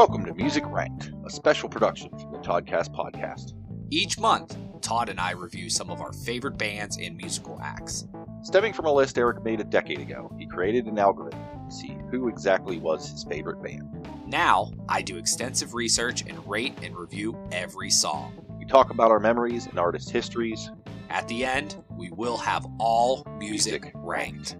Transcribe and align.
Welcome 0.00 0.24
to 0.24 0.32
Music 0.32 0.64
Ranked, 0.66 1.12
a 1.26 1.30
special 1.30 1.68
production 1.68 2.08
from 2.18 2.32
the 2.32 2.38
Toddcast 2.38 2.88
podcast. 2.94 3.52
Each 3.90 4.18
month, 4.18 4.56
Todd 4.80 5.10
and 5.10 5.20
I 5.20 5.32
review 5.32 5.68
some 5.68 5.90
of 5.90 6.00
our 6.00 6.14
favorite 6.14 6.56
bands 6.56 6.96
and 6.96 7.18
musical 7.18 7.60
acts. 7.62 8.08
Stemming 8.42 8.72
from 8.72 8.86
a 8.86 8.92
list 8.94 9.18
Eric 9.18 9.44
made 9.44 9.60
a 9.60 9.64
decade 9.64 10.00
ago, 10.00 10.34
he 10.38 10.46
created 10.46 10.86
an 10.86 10.98
algorithm 10.98 11.38
to 11.68 11.76
see 11.76 11.98
who 12.10 12.28
exactly 12.28 12.78
was 12.78 13.10
his 13.10 13.24
favorite 13.24 13.62
band. 13.62 14.08
Now, 14.26 14.72
I 14.88 15.02
do 15.02 15.18
extensive 15.18 15.74
research 15.74 16.24
and 16.26 16.48
rate 16.48 16.78
and 16.82 16.96
review 16.96 17.36
every 17.52 17.90
song. 17.90 18.42
We 18.58 18.64
talk 18.64 18.88
about 18.88 19.10
our 19.10 19.20
memories 19.20 19.66
and 19.66 19.78
artist 19.78 20.08
histories. 20.08 20.70
At 21.10 21.28
the 21.28 21.44
end, 21.44 21.76
we 21.90 22.08
will 22.08 22.38
have 22.38 22.64
all 22.78 23.26
music 23.36 23.92
ranked. 23.96 24.56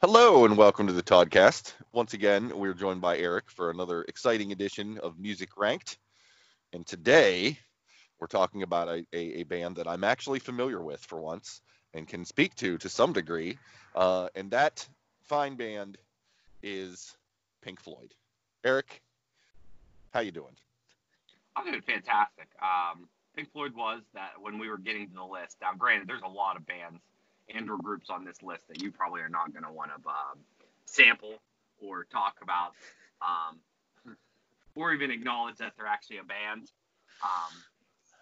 Hello 0.00 0.44
and 0.44 0.56
welcome 0.56 0.86
to 0.86 0.92
the 0.92 1.02
Toddcast. 1.02 1.74
Once 1.92 2.12
again, 2.12 2.52
we're 2.54 2.74
joined 2.74 3.00
by 3.00 3.16
Eric 3.16 3.50
for 3.50 3.70
another 3.70 4.02
exciting 4.08 4.52
edition 4.52 4.98
of 4.98 5.18
Music 5.18 5.56
Ranked. 5.56 5.96
And 6.74 6.86
today, 6.86 7.58
we're 8.20 8.26
talking 8.26 8.62
about 8.62 8.88
a, 8.88 9.06
a, 9.14 9.40
a 9.40 9.42
band 9.44 9.76
that 9.76 9.88
I'm 9.88 10.04
actually 10.04 10.38
familiar 10.38 10.82
with 10.82 11.00
for 11.00 11.18
once 11.18 11.62
and 11.94 12.06
can 12.06 12.26
speak 12.26 12.54
to 12.56 12.76
to 12.76 12.88
some 12.90 13.14
degree. 13.14 13.58
Uh, 13.94 14.28
and 14.34 14.50
that 14.50 14.86
fine 15.22 15.54
band 15.54 15.96
is 16.62 17.16
Pink 17.62 17.80
Floyd. 17.80 18.12
Eric, 18.64 19.00
how 20.10 20.20
you 20.20 20.30
doing? 20.30 20.56
I'm 21.56 21.64
doing 21.64 21.80
fantastic. 21.80 22.48
Um, 22.60 23.08
Pink 23.34 23.50
Floyd 23.50 23.74
was 23.74 24.02
that 24.12 24.32
when 24.38 24.58
we 24.58 24.68
were 24.68 24.78
getting 24.78 25.08
to 25.08 25.14
the 25.14 25.24
list. 25.24 25.56
Now, 25.62 25.72
granted, 25.76 26.06
there's 26.06 26.22
a 26.22 26.28
lot 26.28 26.58
of 26.58 26.66
bands 26.66 27.00
and 27.48 27.70
or 27.70 27.78
groups 27.78 28.10
on 28.10 28.26
this 28.26 28.42
list 28.42 28.68
that 28.68 28.82
you 28.82 28.92
probably 28.92 29.22
are 29.22 29.30
not 29.30 29.54
going 29.54 29.64
to 29.64 29.72
want 29.72 29.90
to 29.90 30.08
um, 30.08 30.38
sample 30.84 31.38
or 31.80 32.04
talk 32.04 32.36
about 32.42 32.72
um, 33.22 33.58
or 34.74 34.92
even 34.92 35.10
acknowledge 35.10 35.56
that 35.56 35.72
they're 35.76 35.86
actually 35.86 36.18
a 36.18 36.24
band. 36.24 36.70
Um, 37.22 37.52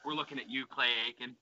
we're 0.04 0.14
looking 0.14 0.38
at 0.38 0.48
you, 0.48 0.64
Clay 0.66 0.88
Aiken. 1.08 1.34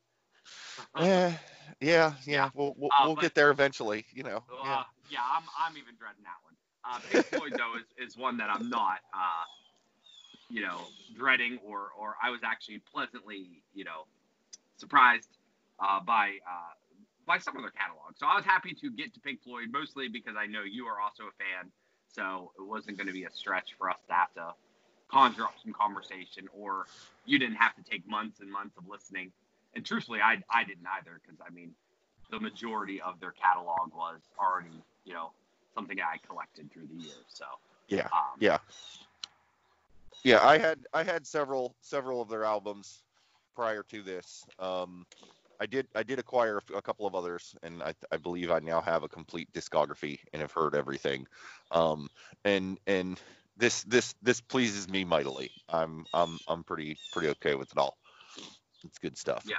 yeah, 1.01 1.33
yeah, 1.81 2.12
yeah, 2.27 2.51
we'll 2.55 2.75
we'll, 2.77 2.91
Uh, 2.93 3.05
we'll 3.06 3.15
but- 3.15 3.23
get 3.23 3.34
there 3.34 3.51
eventually. 3.51 4.05
You 4.12 4.23
know. 4.25 4.45
Uh, 4.51 4.65
Yeah. 4.65 4.83
yeah, 5.11 5.19
I'm, 5.37 5.45
I'm 5.59 5.77
even 5.77 5.95
dreading 5.98 6.23
that 6.25 6.39
one. 6.43 6.55
Uh, 6.84 6.98
Pink 7.11 7.25
Floyd 7.27 7.55
though 7.56 7.77
is, 7.79 8.09
is 8.11 8.17
one 8.19 8.37
that 8.39 8.51
I'm 8.51 8.69
not, 8.69 8.99
uh, 9.15 9.45
you 10.51 10.61
know, 10.61 10.81
dreading 11.17 11.59
or 11.65 11.89
or 11.99 12.17
I 12.23 12.31
was 12.31 12.41
actually 12.45 12.81
pleasantly, 12.93 13.62
you 13.75 13.84
know, 13.84 14.05
surprised 14.77 15.28
uh, 15.81 16.01
by 16.01 16.39
uh, 16.47 16.73
by 17.27 17.39
some 17.39 17.56
of 17.56 17.62
their 17.62 17.71
catalog. 17.71 18.17
So 18.17 18.27
I 18.27 18.37
was 18.37 18.45
happy 18.45 18.75
to 18.75 18.91
get 18.91 19.15
to 19.15 19.21
Pink 19.21 19.43
Floyd 19.43 19.69
mostly 19.73 20.09
because 20.09 20.34
I 20.39 20.45
know 20.47 20.62
you 20.62 20.84
are 20.87 21.01
also 21.01 21.23
a 21.25 21.33
fan. 21.39 21.71
So 22.15 22.53
it 22.59 22.62
wasn't 22.62 22.97
going 22.97 23.09
to 23.09 23.12
be 23.12 23.25
a 23.25 23.31
stretch 23.31 23.75
for 23.79 23.91
us 23.91 23.98
to 24.09 24.15
have 24.15 24.33
to 24.34 24.55
conjure 25.11 25.45
up 25.45 25.55
some 25.62 25.73
conversation, 25.73 26.48
or 26.53 26.87
you 27.27 27.39
didn't 27.39 27.56
have 27.56 27.75
to 27.77 27.83
take 27.83 28.06
months 28.09 28.41
and 28.41 28.51
months 28.51 28.77
of 28.77 28.89
listening. 28.89 29.33
And 29.75 29.84
truthfully, 29.84 30.21
I 30.21 30.43
I 30.51 30.65
didn't 30.65 30.87
either 30.98 31.21
because 31.23 31.41
I 31.47 31.51
mean, 31.53 31.73
the 32.31 32.41
majority 32.41 33.01
of 33.01 33.21
their 33.21 33.33
catalog 33.33 33.93
was 33.95 34.21
already, 34.39 34.83
you 35.05 35.12
know, 35.12 35.33
something 35.75 35.98
I 36.01 36.19
collected 36.27 36.71
through 36.73 36.87
the 36.87 37.03
years. 37.03 37.25
So 37.29 37.45
Yeah. 37.89 38.09
um, 38.12 38.39
Yeah. 38.39 38.59
Yeah, 40.23 40.47
I 40.47 40.59
had 40.59 40.78
I 40.95 41.03
had 41.03 41.27
several 41.27 41.75
several 41.81 42.23
of 42.23 42.28
their 42.28 42.45
albums 42.45 43.03
prior 43.55 43.83
to 43.84 44.03
this. 44.03 44.47
Um, 44.59 45.06
I 45.60 45.66
did 45.66 45.86
I 45.94 46.02
did 46.02 46.19
acquire 46.19 46.56
a 46.56 46.62
f- 46.62 46.77
a 46.77 46.83
couple 46.83 47.06
of 47.06 47.14
others, 47.14 47.55
and 47.62 47.83
I, 47.83 47.94
I 48.10 48.16
believe 48.16 48.50
I 48.50 48.58
now 48.58 48.80
have 48.80 49.02
a 49.02 49.08
complete 49.08 49.52
discography 49.52 50.19
and 50.33 50.42
have 50.42 50.52
heard 50.52 50.74
everything. 50.74 51.27
Um, 51.70 52.08
and 52.44 52.78
and 52.86 53.20
this 53.56 53.82
this 53.84 54.14
this 54.22 54.41
pleases 54.41 54.88
me 54.88 55.05
mightily. 55.05 55.50
I'm 55.69 56.06
I'm 56.12 56.38
I'm 56.48 56.64
pretty 56.64 56.98
pretty 57.12 57.28
okay 57.28 57.54
with 57.54 57.70
it 57.72 57.78
all. 57.78 57.97
It's 58.84 58.98
good 58.98 59.16
stuff. 59.16 59.44
Yeah. 59.48 59.56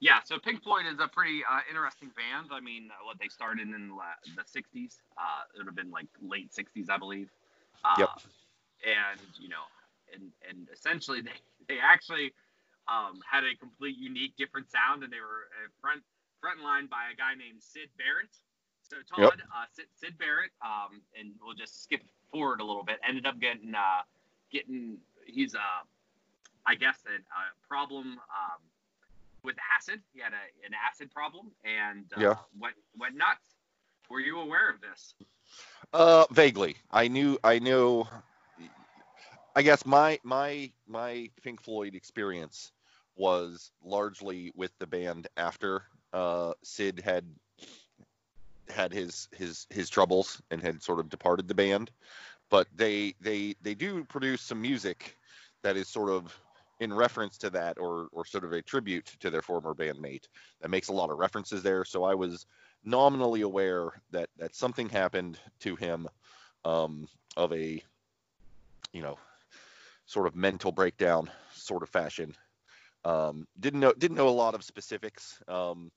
Yeah, 0.00 0.20
so 0.24 0.38
Pink 0.38 0.62
Floyd 0.62 0.84
is 0.92 0.98
a 1.00 1.08
pretty 1.08 1.42
uh, 1.50 1.60
interesting 1.70 2.10
band. 2.10 2.48
I 2.52 2.60
mean, 2.60 2.90
uh, 2.90 3.06
what 3.06 3.18
they 3.18 3.28
started 3.28 3.68
in 3.68 3.88
the, 3.88 4.34
the 4.36 4.42
60s. 4.42 4.98
Uh, 5.16 5.44
it 5.54 5.58
would 5.58 5.66
have 5.66 5.76
been 5.76 5.90
like 5.90 6.08
late 6.20 6.50
60s, 6.52 6.90
I 6.90 6.98
believe. 6.98 7.28
Uh, 7.84 7.94
Yep. 8.00 8.10
And, 8.84 9.20
you 9.40 9.48
know, 9.48 9.64
and, 10.12 10.30
and 10.46 10.68
essentially 10.74 11.22
they, 11.22 11.30
they 11.68 11.78
actually 11.80 12.34
um, 12.88 13.20
had 13.30 13.44
a 13.44 13.54
complete 13.56 13.96
unique, 13.98 14.36
different 14.36 14.70
sound, 14.70 15.02
and 15.02 15.12
they 15.12 15.20
were 15.20 15.48
uh, 15.54 15.68
front 15.80 16.02
front 16.40 16.60
line 16.62 16.86
by 16.86 17.08
a 17.12 17.16
guy 17.16 17.34
named 17.34 17.62
Syd 17.62 17.88
Barrett. 17.96 18.32
So 18.82 18.96
Todd, 19.08 19.40
Yep. 19.40 19.48
uh, 19.48 19.64
Syd, 19.72 19.86
Syd 19.94 20.18
Barrett, 20.18 20.50
um, 20.62 21.00
and 21.18 21.32
we'll 21.42 21.54
just 21.54 21.82
skip 21.82 22.02
forward 22.30 22.60
a 22.60 22.64
little 22.64 22.84
bit, 22.84 22.98
ended 23.06 23.26
up 23.26 23.40
getting, 23.40 23.74
uh, 23.74 24.02
getting 24.52 24.98
he's, 25.26 25.54
uh, 25.54 25.82
I 26.66 26.74
guess, 26.74 27.02
a, 27.06 27.16
a 27.16 27.42
problem 27.66 28.18
um, 28.18 28.60
with 29.42 29.56
acid. 29.76 30.00
He 30.12 30.20
had 30.20 30.32
a, 30.32 30.66
an 30.66 30.72
acid 30.74 31.10
problem 31.10 31.52
and 31.64 32.04
uh, 32.12 32.20
Yeah. 32.20 32.36
went 32.60 32.76
went 32.98 33.16
nuts. 33.16 33.56
Were 34.10 34.20
you 34.20 34.38
aware 34.40 34.68
of 34.70 34.80
this? 34.80 35.14
Uh, 35.92 36.26
vaguely. 36.30 36.76
I 36.90 37.08
knew. 37.08 37.38
I 37.44 37.58
knew. 37.58 38.06
I 39.56 39.62
guess 39.62 39.86
my 39.86 40.18
my 40.24 40.70
my 40.86 41.30
Pink 41.42 41.60
Floyd 41.62 41.94
experience 41.94 42.72
was 43.16 43.70
largely 43.82 44.52
with 44.54 44.72
the 44.78 44.86
band 44.86 45.28
after 45.36 45.82
uh, 46.12 46.52
Syd 46.62 47.00
had 47.00 47.24
had 48.68 48.92
his 48.92 49.28
his 49.32 49.66
his 49.70 49.90
troubles 49.90 50.40
and 50.50 50.62
had 50.62 50.82
sort 50.82 51.00
of 51.00 51.08
departed 51.08 51.48
the 51.48 51.54
band. 51.54 51.90
But 52.50 52.66
they 52.74 53.14
they 53.20 53.54
they 53.62 53.74
do 53.74 54.04
produce 54.04 54.42
some 54.42 54.60
music 54.60 55.16
that 55.62 55.76
is 55.76 55.88
sort 55.88 56.10
of 56.10 56.38
in 56.80 56.92
reference 56.92 57.38
to 57.38 57.50
that 57.50 57.78
or 57.78 58.08
or 58.12 58.24
sort 58.24 58.44
of 58.44 58.52
a 58.52 58.62
tribute 58.62 59.06
to 59.20 59.30
their 59.30 59.42
former 59.42 59.74
bandmate 59.74 60.28
that 60.60 60.70
makes 60.70 60.88
a 60.88 60.92
lot 60.92 61.10
of 61.10 61.18
references 61.18 61.62
there. 61.62 61.84
So 61.84 62.04
I 62.04 62.14
was 62.14 62.46
nominally 62.84 63.42
aware 63.42 63.90
that 64.10 64.28
that 64.38 64.54
something 64.54 64.88
happened 64.88 65.38
to 65.60 65.76
him 65.76 66.08
um, 66.64 67.08
of 67.36 67.52
a 67.52 67.82
you 68.92 69.02
know 69.02 69.18
sort 70.06 70.26
of 70.26 70.36
mental 70.36 70.72
breakdown 70.72 71.30
sort 71.52 71.82
of 71.82 71.88
fashion 71.88 72.36
um, 73.04 73.46
didn't 73.58 73.80
know 73.80 73.92
didn't 73.92 74.16
know 74.16 74.28
a 74.28 74.30
lot 74.30 74.54
of 74.54 74.64
specifics. 74.64 75.40
Um, 75.48 75.90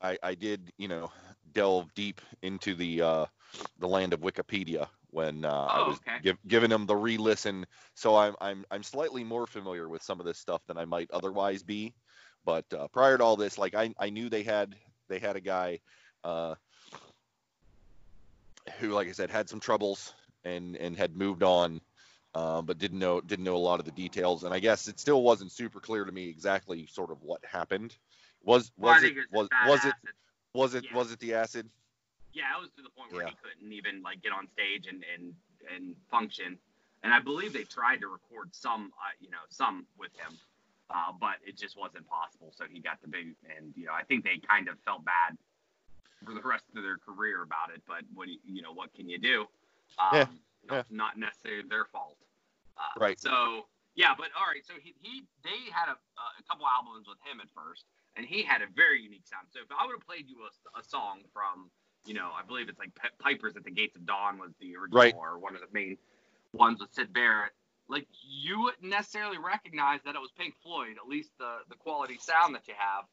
I, 0.00 0.18
I 0.22 0.34
did 0.34 0.72
you 0.78 0.88
know 0.88 1.10
delve 1.52 1.92
deep 1.94 2.20
into 2.42 2.74
the 2.74 3.02
uh, 3.02 3.26
the 3.78 3.88
land 3.88 4.12
of 4.12 4.20
Wikipedia 4.20 4.88
when 5.10 5.44
uh, 5.44 5.68
I 5.70 5.78
Oh, 5.78 5.88
was 5.88 5.98
okay. 5.98 6.18
give, 6.22 6.36
giving 6.48 6.70
them 6.70 6.86
the 6.86 6.96
re-listen. 6.96 7.66
So 7.94 8.16
I'm, 8.16 8.34
I'm 8.40 8.64
I'm 8.70 8.82
slightly 8.82 9.22
more 9.22 9.46
familiar 9.46 9.88
with 9.88 10.02
some 10.02 10.20
of 10.20 10.26
this 10.26 10.38
stuff 10.38 10.62
than 10.66 10.76
I 10.78 10.84
might 10.84 11.10
otherwise 11.12 11.62
be. 11.62 11.94
But 12.44 12.64
uh, 12.72 12.88
prior 12.88 13.16
to 13.16 13.24
all 13.24 13.36
this 13.36 13.56
like 13.58 13.74
I, 13.74 13.94
I 13.98 14.10
knew 14.10 14.28
they 14.28 14.42
had 14.42 14.74
they 15.08 15.18
had 15.18 15.36
a 15.36 15.40
guy 15.40 15.80
uh, 16.24 16.54
who, 18.78 18.90
like 18.90 19.08
I 19.08 19.12
said, 19.12 19.30
had 19.30 19.48
some 19.48 19.60
troubles 19.60 20.14
and 20.44 20.76
and 20.76 20.96
had 20.96 21.16
moved 21.16 21.42
on, 21.42 21.80
uh, 22.34 22.62
but 22.62 22.78
didn't 22.78 22.98
know 22.98 23.20
didn't 23.20 23.44
know 23.44 23.56
a 23.56 23.58
lot 23.58 23.78
of 23.78 23.86
the 23.86 23.92
details. 23.92 24.44
And 24.44 24.52
I 24.52 24.58
guess 24.58 24.88
it 24.88 24.98
still 24.98 25.22
wasn't 25.22 25.52
super 25.52 25.80
clear 25.80 26.04
to 26.04 26.12
me 26.12 26.28
exactly 26.28 26.86
sort 26.86 27.10
of 27.10 27.22
what 27.22 27.44
happened. 27.44 27.96
Was 28.42 28.72
Well, 28.76 28.92
I 28.92 28.96
was 28.96 29.04
it 29.04 29.14
was 29.30 29.48
bad 29.48 29.68
was 29.68 29.84
it 29.84 29.94
was 30.52 30.74
it 30.74 30.84
Yeah. 30.84 30.94
was 30.94 31.12
it 31.12 31.20
the 31.20 31.34
acid? 31.34 31.68
Yeah, 32.32 32.56
it 32.56 32.60
was 32.60 32.70
to 32.76 32.82
the 32.82 32.90
point 32.90 33.12
where 33.12 33.22
Yeah. 33.22 33.30
he 33.30 33.36
couldn't 33.36 33.72
even 33.72 34.02
like 34.02 34.22
get 34.22 34.32
on 34.32 34.48
stage 34.48 34.86
and 34.86 35.04
and 35.14 35.34
and 35.74 35.96
function. 36.10 36.58
And 37.02 37.12
I 37.12 37.20
believe 37.20 37.52
they 37.52 37.64
tried 37.64 38.00
to 38.00 38.08
record 38.08 38.54
some, 38.54 38.90
uh, 38.98 39.12
you 39.20 39.28
know, 39.28 39.44
some 39.50 39.86
with 39.98 40.10
him, 40.16 40.38
uh, 40.88 41.12
but 41.20 41.36
it 41.46 41.54
just 41.58 41.76
wasn't 41.76 42.08
possible. 42.08 42.50
So 42.56 42.64
he 42.64 42.80
got 42.80 43.00
the 43.02 43.08
boot, 43.08 43.36
and 43.56 43.74
you 43.76 43.86
know, 43.86 43.92
I 43.92 44.04
think 44.04 44.24
they 44.24 44.38
kind 44.38 44.68
of 44.68 44.78
felt 44.80 45.04
bad 45.04 45.36
for 46.24 46.32
the 46.32 46.40
rest 46.40 46.64
of 46.74 46.82
their 46.82 46.96
career 46.96 47.42
about 47.42 47.70
it. 47.74 47.82
But 47.86 48.04
what 48.14 48.28
you, 48.28 48.62
know, 48.62 48.72
what 48.72 48.94
can 48.94 49.08
you 49.08 49.18
do? 49.18 49.42
Um, 49.98 50.14
Yeah, 50.14 50.26
yeah. 50.70 50.82
Not 50.90 51.18
necessarily 51.18 51.68
their 51.68 51.84
fault. 51.84 52.16
Uh, 52.76 53.00
Right. 53.00 53.18
So 53.20 53.66
yeah, 53.94 54.14
but 54.16 54.28
all 54.38 54.46
right. 54.46 54.64
So 54.66 54.74
he, 54.82 54.94
he 55.00 55.22
they 55.42 55.70
had 55.70 55.86
a, 55.88 55.94
a 55.94 56.42
couple 56.48 56.66
albums 56.66 57.06
with 57.08 57.18
him 57.22 57.40
at 57.40 57.46
first, 57.54 57.84
and 58.16 58.26
he 58.26 58.42
had 58.42 58.62
a 58.62 58.66
very 58.74 59.00
unique 59.02 59.26
sound. 59.26 59.46
So 59.50 59.60
if 59.60 59.70
I 59.70 59.86
would 59.86 59.94
have 59.94 60.06
played 60.06 60.26
you 60.28 60.42
a, 60.42 60.78
a 60.78 60.82
song 60.82 61.22
from, 61.32 61.70
you 62.04 62.14
know, 62.14 62.30
I 62.34 62.42
believe 62.42 62.68
it's 62.68 62.78
like 62.78 62.90
Pipers 63.20 63.56
at 63.56 63.62
the 63.64 63.70
Gates 63.70 63.94
of 63.96 64.04
Dawn 64.06 64.38
was 64.38 64.50
the 64.60 64.74
original 64.76 64.98
Right. 65.00 65.14
or 65.14 65.38
one 65.38 65.54
of 65.54 65.60
the 65.60 65.68
main 65.72 65.96
ones 66.52 66.80
with 66.80 66.92
Syd 66.92 67.12
Barrett. 67.12 67.52
Like 67.88 68.08
you 68.26 68.62
wouldn't 68.62 68.82
necessarily 68.82 69.38
recognize 69.38 70.00
that 70.04 70.14
it 70.16 70.20
was 70.20 70.32
Pink 70.36 70.54
Floyd, 70.62 70.96
at 71.00 71.06
least 71.08 71.30
the 71.38 71.58
the 71.68 71.76
quality 71.76 72.18
sound 72.18 72.54
that 72.54 72.66
you 72.66 72.74
have. 72.76 73.04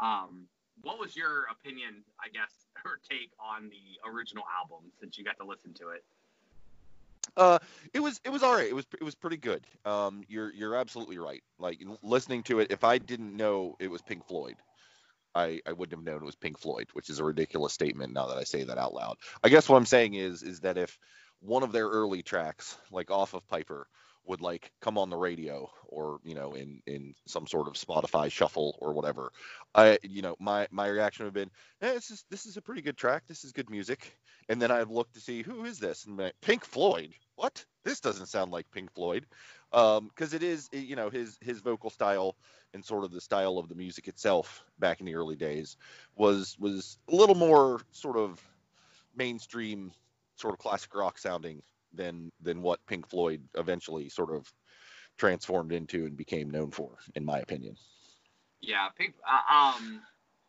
Um, 0.00 0.46
what 0.80 0.98
was 0.98 1.14
your 1.14 1.44
opinion, 1.50 2.02
I 2.18 2.28
guess, 2.32 2.50
or 2.86 2.98
take 3.04 3.30
on 3.38 3.68
the 3.68 4.08
original 4.08 4.44
album 4.58 4.90
since 4.98 5.18
you 5.18 5.24
got 5.24 5.36
to 5.38 5.44
listen 5.44 5.74
to 5.74 5.88
it? 5.90 6.04
Uh, 7.36 7.58
it 7.94 8.00
was 8.00 8.20
it 8.24 8.30
was 8.30 8.42
all 8.42 8.54
right. 8.54 8.68
It 8.68 8.74
was 8.74 8.86
it 9.00 9.04
was 9.04 9.14
pretty 9.14 9.38
good. 9.38 9.66
Um, 9.84 10.22
you're 10.28 10.52
you're 10.52 10.76
absolutely 10.76 11.18
right. 11.18 11.42
Like 11.58 11.82
listening 12.02 12.42
to 12.44 12.60
it, 12.60 12.70
if 12.70 12.84
I 12.84 12.98
didn't 12.98 13.36
know 13.36 13.76
it 13.78 13.90
was 13.90 14.02
Pink 14.02 14.26
Floyd, 14.26 14.56
I, 15.34 15.60
I 15.66 15.72
wouldn't 15.72 15.98
have 15.98 16.04
known 16.04 16.22
it 16.22 16.26
was 16.26 16.36
Pink 16.36 16.58
Floyd, 16.58 16.88
which 16.92 17.08
is 17.10 17.18
a 17.18 17.24
ridiculous 17.24 17.72
statement 17.72 18.12
now 18.12 18.26
that 18.26 18.38
I 18.38 18.44
say 18.44 18.64
that 18.64 18.78
out 18.78 18.94
loud. 18.94 19.16
I 19.42 19.48
guess 19.48 19.68
what 19.68 19.76
I'm 19.76 19.86
saying 19.86 20.14
is 20.14 20.42
is 20.42 20.60
that 20.60 20.78
if 20.78 20.98
one 21.40 21.62
of 21.62 21.72
their 21.72 21.88
early 21.88 22.22
tracks, 22.22 22.76
like 22.90 23.10
off 23.10 23.34
of 23.34 23.46
Piper, 23.48 23.88
would 24.26 24.40
like 24.40 24.72
come 24.80 24.98
on 24.98 25.10
the 25.10 25.16
radio 25.16 25.68
or 25.88 26.18
you 26.24 26.34
know 26.34 26.52
in 26.52 26.80
in 26.86 27.14
some 27.26 27.46
sort 27.46 27.68
of 27.68 27.74
Spotify 27.74 28.30
shuffle 28.30 28.78
or 28.80 28.92
whatever, 28.92 29.32
I 29.74 29.98
you 30.02 30.22
know 30.22 30.36
my 30.38 30.66
my 30.70 30.88
reaction 30.88 31.24
would 31.24 31.28
have 31.28 31.34
been, 31.34 31.50
eh, 31.80 31.94
this 31.94 32.10
is 32.10 32.24
this 32.30 32.46
is 32.46 32.56
a 32.56 32.62
pretty 32.62 32.82
good 32.82 32.96
track. 32.96 33.24
This 33.26 33.44
is 33.44 33.52
good 33.52 33.70
music. 33.70 34.18
And 34.48 34.60
then 34.60 34.70
I'd 34.70 34.88
look 34.88 35.12
to 35.12 35.20
see 35.20 35.42
who 35.42 35.64
is 35.64 35.78
this 35.78 36.04
and 36.04 36.16
like, 36.18 36.34
Pink 36.40 36.64
Floyd. 36.64 37.14
What? 37.36 37.64
This 37.84 38.00
doesn't 38.00 38.26
sound 38.26 38.50
like 38.50 38.70
Pink 38.70 38.92
Floyd, 38.92 39.26
because 39.70 39.98
um, 39.98 40.10
it 40.32 40.42
is 40.42 40.68
you 40.72 40.96
know 40.96 41.10
his 41.10 41.38
his 41.40 41.60
vocal 41.60 41.90
style 41.90 42.36
and 42.74 42.84
sort 42.84 43.04
of 43.04 43.10
the 43.10 43.20
style 43.20 43.58
of 43.58 43.68
the 43.68 43.74
music 43.74 44.08
itself 44.08 44.64
back 44.78 45.00
in 45.00 45.06
the 45.06 45.14
early 45.14 45.36
days 45.36 45.76
was 46.16 46.56
was 46.58 46.98
a 47.10 47.14
little 47.14 47.34
more 47.34 47.80
sort 47.90 48.16
of 48.16 48.40
mainstream 49.16 49.92
sort 50.36 50.54
of 50.54 50.58
classic 50.58 50.94
rock 50.94 51.18
sounding 51.18 51.62
than 51.94 52.30
than 52.40 52.62
what 52.62 52.84
Pink 52.86 53.08
Floyd 53.08 53.42
eventually 53.54 54.08
sort 54.08 54.34
of 54.34 54.50
transformed 55.18 55.72
into 55.72 56.06
and 56.06 56.16
became 56.16 56.50
known 56.50 56.70
for, 56.70 56.96
in 57.14 57.24
my 57.24 57.38
opinion. 57.38 57.76
Yeah, 58.60 58.88
Pink. 58.96 59.14
Uh, 59.26 59.54
um, 59.54 60.00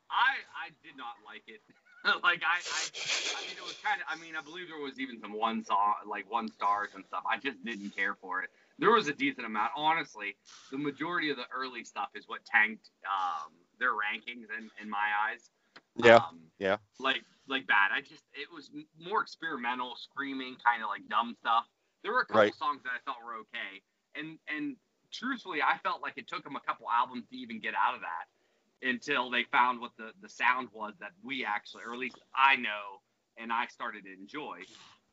I 0.09 0.37
I 0.53 0.69
did 0.83 0.97
not 0.97 1.15
like 1.25 1.43
it. 1.47 1.61
like 2.23 2.41
I, 2.43 2.59
I, 2.59 3.37
I 3.37 3.41
mean, 3.47 3.57
it 3.57 3.63
was 3.63 3.77
kind 3.83 4.01
of. 4.01 4.07
I 4.09 4.21
mean, 4.21 4.35
I 4.35 4.41
believe 4.41 4.67
there 4.67 4.79
was 4.79 4.99
even 4.99 5.19
some 5.19 5.33
one 5.33 5.63
song, 5.63 5.93
like 6.07 6.29
one 6.29 6.51
stars 6.51 6.89
and 6.95 7.05
stuff. 7.05 7.23
I 7.29 7.37
just 7.37 7.63
didn't 7.63 7.95
care 7.95 8.15
for 8.15 8.41
it. 8.43 8.49
There 8.77 8.91
was 8.91 9.07
a 9.07 9.13
decent 9.13 9.45
amount. 9.45 9.71
Honestly, 9.75 10.35
the 10.71 10.77
majority 10.77 11.29
of 11.29 11.37
the 11.37 11.45
early 11.55 11.83
stuff 11.83 12.09
is 12.15 12.27
what 12.27 12.43
tanked 12.45 12.89
um, 13.05 13.51
their 13.79 13.91
rankings 13.91 14.47
in, 14.57 14.69
in 14.81 14.89
my 14.89 15.07
eyes. 15.29 15.49
Yeah. 15.95 16.17
Um, 16.17 16.39
yeah. 16.59 16.77
Like 16.99 17.23
like 17.47 17.67
bad. 17.67 17.91
I 17.95 18.01
just 18.01 18.23
it 18.33 18.47
was 18.53 18.71
more 18.99 19.21
experimental, 19.21 19.95
screaming, 19.95 20.55
kind 20.63 20.83
of 20.83 20.89
like 20.89 21.07
dumb 21.09 21.35
stuff. 21.39 21.65
There 22.03 22.11
were 22.11 22.21
a 22.21 22.25
couple 22.25 22.41
right. 22.41 22.55
songs 22.55 22.81
that 22.83 22.91
I 22.91 22.99
thought 23.05 23.17
were 23.23 23.35
okay, 23.47 23.81
and 24.15 24.37
and 24.47 24.75
truthfully, 25.11 25.61
I 25.61 25.77
felt 25.79 26.01
like 26.01 26.13
it 26.17 26.27
took 26.27 26.43
them 26.43 26.55
a 26.55 26.61
couple 26.61 26.87
albums 26.89 27.25
to 27.29 27.37
even 27.37 27.59
get 27.59 27.73
out 27.75 27.95
of 27.95 28.01
that 28.01 28.87
until 28.87 29.29
they 29.29 29.43
found 29.51 29.79
what 29.79 29.91
the 29.97 30.11
the 30.21 30.29
sound 30.29 30.69
was 30.73 30.93
that 30.99 31.11
we 31.23 31.45
actually, 31.45 31.83
or 31.85 31.93
at 31.93 31.99
least 31.99 32.17
I 32.35 32.55
know, 32.55 33.01
and 33.37 33.51
I 33.51 33.67
started 33.67 34.03
to 34.05 34.13
enjoy 34.13 34.59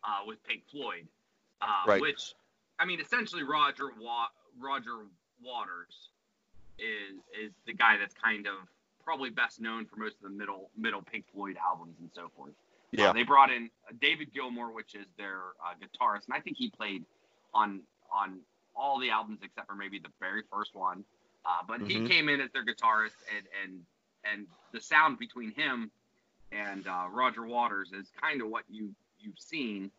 uh, 0.05 0.27
with 0.27 0.43
Pink 0.45 0.63
Floyd, 0.71 1.07
uh, 1.61 1.67
right. 1.87 2.01
which 2.01 2.35
I 2.79 2.85
mean, 2.85 3.01
essentially 3.01 3.43
Roger 3.43 3.91
Wa- 4.01 4.33
Roger 4.59 5.07
Waters 5.43 6.09
is 6.79 7.21
is 7.39 7.53
the 7.67 7.75
guy 7.75 7.97
that's 7.99 8.15
kind 8.15 8.47
of 8.47 8.55
probably 9.11 9.31
best 9.31 9.61
known 9.61 9.85
for 9.87 9.97
most 9.97 10.15
of 10.23 10.23
the 10.23 10.31
middle 10.31 10.71
middle 10.79 11.03
Pink 11.03 11.25
Floyd 11.35 11.57
albums 11.61 11.97
and 11.99 12.09
so 12.15 12.31
forth. 12.37 12.53
Yeah. 12.93 13.11
Uh, 13.11 13.13
they 13.13 13.25
brought 13.25 13.51
in 13.51 13.69
David 14.01 14.33
Gilmour, 14.33 14.73
which 14.73 14.95
is 14.95 15.07
their 15.19 15.41
uh, 15.65 15.75
guitarist, 15.83 16.27
and 16.27 16.35
I 16.35 16.39
think 16.39 16.57
he 16.57 16.71
played 16.71 17.05
on 17.53 17.81
on 18.15 18.39
all 18.77 19.01
the 19.01 19.11
albums 19.11 19.41
except 19.43 19.67
for 19.67 19.75
maybe 19.75 19.99
the 19.99 20.13
very 20.21 20.43
first 20.53 20.77
one. 20.77 21.05
Uh, 21.45 21.63
but 21.67 21.81
mm-hmm. 21.81 22.05
he 22.05 22.09
came 22.09 22.29
in 22.29 22.41
as 22.41 22.51
their 22.53 22.65
guitarist, 22.65 23.19
and 23.37 23.47
and 23.65 23.81
and 24.33 24.47
the 24.73 24.81
sound 24.81 25.19
between 25.19 25.53
him 25.55 25.91
and 26.53 26.87
uh, 26.87 27.07
Roger 27.11 27.45
Waters 27.45 27.91
is 27.93 28.13
kind 28.23 28.41
of 28.41 28.49
what 28.49 28.63
you 28.71 28.95
you've 29.19 29.41
seen 29.41 29.91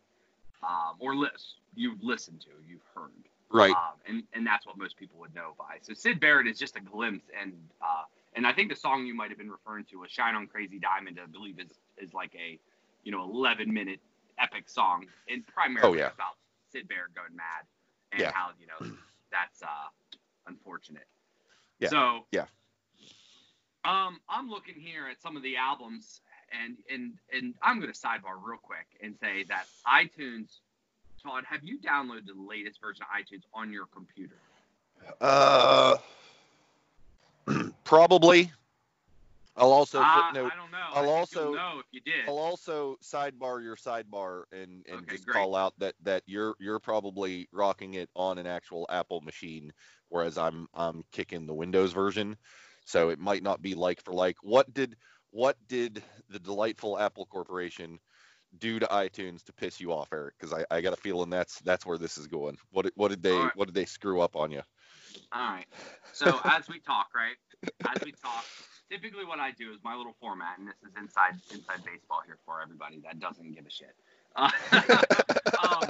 um, 0.62 0.94
or 1.00 1.14
list 1.14 1.56
you've 1.74 2.02
listened 2.02 2.40
to, 2.40 2.48
you've 2.66 2.86
heard. 2.94 3.10
Right. 3.50 3.72
Um, 3.72 3.98
and 4.08 4.22
and 4.32 4.46
that's 4.46 4.64
what 4.64 4.78
most 4.78 4.96
people 4.96 5.20
would 5.20 5.34
know 5.34 5.52
by. 5.58 5.76
So 5.82 5.92
Syd 5.92 6.18
Barrett 6.18 6.46
is 6.46 6.58
just 6.58 6.76
a 6.76 6.80
glimpse, 6.80 7.26
and 7.38 7.52
uh, 7.82 8.04
and 8.34 8.46
I 8.46 8.52
think 8.52 8.70
the 8.70 8.76
song 8.76 9.06
you 9.06 9.14
might 9.14 9.30
have 9.30 9.38
been 9.38 9.50
referring 9.50 9.84
to 9.86 9.96
was 10.00 10.10
"Shine 10.10 10.34
on 10.34 10.46
Crazy 10.46 10.78
Diamond." 10.78 11.18
I 11.22 11.26
believe 11.26 11.58
is 11.58 11.72
is 11.98 12.14
like 12.14 12.34
a, 12.34 12.58
you 13.04 13.12
know, 13.12 13.22
11 13.22 13.72
minute 13.72 14.00
epic 14.38 14.68
song, 14.68 15.06
and 15.28 15.46
primarily 15.46 15.98
oh, 15.98 16.00
yeah. 16.00 16.10
about 16.12 16.36
Syd 16.72 16.88
Barrett 16.88 17.14
going 17.14 17.36
mad 17.36 17.66
and 18.12 18.20
yeah. 18.20 18.32
how 18.32 18.50
you 18.58 18.66
know 18.66 18.96
that's 19.30 19.62
uh, 19.62 19.66
unfortunate. 20.46 21.06
Yeah. 21.78 21.88
So 21.88 22.26
yeah. 22.32 22.46
Um, 23.84 24.20
I'm 24.28 24.48
looking 24.48 24.76
here 24.76 25.08
at 25.10 25.20
some 25.20 25.36
of 25.36 25.42
the 25.42 25.56
albums, 25.56 26.20
and 26.64 26.76
and 26.90 27.14
and 27.32 27.54
I'm 27.62 27.80
going 27.80 27.92
to 27.92 27.98
sidebar 27.98 28.40
real 28.42 28.58
quick 28.58 28.86
and 29.02 29.16
say 29.20 29.44
that 29.48 29.66
iTunes. 29.86 30.58
Todd, 31.22 31.44
have 31.48 31.62
you 31.62 31.78
downloaded 31.78 32.26
the 32.26 32.34
latest 32.34 32.80
version 32.80 33.04
of 33.04 33.16
iTunes 33.16 33.42
on 33.54 33.72
your 33.72 33.86
computer? 33.86 34.34
Uh, 35.20 35.96
Probably. 37.84 38.50
I'll 39.56 39.72
also 39.72 40.00
uh, 40.00 40.14
footnote. 40.14 40.50
I 40.52 40.56
don't 40.56 40.70
know. 40.70 40.78
I'll 40.94 41.10
I 41.10 41.12
also 41.12 41.52
know 41.52 41.80
if 41.80 41.86
you 41.92 42.00
did. 42.00 42.26
I'll 42.26 42.38
also 42.38 42.96
sidebar 43.02 43.62
your 43.62 43.76
sidebar 43.76 44.44
and, 44.50 44.84
and 44.88 45.02
okay, 45.02 45.12
just 45.12 45.26
great. 45.26 45.34
call 45.34 45.54
out 45.54 45.74
that 45.78 45.94
that 46.02 46.22
you're 46.26 46.54
you're 46.58 46.78
probably 46.78 47.48
rocking 47.52 47.94
it 47.94 48.08
on 48.16 48.38
an 48.38 48.46
actual 48.46 48.86
Apple 48.88 49.20
machine, 49.20 49.72
whereas 50.08 50.38
I'm 50.38 50.68
I'm 50.74 51.04
kicking 51.12 51.46
the 51.46 51.54
Windows 51.54 51.92
version, 51.92 52.36
so 52.86 53.10
it 53.10 53.18
might 53.18 53.42
not 53.42 53.60
be 53.60 53.74
like 53.74 54.02
for 54.02 54.14
like. 54.14 54.36
What 54.42 54.72
did 54.72 54.96
what 55.32 55.56
did 55.68 56.02
the 56.30 56.38
delightful 56.38 56.98
Apple 56.98 57.26
Corporation 57.26 57.98
do 58.58 58.78
to 58.78 58.86
iTunes 58.86 59.42
to 59.44 59.52
piss 59.52 59.80
you 59.80 59.92
off, 59.92 60.08
Eric? 60.12 60.34
Because 60.38 60.54
I, 60.54 60.76
I 60.76 60.80
got 60.80 60.94
a 60.94 61.00
feeling 61.00 61.28
that's 61.28 61.60
that's 61.60 61.84
where 61.84 61.98
this 61.98 62.16
is 62.16 62.26
going. 62.26 62.56
What 62.70 62.90
what 62.94 63.08
did 63.08 63.22
they 63.22 63.36
right. 63.36 63.54
what 63.54 63.66
did 63.66 63.74
they 63.74 63.84
screw 63.84 64.22
up 64.22 64.34
on 64.34 64.50
you? 64.50 64.62
All 65.34 65.50
right. 65.50 65.66
So 66.12 66.40
as 66.44 66.68
we 66.68 66.78
talk, 66.78 67.08
right? 67.14 67.36
As 67.88 68.02
we 68.04 68.12
talk, 68.12 68.44
typically 68.90 69.24
what 69.24 69.38
I 69.38 69.52
do 69.52 69.72
is 69.72 69.80
my 69.82 69.96
little 69.96 70.14
format, 70.20 70.58
and 70.58 70.68
this 70.68 70.76
is 70.84 70.92
inside 71.00 71.40
inside 71.52 71.84
baseball 71.84 72.20
here 72.26 72.38
for 72.44 72.60
everybody 72.60 73.00
that 73.04 73.18
doesn't 73.18 73.52
give 73.54 73.64
a 73.66 73.70
shit. 73.70 73.96
Uh, 74.36 74.50
um, 75.62 75.88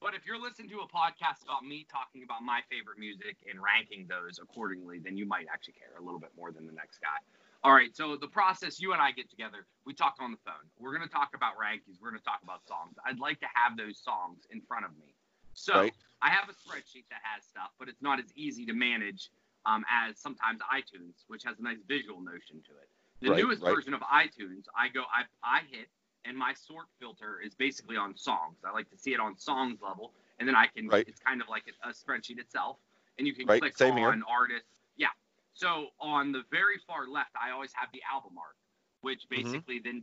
but 0.00 0.14
if 0.14 0.26
you're 0.26 0.40
listening 0.40 0.68
to 0.70 0.80
a 0.80 0.88
podcast 0.88 1.44
about 1.44 1.64
me 1.64 1.86
talking 1.90 2.22
about 2.22 2.42
my 2.42 2.60
favorite 2.68 2.98
music 2.98 3.36
and 3.48 3.62
ranking 3.62 4.06
those 4.08 4.38
accordingly, 4.42 4.98
then 4.98 5.16
you 5.16 5.24
might 5.24 5.46
actually 5.52 5.74
care 5.74 5.96
a 5.98 6.02
little 6.02 6.20
bit 6.20 6.30
more 6.36 6.52
than 6.52 6.66
the 6.66 6.72
next 6.72 6.98
guy. 6.98 7.16
All 7.64 7.72
right, 7.72 7.94
so 7.96 8.16
the 8.16 8.26
process, 8.26 8.80
you 8.80 8.92
and 8.92 9.00
I 9.00 9.12
get 9.12 9.30
together, 9.30 9.64
we 9.86 9.94
talk 9.94 10.16
on 10.18 10.32
the 10.32 10.42
phone. 10.44 10.66
We're 10.80 10.94
going 10.96 11.08
to 11.08 11.14
talk 11.14 11.30
about 11.34 11.54
rankings. 11.54 12.02
We're 12.02 12.10
going 12.10 12.20
to 12.20 12.26
talk 12.26 12.40
about 12.42 12.66
songs. 12.66 12.96
I'd 13.06 13.20
like 13.20 13.38
to 13.40 13.46
have 13.54 13.76
those 13.76 14.02
songs 14.02 14.42
in 14.50 14.60
front 14.60 14.84
of 14.84 14.90
me. 14.98 15.14
So 15.54 15.74
right. 15.74 15.92
I 16.22 16.30
have 16.30 16.48
a 16.48 16.52
spreadsheet 16.52 17.04
that 17.10 17.20
has 17.22 17.44
stuff, 17.44 17.70
but 17.78 17.88
it's 17.88 18.00
not 18.00 18.18
as 18.18 18.26
easy 18.36 18.64
to 18.66 18.72
manage 18.72 19.30
um, 19.66 19.84
as 19.90 20.18
sometimes 20.18 20.60
iTunes, 20.72 21.24
which 21.26 21.42
has 21.44 21.58
a 21.58 21.62
nice 21.62 21.78
visual 21.86 22.20
notion 22.20 22.62
to 22.64 22.72
it. 22.80 22.88
The 23.20 23.30
right, 23.30 23.38
newest 23.38 23.62
right. 23.62 23.74
version 23.74 23.94
of 23.94 24.00
iTunes, 24.00 24.64
I 24.76 24.88
go, 24.88 25.02
I, 25.02 25.24
I 25.42 25.60
hit, 25.70 25.88
and 26.24 26.36
my 26.36 26.54
sort 26.54 26.86
filter 27.00 27.40
is 27.44 27.54
basically 27.54 27.96
on 27.96 28.16
songs. 28.16 28.56
I 28.64 28.72
like 28.72 28.90
to 28.90 28.98
see 28.98 29.12
it 29.12 29.20
on 29.20 29.36
songs 29.36 29.78
level, 29.82 30.12
and 30.38 30.48
then 30.48 30.56
I 30.56 30.66
can. 30.66 30.88
It's 30.92 31.20
kind 31.20 31.40
of 31.42 31.48
like 31.48 31.64
a, 31.68 31.88
a 31.88 31.92
spreadsheet 31.92 32.38
itself, 32.38 32.76
and 33.18 33.26
you 33.26 33.34
can 33.34 33.46
click 33.46 33.76
Same 33.76 33.94
on 33.94 33.98
here. 33.98 34.22
artist. 34.28 34.64
Yeah. 34.96 35.08
So 35.54 35.88
on 36.00 36.32
the 36.32 36.42
very 36.50 36.78
far 36.86 37.08
left, 37.08 37.30
I 37.40 37.50
always 37.52 37.72
have 37.74 37.88
the 37.92 38.00
album 38.12 38.32
art, 38.38 38.56
which 39.02 39.28
mm-hmm. 39.28 39.42
basically 39.42 39.80
mm-hmm. 39.80 39.98
then 39.98 40.02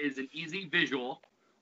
is 0.00 0.18
an 0.18 0.28
easy 0.32 0.68
visual 0.68 1.20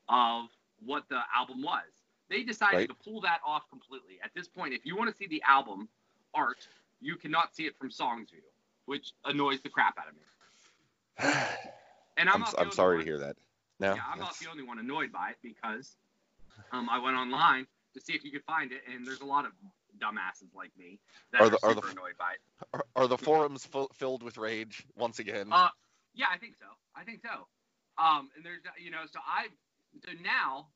of 0.09 0.47
what 0.85 1.05
the 1.09 1.21
album 1.35 1.63
was. 1.63 1.83
They 2.29 2.43
decided 2.43 2.77
right. 2.77 2.89
to 2.89 2.95
pull 2.95 3.21
that 3.23 3.41
off 3.47 3.69
completely. 3.71 4.19
At 4.25 4.31
this 4.35 4.49
point, 4.49 4.75
if 4.75 4.85
you 4.85 4.97
want 4.97 5.11
to 5.11 5.17
see 5.17 5.27
the 5.27 5.43
album 5.47 5.89
art, 6.35 6.67
you 7.01 7.17
cannot 7.17 7.55
see 7.55 7.65
it 7.65 7.77
from 7.79 7.91
Songs 7.91 8.31
View, 8.31 8.41
which 8.87 9.13
annoys 9.25 9.61
the 9.61 9.69
crap 9.69 9.97
out 9.99 10.07
of 10.09 10.15
me. 10.15 11.35
And 12.19 12.31
I'm, 12.31 12.43
I'm, 12.43 12.55
I'm 12.57 12.73
sorry 12.73 12.97
one, 12.97 13.05
to 13.05 13.11
hear 13.11 13.19
that. 13.19 13.37
No, 13.79 13.95
yeah, 13.95 14.01
I'm 14.11 14.19
that's... 14.19 14.31
not 14.31 14.39
the 14.43 14.51
only 14.51 14.63
one 14.63 14.79
annoyed 14.79 15.13
by 15.13 15.33
it 15.33 15.37
because 15.43 15.97
um, 16.73 16.89
I 16.89 16.99
went 16.99 17.15
online 17.15 17.67
to 17.93 18.01
see 18.01 18.15
if 18.15 18.25
you 18.25 18.31
could 18.31 18.45
find 18.45 18.73
it, 18.73 18.81
and 18.91 19.07
there's 19.07 19.21
a 19.21 19.27
lot 19.27 19.45
of 19.45 19.53
dumbasses 19.99 20.55
like 20.55 20.71
me 20.79 20.99
that 21.33 21.43
are, 21.43 21.51
the, 21.51 21.59
are, 21.63 21.71
are 21.71 21.75
the, 21.75 21.81
annoyed 21.83 22.17
by 22.19 22.33
it. 22.33 22.69
Are, 22.73 22.85
are 22.97 23.07
the 23.07 23.19
forums 23.19 23.69
f- 23.75 23.89
filled 23.95 24.23
with 24.23 24.39
rage 24.39 24.87
once 24.97 25.19
again? 25.19 25.49
Uh, 25.53 25.69
yeah, 26.15 26.27
I 26.33 26.39
think 26.39 26.55
so. 26.59 26.67
I 26.95 27.05
think 27.05 27.21
so. 27.21 27.47
Um, 28.03 28.31
and 28.37 28.45
there's, 28.45 28.61
you 28.83 28.91
know, 28.91 29.03
so 29.11 29.21
I, 29.27 29.49
so 30.05 30.13
now 30.23 30.69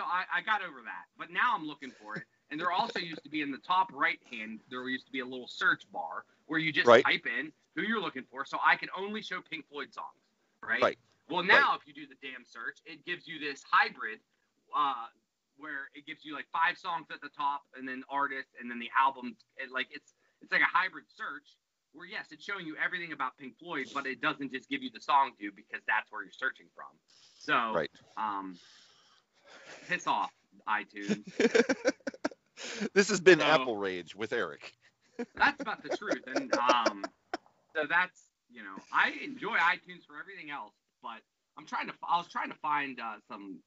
so 0.00 0.06
I, 0.08 0.24
I 0.32 0.40
got 0.40 0.64
over 0.64 0.80
that. 0.84 1.12
But 1.18 1.28
now 1.30 1.52
I'm 1.54 1.66
looking 1.66 1.92
for 2.00 2.16
it. 2.16 2.24
And 2.50 2.58
there 2.58 2.72
also 2.72 2.98
used 2.98 3.22
to 3.22 3.30
be 3.30 3.42
in 3.42 3.52
the 3.52 3.62
top 3.62 3.92
right 3.92 4.18
hand, 4.32 4.60
there 4.70 4.82
used 4.88 5.06
to 5.06 5.12
be 5.12 5.20
a 5.20 5.24
little 5.24 5.46
search 5.46 5.84
bar 5.92 6.24
where 6.46 6.58
you 6.58 6.72
just 6.72 6.88
right. 6.88 7.04
type 7.04 7.26
in 7.26 7.52
who 7.76 7.82
you're 7.82 8.00
looking 8.00 8.24
for. 8.28 8.44
So 8.44 8.58
I 8.64 8.74
can 8.74 8.88
only 8.96 9.22
show 9.22 9.38
Pink 9.48 9.68
Floyd 9.70 9.94
songs, 9.94 10.18
right? 10.60 10.82
Right. 10.82 10.98
Well, 11.28 11.44
now 11.44 11.70
right. 11.70 11.78
if 11.80 11.86
you 11.86 11.94
do 11.94 12.08
the 12.08 12.18
damn 12.18 12.44
search, 12.44 12.82
it 12.86 13.04
gives 13.06 13.28
you 13.28 13.38
this 13.38 13.62
hybrid 13.70 14.18
uh, 14.74 15.06
where 15.58 15.94
it 15.94 16.06
gives 16.06 16.24
you 16.24 16.34
like 16.34 16.46
five 16.50 16.76
songs 16.76 17.06
at 17.12 17.20
the 17.20 17.30
top 17.30 17.62
and 17.78 17.86
then 17.86 18.02
artists 18.10 18.50
and 18.58 18.68
then 18.68 18.80
the 18.80 18.90
albums. 18.98 19.44
It, 19.56 19.70
like 19.70 19.86
it's 19.92 20.14
it's 20.42 20.50
like 20.50 20.62
a 20.62 20.72
hybrid 20.72 21.04
search 21.06 21.54
where 21.92 22.06
yes, 22.06 22.26
it's 22.32 22.42
showing 22.42 22.66
you 22.66 22.74
everything 22.82 23.12
about 23.12 23.38
Pink 23.38 23.54
Floyd, 23.60 23.86
but 23.94 24.06
it 24.06 24.20
doesn't 24.20 24.50
just 24.50 24.68
give 24.68 24.82
you 24.82 24.90
the 24.90 25.00
song 25.00 25.32
view 25.38 25.52
because 25.54 25.86
that's 25.86 26.10
where 26.10 26.24
you're 26.24 26.34
searching 26.34 26.66
from. 26.74 26.90
So 27.38 27.78
right. 27.78 27.90
um, 28.16 28.58
piss 29.90 30.06
off, 30.06 30.30
iTunes. 30.68 31.24
this 32.94 33.08
has 33.08 33.20
been 33.20 33.40
so, 33.40 33.44
Apple 33.44 33.76
Rage 33.76 34.14
with 34.14 34.32
Eric. 34.32 34.72
that's 35.36 35.60
about 35.60 35.82
the 35.82 35.96
truth, 35.96 36.22
and 36.26 36.52
um, 36.54 37.04
so 37.74 37.82
that's 37.88 38.22
you 38.50 38.62
know 38.62 38.76
I 38.92 39.12
enjoy 39.22 39.56
iTunes 39.56 40.06
for 40.06 40.18
everything 40.20 40.50
else, 40.50 40.72
but 41.02 41.20
I'm 41.58 41.66
trying 41.66 41.88
to 41.88 41.94
I 42.08 42.16
was 42.18 42.28
trying 42.28 42.50
to 42.50 42.56
find 42.56 43.00
uh, 43.00 43.16
some 43.28 43.58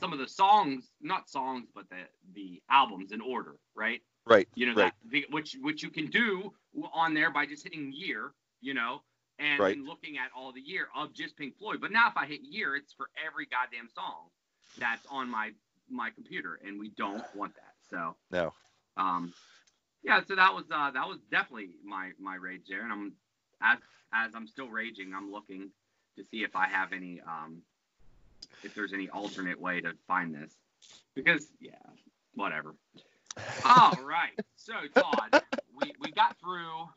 some 0.00 0.12
of 0.12 0.18
the 0.18 0.28
songs, 0.28 0.90
not 1.02 1.28
songs, 1.28 1.68
but 1.74 1.88
the 1.90 2.04
the 2.34 2.62
albums 2.70 3.12
in 3.12 3.20
order, 3.20 3.56
right? 3.74 4.00
Right. 4.24 4.48
You 4.54 4.66
know 4.66 4.74
right. 4.74 4.92
that 5.12 5.24
which 5.30 5.56
which 5.60 5.82
you 5.82 5.90
can 5.90 6.06
do 6.06 6.52
on 6.92 7.12
there 7.12 7.30
by 7.30 7.46
just 7.46 7.64
hitting 7.64 7.92
year, 7.92 8.32
you 8.60 8.74
know, 8.74 9.02
and 9.38 9.60
Right. 9.60 9.78
looking 9.78 10.16
at 10.18 10.30
all 10.36 10.52
the 10.52 10.60
year 10.60 10.88
of 10.96 11.12
just 11.12 11.36
Pink 11.36 11.58
Floyd. 11.58 11.80
But 11.80 11.90
now 11.90 12.08
if 12.08 12.16
I 12.16 12.26
hit 12.26 12.40
year, 12.42 12.76
it's 12.76 12.92
for 12.92 13.08
every 13.24 13.46
goddamn 13.46 13.88
song 13.94 14.28
that's 14.78 15.06
on 15.10 15.30
my 15.30 15.52
my 15.90 16.10
computer, 16.10 16.58
and 16.66 16.80
we 16.80 16.90
don't 16.90 17.24
want 17.32 17.54
that. 17.56 17.74
So 17.90 18.16
No. 18.30 18.54
um, 18.96 19.34
yeah, 20.02 20.20
so 20.26 20.36
that 20.36 20.54
was 20.54 20.64
uh, 20.72 20.90
that 20.92 21.08
was 21.08 21.18
definitely 21.30 21.70
my 21.84 22.12
my 22.20 22.36
rage 22.36 22.64
there, 22.68 22.82
and 22.84 22.92
I'm 22.92 23.12
as 23.62 23.78
as 24.12 24.34
I'm 24.34 24.46
still 24.46 24.68
raging, 24.68 25.12
I'm 25.14 25.32
looking 25.32 25.70
to 26.18 26.24
see 26.24 26.42
if 26.44 26.56
I 26.56 26.68
have 26.68 26.92
any 26.92 27.20
um, 27.26 27.62
if 28.62 28.74
there's 28.74 28.92
any 28.94 29.08
alternate 29.10 29.60
way 29.60 29.80
to 29.80 29.92
find 30.06 30.34
this, 30.34 30.54
because 31.14 31.46
yeah, 31.60 31.72
whatever. 32.34 32.74
All 33.64 34.00
right, 34.02 34.38
so 34.56 34.74
Todd, 34.98 35.30
we 35.76 35.94
we 36.00 36.12
got 36.12 36.38
through 36.40 36.88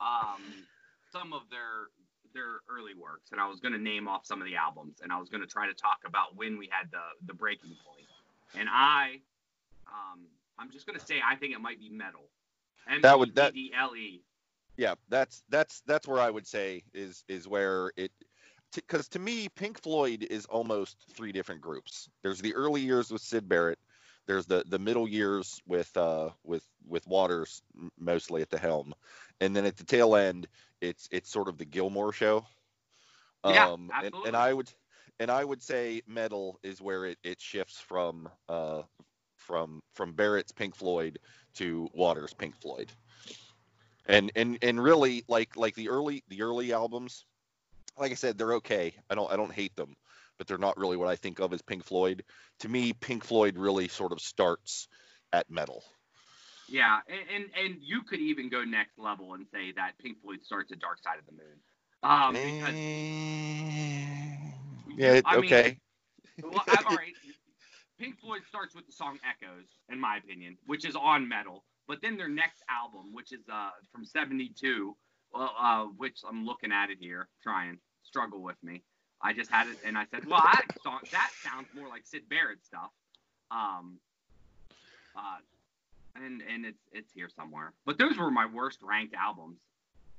um 0.00 0.66
some 1.12 1.32
of 1.32 1.42
their 1.50 1.88
their 2.34 2.60
early 2.70 2.94
works, 2.94 3.32
and 3.32 3.40
I 3.40 3.48
was 3.48 3.60
going 3.60 3.72
to 3.72 3.78
name 3.78 4.08
off 4.08 4.26
some 4.26 4.40
of 4.40 4.46
the 4.46 4.56
albums, 4.56 5.00
and 5.02 5.12
I 5.12 5.18
was 5.18 5.28
going 5.28 5.40
to 5.40 5.46
try 5.46 5.66
to 5.66 5.74
talk 5.74 5.98
about 6.06 6.36
when 6.36 6.58
we 6.58 6.68
had 6.70 6.90
the 6.90 7.02
the 7.26 7.34
breaking 7.34 7.76
point. 7.86 8.06
and 8.58 8.68
I 8.70 9.20
um, 9.86 10.20
I'm 10.58 10.70
just 10.70 10.86
gonna 10.86 11.00
say 11.00 11.20
I 11.26 11.36
think 11.36 11.54
it 11.54 11.60
might 11.60 11.78
be 11.80 11.88
Meddle. 11.90 12.28
That 13.02 13.18
would- 13.18 13.34
that- 13.34 13.52
M-E-D-D-L-E. 13.52 14.22
yeah 14.76 14.94
that's 15.08 15.42
that's 15.50 15.82
that's 15.86 16.08
where 16.08 16.18
i 16.20 16.30
would 16.30 16.46
say 16.46 16.82
is 16.94 17.24
is 17.28 17.46
where 17.46 17.92
it 17.96 18.10
because 18.74 19.06
to 19.08 19.18
me 19.18 19.48
pink 19.50 19.80
floyd 19.82 20.26
is 20.30 20.46
almost 20.46 20.96
three 21.10 21.30
different 21.32 21.60
groups 21.60 22.08
there's 22.22 22.40
the 22.40 22.54
early 22.54 22.80
years 22.80 23.10
with 23.12 23.20
syd 23.22 23.48
barrett 23.48 23.78
there's 24.26 24.46
the 24.46 24.64
the 24.68 24.78
middle 24.78 25.08
years 25.08 25.60
with 25.66 25.94
uh 25.96 26.30
with 26.44 26.66
with 26.86 27.06
waters 27.06 27.62
mostly 27.98 28.42
at 28.42 28.50
the 28.50 28.58
helm. 28.58 28.94
And 29.40 29.54
then 29.54 29.64
at 29.64 29.76
the 29.76 29.84
tail 29.84 30.16
end 30.16 30.48
it's 30.80 31.08
it's 31.10 31.30
sort 31.30 31.48
of 31.48 31.58
the 31.58 31.64
gilmour 31.64 32.12
show. 32.12 32.44
Yeah, 33.44 33.68
um 33.68 33.90
and, 33.96 34.06
absolutely. 34.06 34.28
and 34.28 34.36
i 34.36 34.52
would 34.52 34.70
and 35.18 35.30
i 35.30 35.44
would 35.44 35.62
say 35.62 36.02
meddle 36.06 36.60
is 36.62 36.80
where 36.80 37.06
it 37.06 37.18
it 37.24 37.40
shifts 37.40 37.78
from 37.78 38.28
uh 38.48 38.82
from 39.36 39.82
from 39.94 40.12
barrett's 40.12 40.52
pink 40.52 40.76
floyd 40.76 41.18
to 41.54 41.88
waters 41.92 42.32
pink 42.32 42.54
floyd. 42.60 42.90
And 44.06 44.32
and 44.36 44.58
and 44.62 44.82
really 44.82 45.24
like 45.28 45.56
like 45.56 45.74
the 45.74 45.88
early 45.88 46.24
the 46.28 46.42
early 46.42 46.72
albums 46.72 47.24
like 47.98 48.12
i 48.12 48.14
said 48.14 48.38
they're 48.38 48.54
okay. 48.54 48.94
I 49.10 49.14
don't 49.14 49.32
i 49.32 49.36
don't 49.36 49.52
hate 49.52 49.74
them 49.76 49.96
but 50.42 50.48
they're 50.48 50.58
not 50.58 50.76
really 50.76 50.96
what 50.96 51.06
i 51.06 51.14
think 51.14 51.38
of 51.38 51.52
as 51.52 51.62
pink 51.62 51.84
floyd 51.84 52.24
to 52.58 52.68
me 52.68 52.92
pink 52.92 53.22
floyd 53.22 53.56
really 53.56 53.86
sort 53.86 54.10
of 54.10 54.20
starts 54.20 54.88
at 55.32 55.48
Meddle 55.48 55.84
Yeah, 56.68 56.98
and, 57.08 57.20
and 57.32 57.44
and 57.56 57.76
you 57.80 58.02
could 58.02 58.18
even 58.18 58.48
go 58.48 58.64
next 58.64 58.98
level 58.98 59.34
and 59.34 59.46
say 59.52 59.72
that 59.76 59.92
Pink 60.02 60.20
Floyd 60.20 60.40
starts 60.42 60.72
at 60.72 60.78
Dark 60.78 60.98
Side 61.02 61.18
of 61.18 61.26
the 61.26 61.32
Moon. 61.32 61.58
Um, 62.02 62.32
because 62.34 62.74
yeah 64.98 65.20
I 65.24 65.36
mean- 65.36 65.44
okay 65.44 65.78
well, 66.42 66.64
all 66.86 66.96
right, 66.96 67.14
Pink 68.00 68.18
Floyd 68.18 68.42
starts 68.48 68.74
with 68.74 68.86
the 68.86 68.92
song 68.92 69.18
Echoes, 69.22 69.68
in 69.90 70.00
my 70.00 70.16
opinion, 70.16 70.56
which 70.66 70.84
is 70.84 70.96
on 70.96 71.28
Meddle. 71.28 71.64
But 71.86 72.00
then 72.02 72.16
their 72.16 72.28
next 72.28 72.62
album, 72.68 73.12
which 73.12 73.32
is 73.32 73.48
uh 73.52 73.70
from 73.92 74.04
'72, 74.04 74.96
well, 75.32 75.54
uh, 75.60 75.84
which 75.96 76.20
I'm 76.28 76.44
looking 76.44 76.72
at 76.72 76.90
it 76.90 76.98
here, 77.00 77.28
trying 77.42 77.78
struggle 78.02 78.42
with 78.42 78.56
me. 78.62 78.82
I 79.22 79.32
just 79.32 79.50
had 79.50 79.68
it, 79.68 79.76
and 79.84 79.96
I 79.96 80.04
said, 80.10 80.24
well, 80.26 80.40
that 80.42 80.66
song, 80.82 81.00
that 81.12 81.30
sounds 81.44 81.68
more 81.74 81.88
like 81.88 82.02
Syd 82.06 82.28
Barrett 82.28 82.64
stuff. 82.64 82.90
Um, 83.50 83.98
uh, 85.16 85.36
and 86.16 86.42
and 86.42 86.66
it's 86.66 86.82
it's 86.92 87.12
here 87.12 87.28
somewhere. 87.34 87.72
But 87.86 87.98
those 87.98 88.16
were 88.18 88.30
my 88.30 88.46
worst 88.46 88.80
ranked 88.82 89.14
albums. 89.14 89.58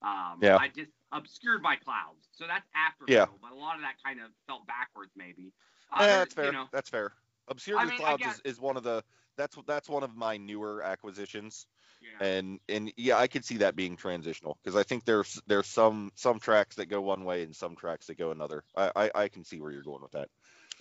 Um, 0.02 0.40
Yeah. 0.42 0.58
I 0.58 0.68
just 0.70 0.92
obscured 1.12 1.62
by 1.64 1.76
clouds. 1.76 2.28
So 2.32 2.46
that's 2.48 2.68
after 2.76 3.06
Yeah. 3.08 3.26
but 3.42 3.52
a 3.52 3.56
lot 3.56 3.76
of 3.76 3.82
that 3.82 3.96
kind 4.04 4.20
of 4.20 4.28
felt 4.48 4.66
backwards, 4.68 5.12
maybe. 5.16 5.52
yeah, 6.00 6.08
that's 6.08 6.34
fair 6.34 6.46
You 6.46 6.52
know, 6.52 6.68
that's 6.72 6.90
fair 6.90 7.14
obscure 7.48 7.78
I 7.78 7.84
mean, 7.86 7.94
I 7.94 7.98
clouds 7.98 8.24
guess- 8.24 8.36
is, 8.46 8.56
is 8.56 8.60
one 8.62 8.78
of 8.78 8.84
the 8.84 9.04
that's 9.38 9.58
that's 9.68 9.90
one 9.90 10.04
of 10.04 10.16
my 10.16 10.38
newer 10.38 10.82
acquisitions 10.84 11.68
yeah. 12.04 12.28
and 12.28 12.60
and 12.70 12.92
yeah 12.98 13.18
i 13.18 13.28
could 13.28 13.46
see 13.46 13.58
that 13.58 13.76
being 13.76 13.96
transitional 13.96 14.58
because 14.64 14.78
i 14.80 14.84
think 14.84 15.06
there's 15.06 15.42
there's 15.48 15.68
some 15.68 16.12
some 16.16 16.40
tracks 16.40 16.76
that 16.76 16.88
go 16.88 17.02
one 17.02 17.24
way 17.26 17.44
and 17.44 17.56
some 17.56 17.76
tracks 17.76 18.08
that 18.08 18.18
go 18.18 18.32
another 18.32 18.64
i 18.76 18.92
i, 18.96 19.12
I 19.24 19.28
can 19.30 19.44
see 19.44 19.60
where 19.60 19.72
you're 19.72 19.84
going 19.84 20.02
with 20.02 20.12
that 20.12 20.30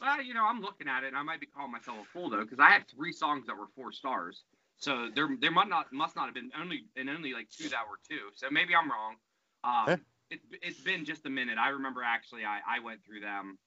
Well, 0.00 0.20
you 0.22 0.34
know, 0.34 0.44
I'm 0.44 0.60
looking 0.60 0.88
at 0.88 1.04
it, 1.04 1.08
and 1.08 1.16
I 1.16 1.22
might 1.22 1.40
be 1.40 1.46
calling 1.46 1.70
myself 1.70 1.98
a 2.02 2.04
fool 2.12 2.30
though, 2.30 2.42
because 2.42 2.58
I 2.58 2.70
had 2.70 2.88
three 2.88 3.12
songs 3.12 3.46
that 3.46 3.56
were 3.56 3.68
four 3.76 3.92
stars. 3.92 4.42
So 4.78 5.08
there, 5.14 5.28
there 5.40 5.52
might 5.52 5.68
not, 5.68 5.92
must 5.92 6.16
not 6.16 6.24
have 6.26 6.34
been 6.34 6.50
only, 6.60 6.86
and 6.96 7.08
only 7.08 7.32
like 7.34 7.48
two 7.50 7.68
that 7.68 7.84
were 7.88 7.98
two. 8.10 8.30
So 8.34 8.50
maybe 8.50 8.74
I'm 8.74 8.90
wrong. 8.90 9.14
Um, 9.62 9.88
Eh. 9.94 9.96
it's, 10.30 10.44
it's 10.60 10.80
been 10.80 11.04
just 11.04 11.24
a 11.24 11.30
minute. 11.30 11.56
I 11.56 11.68
remember 11.68 12.02
actually, 12.02 12.44
I, 12.44 12.58
I 12.66 12.80
went 12.80 13.04
through 13.04 13.20
them. 13.20 13.58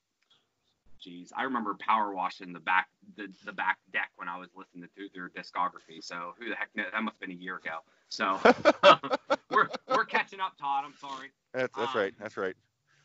Jeez, 1.04 1.30
I 1.36 1.44
remember 1.44 1.76
power 1.76 2.14
washing 2.14 2.54
the 2.54 2.60
back, 2.60 2.88
the, 3.16 3.28
the 3.46 3.52
back 3.54 3.78
deck 3.94 4.10
when 4.16 4.28
I 4.28 4.38
was 4.40 4.50
listening 4.56 4.90
to 4.98 5.08
their 5.14 5.30
discography. 5.30 6.02
So 6.04 6.34
who 6.40 6.50
the 6.50 6.56
heck 6.56 6.70
knows? 6.76 6.88
That 6.92 7.04
must 7.04 7.16
have 7.16 7.22
been 7.22 7.38
a 7.38 7.40
year 7.42 7.58
ago. 7.58 7.80
So 8.10 8.40
we're, 9.52 9.68
we're 9.88 10.06
catching 10.06 10.40
up, 10.40 10.54
Todd. 10.60 10.84
I'm 10.86 10.94
sorry. 11.00 11.30
that's 11.54 11.76
that's 11.78 11.96
Um, 11.96 12.02
right 12.02 12.14
that's 12.20 12.38
right 12.38 12.56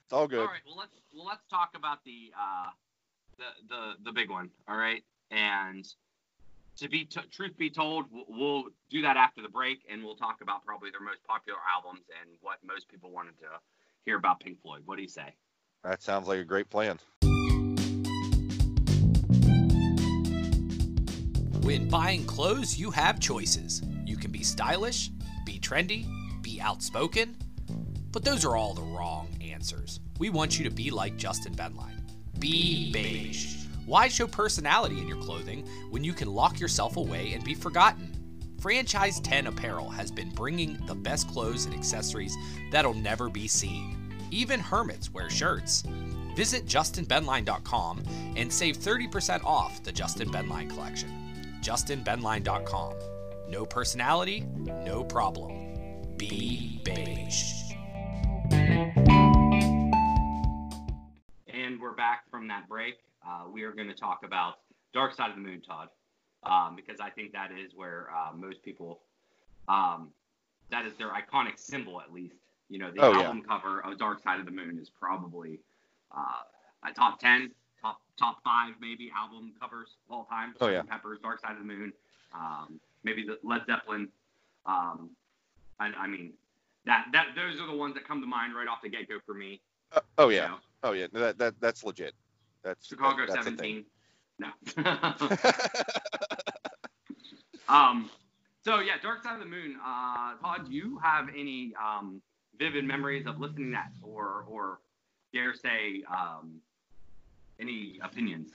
it's 0.04 0.12
all 0.12 0.26
good 0.28 0.40
All 0.40 0.46
right. 0.46 0.60
Well, 0.66 0.76
let's 0.76 0.94
well 1.14 1.26
let's 1.26 1.44
talk 1.50 1.70
about 1.76 2.02
the 2.04 2.32
uh, 2.38 2.70
the 3.38 3.44
the 3.68 3.92
the 4.04 4.12
big 4.12 4.30
one. 4.30 4.50
All 4.68 4.76
right. 4.76 5.02
And 5.30 5.86
to 6.78 6.88
be 6.88 7.04
t- 7.04 7.20
truth 7.30 7.56
be 7.58 7.68
told, 7.70 8.06
we'll, 8.10 8.24
we'll 8.28 8.64
do 8.90 9.02
that 9.02 9.16
after 9.16 9.42
the 9.42 9.48
break, 9.48 9.82
and 9.90 10.02
we'll 10.02 10.16
talk 10.16 10.40
about 10.42 10.64
probably 10.64 10.90
their 10.90 11.00
most 11.00 11.22
popular 11.24 11.58
albums 11.72 12.06
and 12.20 12.30
what 12.40 12.58
most 12.66 12.88
people 12.88 13.10
wanted 13.10 13.38
to 13.38 13.46
hear 14.04 14.16
about 14.16 14.40
Pink 14.40 14.60
Floyd. 14.62 14.82
What 14.86 14.96
do 14.96 15.02
you 15.02 15.08
say? 15.08 15.34
that 15.84 16.02
sounds 16.02 16.28
like 16.28 16.38
a 16.38 16.44
great 16.44 16.68
plan 16.68 16.98
When 21.62 21.88
buying 21.88 22.24
clothes, 22.24 22.78
you 22.78 22.90
have 22.90 23.20
choices. 23.20 23.82
You 24.06 24.16
can 24.16 24.30
be 24.30 24.42
stylish, 24.42 25.10
be 25.44 25.58
trendy, 25.58 26.06
be 26.40 26.58
outspoken, 26.58 27.36
but 28.12 28.24
those 28.24 28.46
are 28.46 28.56
all 28.56 28.72
the 28.72 28.82
wrong 28.82 29.28
answers. 29.42 30.00
We 30.18 30.30
want 30.30 30.58
you 30.58 30.64
to 30.64 30.74
be 30.74 30.90
like 30.90 31.18
Justin 31.18 31.54
Benline. 31.54 32.00
Be 32.38 32.90
beige. 32.92 33.66
Why 33.84 34.08
show 34.08 34.26
personality 34.26 35.00
in 35.00 35.06
your 35.06 35.20
clothing 35.20 35.66
when 35.90 36.02
you 36.02 36.14
can 36.14 36.32
lock 36.32 36.58
yourself 36.58 36.96
away 36.96 37.34
and 37.34 37.44
be 37.44 37.54
forgotten? 37.54 38.16
Franchise 38.58 39.20
10 39.20 39.46
Apparel 39.46 39.90
has 39.90 40.10
been 40.10 40.30
bringing 40.30 40.78
the 40.86 40.94
best 40.94 41.28
clothes 41.28 41.66
and 41.66 41.74
accessories 41.74 42.34
that'll 42.70 42.94
never 42.94 43.28
be 43.28 43.46
seen. 43.46 43.96
Even 44.30 44.60
hermits 44.60 45.10
wear 45.12 45.28
shirts. 45.28 45.82
Visit 46.36 46.64
justinbenline.com 46.64 48.02
and 48.36 48.50
save 48.50 48.78
30% 48.78 49.44
off 49.44 49.82
the 49.82 49.92
Justin 49.92 50.30
Benline 50.30 50.70
collection. 50.70 51.19
justinbenline.com. 51.62 52.94
No 53.48 53.64
personality, 53.66 54.46
no 54.84 55.02
problem. 55.04 55.52
Be 56.16 56.80
beige. 56.84 57.52
And 61.52 61.80
we're 61.80 61.94
back 61.94 62.30
from 62.30 62.48
that 62.48 62.68
break. 62.68 62.98
Uh, 63.26 63.44
we 63.52 63.62
are 63.62 63.72
going 63.72 63.88
to 63.88 63.94
talk 63.94 64.20
about 64.24 64.54
Dark 64.94 65.14
Side 65.14 65.30
of 65.30 65.36
the 65.36 65.42
Moon, 65.42 65.60
Todd, 65.60 65.88
um, 66.44 66.74
because 66.76 67.00
I 67.00 67.10
think 67.10 67.32
that 67.32 67.50
is 67.52 67.72
where 67.74 68.08
uh, 68.16 68.32
most 68.34 68.62
people, 68.62 69.00
um, 69.68 70.10
that 70.70 70.86
is 70.86 70.94
their 70.96 71.10
iconic 71.10 71.58
symbol, 71.58 72.00
at 72.00 72.12
least. 72.12 72.36
You 72.68 72.78
know, 72.78 72.90
the 72.92 73.00
Oh, 73.02 73.12
yeah. 73.12 73.22
album 73.22 73.42
cover 73.42 73.80
of 73.80 73.98
Dark 73.98 74.22
Side 74.22 74.38
of 74.40 74.46
the 74.46 74.52
Moon 74.52 74.78
is 74.80 74.88
probably 74.90 75.60
uh, 76.16 76.88
a 76.88 76.92
top 76.92 77.18
10, 77.18 77.50
top 78.20 78.38
five, 78.44 78.74
maybe 78.80 79.10
album 79.16 79.52
covers 79.60 79.96
of 80.08 80.14
all 80.14 80.24
time. 80.24 80.54
Oh, 80.60 80.68
yeah. 80.68 80.82
Pepper's 80.82 81.18
Dark 81.20 81.40
Side 81.40 81.52
of 81.52 81.58
the 81.58 81.64
Moon, 81.64 81.92
um, 82.34 82.78
maybe 83.02 83.24
the 83.24 83.38
Led 83.42 83.62
Zeppelin. 83.66 84.08
Um, 84.66 85.10
I, 85.80 85.86
I 85.98 86.06
mean, 86.06 86.34
that 86.86 87.06
that 87.12 87.28
those 87.34 87.60
are 87.60 87.66
the 87.66 87.76
ones 87.76 87.94
that 87.94 88.06
come 88.06 88.20
to 88.20 88.26
mind 88.26 88.54
right 88.54 88.68
off 88.68 88.82
the 88.82 88.88
get 88.88 89.08
go 89.08 89.18
for 89.24 89.34
me. 89.34 89.60
Uh, 89.92 90.00
oh 90.18 90.28
you 90.28 90.36
yeah 90.36 90.48
know. 90.48 90.58
oh 90.84 90.92
yeah 90.92 91.06
that, 91.12 91.38
that 91.38 91.54
that's 91.60 91.82
legit 91.82 92.14
that's 92.62 92.86
Chicago 92.86 93.26
that, 93.26 93.44
that's 93.44 93.56
thing. 93.56 93.84
17. 93.84 93.84
No. 94.38 94.48
um, 97.74 98.10
so 98.64 98.80
yeah, 98.80 98.94
Dark 99.02 99.22
Side 99.22 99.34
of 99.34 99.40
the 99.40 99.46
Moon. 99.46 99.76
Uh, 99.84 100.34
Todd, 100.36 100.66
do 100.66 100.72
you 100.72 100.98
have 101.02 101.28
any 101.28 101.72
um, 101.82 102.20
vivid 102.58 102.84
memories 102.84 103.26
of 103.26 103.40
listening 103.40 103.70
to 103.70 103.72
that, 103.72 103.92
or 104.02 104.44
or 104.48 104.80
dare 105.32 105.54
say 105.54 106.02
um, 106.10 106.60
any 107.60 107.98
opinions? 108.02 108.52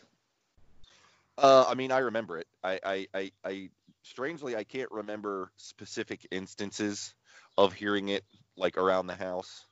Uh, 1.37 1.65
I 1.67 1.75
mean, 1.75 1.91
I 1.91 1.99
remember 1.99 2.37
it. 2.39 2.47
I, 2.63 2.79
I, 2.83 3.07
I, 3.13 3.31
I, 3.45 3.69
strangely, 4.03 4.55
I 4.55 4.63
can't 4.63 4.91
remember 4.91 5.51
specific 5.57 6.25
instances 6.31 7.13
of 7.57 7.73
hearing 7.73 8.09
it 8.09 8.23
like 8.57 8.77
around 8.77 9.07
the 9.07 9.15
house, 9.15 9.65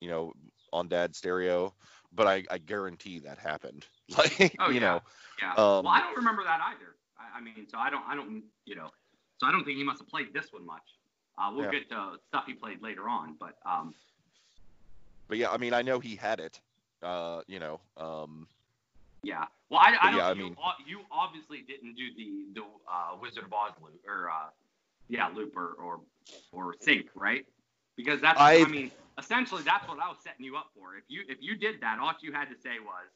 you 0.00 0.08
know, 0.10 0.32
on 0.72 0.88
dad's 0.88 1.18
stereo. 1.18 1.74
but 2.12 2.26
I, 2.26 2.44
I 2.50 2.58
guarantee 2.58 3.20
that 3.20 3.38
happened. 3.38 3.86
Like 4.16 4.60
Oh, 4.60 4.70
you 4.70 4.80
yeah. 4.80 4.80
know, 4.80 5.02
Yeah. 5.42 5.52
Um, 5.56 5.84
well, 5.84 5.92
I 5.94 6.00
don't 6.00 6.16
remember 6.16 6.44
that 6.44 6.60
either. 6.70 6.96
I, 7.18 7.38
I 7.38 7.40
mean, 7.40 7.66
so 7.68 7.78
I 7.78 7.90
don't, 7.90 8.04
I 8.08 8.14
don't, 8.14 8.44
you 8.66 8.76
know, 8.76 8.90
so 9.38 9.46
I 9.46 9.52
don't 9.52 9.64
think 9.64 9.76
he 9.78 9.84
must 9.84 10.00
have 10.00 10.08
played 10.08 10.32
this 10.32 10.46
one 10.52 10.64
much. 10.64 10.82
Uh, 11.38 11.50
we'll 11.54 11.64
Yeah. 11.64 11.70
get 11.70 11.88
to 11.90 12.12
stuff 12.28 12.44
he 12.46 12.54
played 12.54 12.82
later 12.82 13.08
on, 13.08 13.36
but 13.38 13.56
um, 13.66 13.94
but 15.28 15.38
yeah, 15.38 15.50
I 15.50 15.58
mean 15.58 15.74
I 15.74 15.82
know 15.82 15.98
he 16.00 16.16
had 16.16 16.40
it. 16.40 16.60
Uh, 17.02 17.42
you 17.46 17.58
know, 17.58 17.80
um, 17.96 18.48
yeah. 19.26 19.44
Well, 19.70 19.80
I, 19.80 19.96
I 20.00 20.10
don't. 20.10 20.18
yeah, 20.20 20.26
I 20.28 20.32
you, 20.32 20.42
mean- 20.44 20.56
o- 20.64 20.82
you 20.86 21.00
obviously 21.10 21.62
didn't 21.66 21.94
do 21.94 22.06
the 22.16 22.60
the 22.60 22.62
uh, 22.90 23.16
Wizard 23.20 23.44
of 23.44 23.52
Oz 23.52 23.72
loop 23.82 24.00
or 24.06 24.30
uh, 24.30 24.48
yeah, 25.08 25.28
loop 25.34 25.56
or 25.56 25.70
or, 25.82 26.00
or 26.52 26.74
sync, 26.80 27.06
right? 27.14 27.44
Because 27.96 28.20
that's, 28.20 28.38
I, 28.40 28.52
I've- 28.54 28.70
mean, 28.70 28.90
essentially 29.18 29.62
that's 29.62 29.86
what 29.88 29.98
I 29.98 30.08
was 30.08 30.18
setting 30.22 30.44
you 30.44 30.56
up 30.56 30.68
for. 30.76 30.96
If 30.96 31.04
you 31.08 31.22
if 31.28 31.38
you 31.40 31.56
did 31.56 31.80
that, 31.80 31.98
all 31.98 32.12
you 32.22 32.32
had 32.32 32.48
to 32.50 32.56
say 32.62 32.78
was, 32.84 33.06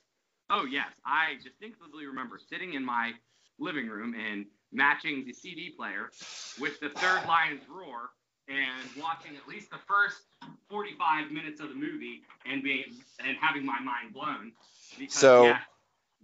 oh 0.50 0.64
yes, 0.64 0.88
I 1.06 1.34
distinctly 1.42 2.06
remember 2.06 2.38
sitting 2.38 2.74
in 2.74 2.84
my 2.84 3.12
living 3.58 3.86
room 3.88 4.14
and 4.14 4.46
matching 4.72 5.24
the 5.26 5.32
CD 5.32 5.70
player 5.70 6.10
with 6.58 6.80
the 6.80 6.88
Third 6.90 7.22
Lion's 7.28 7.62
Roar 7.68 8.10
and 8.48 8.88
watching 9.00 9.36
at 9.36 9.46
least 9.46 9.70
the 9.70 9.78
first 9.86 10.22
45 10.68 11.30
minutes 11.30 11.60
of 11.60 11.68
the 11.68 11.74
movie 11.74 12.22
and 12.50 12.62
being 12.62 12.84
and 13.24 13.36
having 13.40 13.64
my 13.64 13.78
mind 13.80 14.12
blown 14.14 14.52
because 14.98 15.14
So- 15.14 15.44
yeah, 15.44 15.58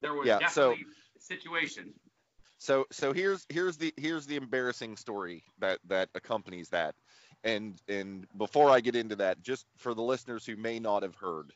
there 0.01 0.15
was 0.15 0.27
yeah, 0.27 0.47
so- 0.49 0.71
definitely 0.71 0.87
a 1.17 1.21
situation. 1.21 1.93
So 2.59 2.87
so 2.91 3.13
here's 3.13 3.45
here's 3.49 3.77
the 3.77 3.93
here's 3.97 4.27
the 4.27 4.37
embarrassing 4.37 4.97
story 4.97 5.45
that 5.59 5.79
that 5.89 6.09
accompanies 6.15 6.71
that. 6.71 6.95
And 7.45 7.81
and 7.87 8.27
before 8.37 8.71
I 8.71 8.81
get 8.81 8.97
into 8.97 9.17
that, 9.17 9.43
just 9.43 9.67
for 9.77 9.95
the 9.95 10.03
listeners 10.03 10.47
who 10.47 10.57
may 10.57 10.79
not 10.79 11.03
have 11.03 11.15
heard, 11.15 11.53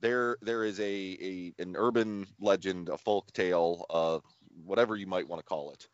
there 0.00 0.36
there 0.42 0.64
is 0.64 0.80
a, 0.80 0.82
a 0.82 1.62
an 1.62 1.76
urban 1.78 2.26
legend, 2.40 2.88
a 2.88 2.98
folk 2.98 3.32
tale, 3.32 3.86
uh, 3.90 4.18
whatever 4.64 4.96
you 4.96 5.06
might 5.06 5.28
want 5.28 5.40
to 5.40 5.46
call 5.46 5.70
it, 5.70 5.86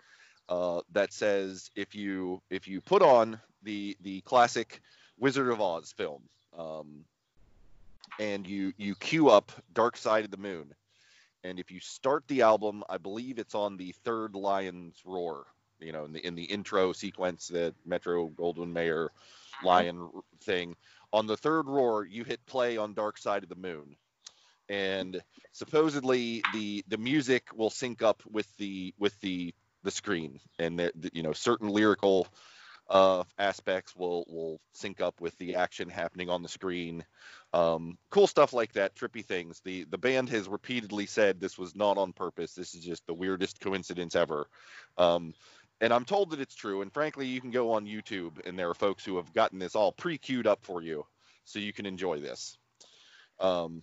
uh, 0.49 0.81
that 0.93 1.13
says 1.13 1.71
if 1.77 1.95
you 1.95 2.41
if 2.51 2.67
you 2.67 2.81
put 2.81 3.03
on 3.03 3.39
the 3.63 3.97
the 4.01 4.21
classic 4.23 4.81
Wizard 5.19 5.49
of 5.49 5.61
Oz 5.61 5.93
film, 5.93 6.23
um, 6.59 7.05
and 8.19 8.47
you 8.47 8.73
you 8.79 8.95
cue 8.95 9.29
up 9.29 9.53
Dark 9.75 9.97
Side 9.97 10.25
of 10.25 10.31
the 10.31 10.37
Moon, 10.39 10.75
and 11.45 11.59
if 11.59 11.71
you 11.71 11.81
start 11.81 12.25
the 12.29 12.43
album, 12.43 12.85
I 12.89 12.99
believe 12.99 13.39
it's 13.39 13.55
on 13.55 13.77
the 13.77 13.93
third 14.05 14.35
Lion's 14.35 15.01
Roar. 15.05 15.47
You 15.79 15.93
know, 15.93 16.05
in 16.05 16.13
the 16.13 16.27
in 16.27 16.35
the 16.35 16.45
intro 16.45 16.93
sequence, 16.93 17.49
the 17.49 17.75
Metro 17.87 18.29
Goldwyn 18.29 18.73
Mayer 18.73 19.11
lion 19.65 20.11
thing. 20.43 20.77
On 21.13 21.27
the 21.27 21.37
third 21.37 21.67
roar, 21.67 22.05
you 22.05 22.23
hit 22.23 22.45
play 22.47 22.77
on 22.77 22.95
Dark 22.95 23.19
Side 23.19 23.43
of 23.43 23.49
the 23.49 23.57
Moon, 23.57 23.97
and 24.69 25.21
supposedly 25.53 26.43
the 26.53 26.85
the 26.89 26.99
music 26.99 27.49
will 27.55 27.71
sync 27.71 28.03
up 28.03 28.23
with 28.31 28.47
the 28.59 28.95
with 28.99 29.19
the 29.21 29.55
the 29.83 29.91
screen, 29.91 30.39
and 30.59 30.79
the, 30.79 30.93
the, 30.95 31.11
you 31.15 31.23
know 31.23 31.33
certain 31.33 31.69
lyrical 31.69 32.29
uh, 32.91 33.25
aspects 33.39 33.97
will 33.97 34.25
will 34.29 34.61
sync 34.73 35.01
up 35.01 35.21
with 35.21 35.37
the 35.39 35.55
action 35.55 35.89
happening 35.89 36.29
on 36.29 36.43
the 36.43 36.49
screen. 36.49 37.05
Um, 37.53 37.99
cool 38.11 38.29
stuff 38.29 38.53
like 38.53 38.73
that, 38.75 38.95
trippy 38.95 39.25
things. 39.25 39.61
The 39.65 39.85
the 39.85 39.99
band 39.99 40.29
has 40.31 40.49
repeatedly 40.49 41.07
said 41.07 41.41
this 41.41 41.59
was 41.59 41.75
not 41.75 41.99
on 41.99 42.13
purpose. 42.13 42.55
This 42.55 42.75
is 42.75 42.85
just 42.85 43.07
the 43.07 43.15
weirdest 43.15 43.61
coincidence 43.61 44.15
ever. 44.15 44.47
Um, 44.97 45.35
and 45.81 45.93
I'm 45.93 46.05
told 46.05 46.31
that 46.31 46.41
it's 46.41 46.55
true. 46.55 46.83
And 46.83 46.93
frankly, 46.93 47.27
you 47.27 47.41
can 47.41 47.51
go 47.51 47.73
on 47.73 47.87
YouTube, 47.87 48.47
and 48.47 48.59
there 48.59 48.69
are 48.69 48.75
folks 48.75 49.05
who 49.05 49.17
have 49.17 49.33
gotten 49.33 49.59
this 49.59 49.75
all 49.75 49.93
pre-queued 49.93 50.47
up 50.47 50.61
for 50.63 50.83
you, 50.83 51.07
so 51.45 51.59
you 51.59 51.73
can 51.73 51.87
enjoy 51.87 52.21
this. 52.21 52.57
Um, 53.41 53.83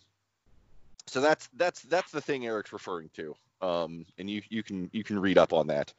so 1.08 1.22
that's 1.22 1.50
that's 1.58 1.82
that's 1.84 2.12
the 2.12 2.22
thing 2.22 2.46
Eric's 2.46 2.72
referring 2.72 3.10
to, 3.16 3.36
um, 3.62 4.06
and 4.18 4.30
you 4.30 4.42
you 4.50 4.64
can 4.64 4.90
you 4.94 5.04
can 5.04 5.20
read 5.20 5.38
up 5.38 5.54
on 5.54 5.68
that. 5.68 5.94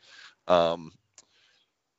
Um, 0.46 0.92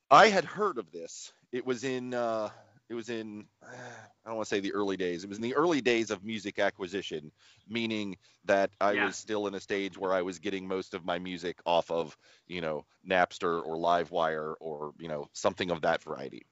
I 0.10 0.28
had 0.28 0.46
heard 0.46 0.78
of 0.78 0.92
this. 0.92 1.32
It 1.52 1.66
was 1.66 1.84
in 1.84 2.14
uh, 2.14 2.50
it 2.90 2.96
was 2.96 3.10
in 3.10 3.46
I 3.64 4.30
don't 4.30 4.38
want 4.38 4.48
to 4.50 4.56
say 4.56 4.60
the 4.60 4.74
early 4.74 4.98
days. 4.98 5.24
It 5.24 5.30
was 5.30 5.38
in 5.38 5.44
the 5.44 5.56
early 5.56 5.82
days 5.82 6.12
of 6.12 6.24
music 6.24 6.60
acquisition, 6.60 7.32
meaning 7.68 8.18
that 8.46 8.72
I 8.82 8.96
Yeah. 8.96 9.06
was 9.06 9.16
still 9.16 9.48
in 9.48 9.56
a 9.56 9.60
stage 9.60 9.98
where 9.98 10.14
I 10.14 10.22
was 10.22 10.40
getting 10.40 10.68
most 10.68 10.94
of 10.94 11.06
my 11.06 11.20
music 11.20 11.60
off 11.66 11.90
of 11.92 12.18
you 12.48 12.62
know 12.62 12.86
Napster 13.08 13.64
or 13.66 13.78
LimeWire 13.78 14.56
or 14.60 14.94
you 15.00 15.08
know 15.08 15.28
something 15.34 15.72
of 15.72 15.82
that 15.82 16.04
variety. 16.04 16.46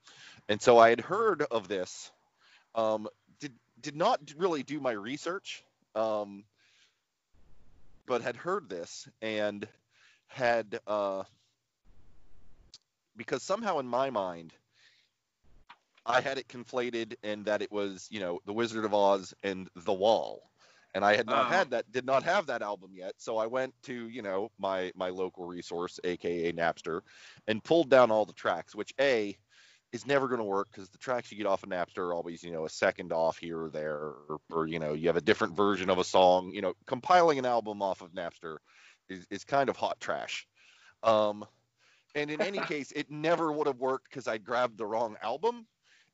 And 0.49 0.61
so 0.61 0.77
I 0.77 0.89
had 0.89 1.01
heard 1.01 1.43
of 1.43 1.67
this. 1.67 2.11
Um, 2.75 3.07
did 3.39 3.53
did 3.81 3.95
not 3.95 4.19
really 4.37 4.63
do 4.63 4.79
my 4.79 4.91
research, 4.91 5.63
um, 5.95 6.43
but 8.07 8.21
had 8.21 8.35
heard 8.35 8.69
this 8.69 9.07
and 9.21 9.67
had 10.27 10.79
uh, 10.87 11.23
because 13.15 13.43
somehow 13.43 13.79
in 13.79 13.87
my 13.87 14.09
mind 14.09 14.53
I 16.07 16.21
had 16.21 16.37
it 16.37 16.47
conflated 16.47 17.15
and 17.23 17.45
that 17.45 17.61
it 17.61 17.71
was 17.71 18.07
you 18.11 18.19
know 18.19 18.39
the 18.45 18.53
Wizard 18.53 18.85
of 18.85 18.93
Oz 18.93 19.33
and 19.43 19.69
The 19.75 19.93
Wall. 19.93 20.51
And 20.95 21.05
I 21.05 21.15
had 21.15 21.27
not 21.27 21.45
Oh. 21.45 21.49
had 21.49 21.71
that, 21.71 21.91
did 21.91 22.05
not 22.05 22.23
have 22.23 22.47
that 22.47 22.63
album 22.63 22.91
yet. 22.95 23.13
So 23.19 23.37
I 23.37 23.45
went 23.45 23.75
to, 23.83 24.07
you 24.09 24.23
know, 24.23 24.51
my 24.57 24.91
my 24.95 25.09
local 25.09 25.45
resource, 25.45 25.99
aka 26.03 26.51
Napster, 26.53 27.01
and 27.47 27.63
pulled 27.63 27.89
down 27.89 28.09
all 28.11 28.25
the 28.25 28.33
tracks, 28.33 28.73
which 28.73 28.93
A 28.99 29.37
is 29.93 30.05
never 30.07 30.27
going 30.27 30.39
to 30.39 30.45
work 30.45 30.69
because 30.71 30.89
the 30.89 30.97
tracks 30.97 31.31
you 31.31 31.37
get 31.37 31.47
off 31.47 31.63
of 31.63 31.69
Napster 31.69 31.99
are 31.99 32.13
always, 32.13 32.43
you 32.43 32.51
know, 32.51 32.65
a 32.65 32.69
second 32.69 33.13
off 33.13 33.37
here 33.37 33.61
or 33.65 33.69
there, 33.69 33.95
or, 33.95 34.39
or 34.51 34.67
you 34.67 34.79
know, 34.79 34.93
you 34.93 35.07
have 35.07 35.17
a 35.17 35.21
different 35.21 35.55
version 35.55 35.89
of 35.89 35.99
a 35.99 36.03
song. 36.03 36.51
You 36.53 36.61
know, 36.61 36.73
compiling 36.85 37.39
an 37.39 37.45
album 37.45 37.81
off 37.81 38.01
of 38.01 38.11
Napster 38.13 38.57
is, 39.09 39.25
is 39.29 39.43
kind 39.45 39.69
of 39.69 39.77
hot 39.77 39.99
trash. 39.99 40.47
Um, 41.03 41.45
and 42.15 42.31
in 42.31 42.41
any 42.41 42.61
case, 42.61 42.91
it 42.91 43.11
never 43.11 43.51
would 43.51 43.67
have 43.67 43.79
worked 43.79 44.09
because 44.09 44.27
I 44.27 44.37
grabbed 44.37 44.77
the 44.77 44.85
wrong 44.87 45.15
album, 45.21 45.67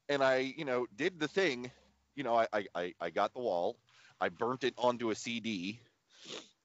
and 0.10 0.24
I, 0.24 0.54
you 0.58 0.66
know, 0.66 0.88
did 0.96 1.20
the 1.20 1.28
thing. 1.28 1.72
You 2.16 2.24
know, 2.24 2.36
I 2.36 2.48
I, 2.76 2.94
I, 3.00 3.10
got 3.10 3.34
the 3.34 3.40
wall, 3.40 3.78
I 4.22 4.30
burnt 4.30 4.64
it 4.64 4.74
onto 4.78 5.10
a 5.10 5.16
CD, 5.16 5.80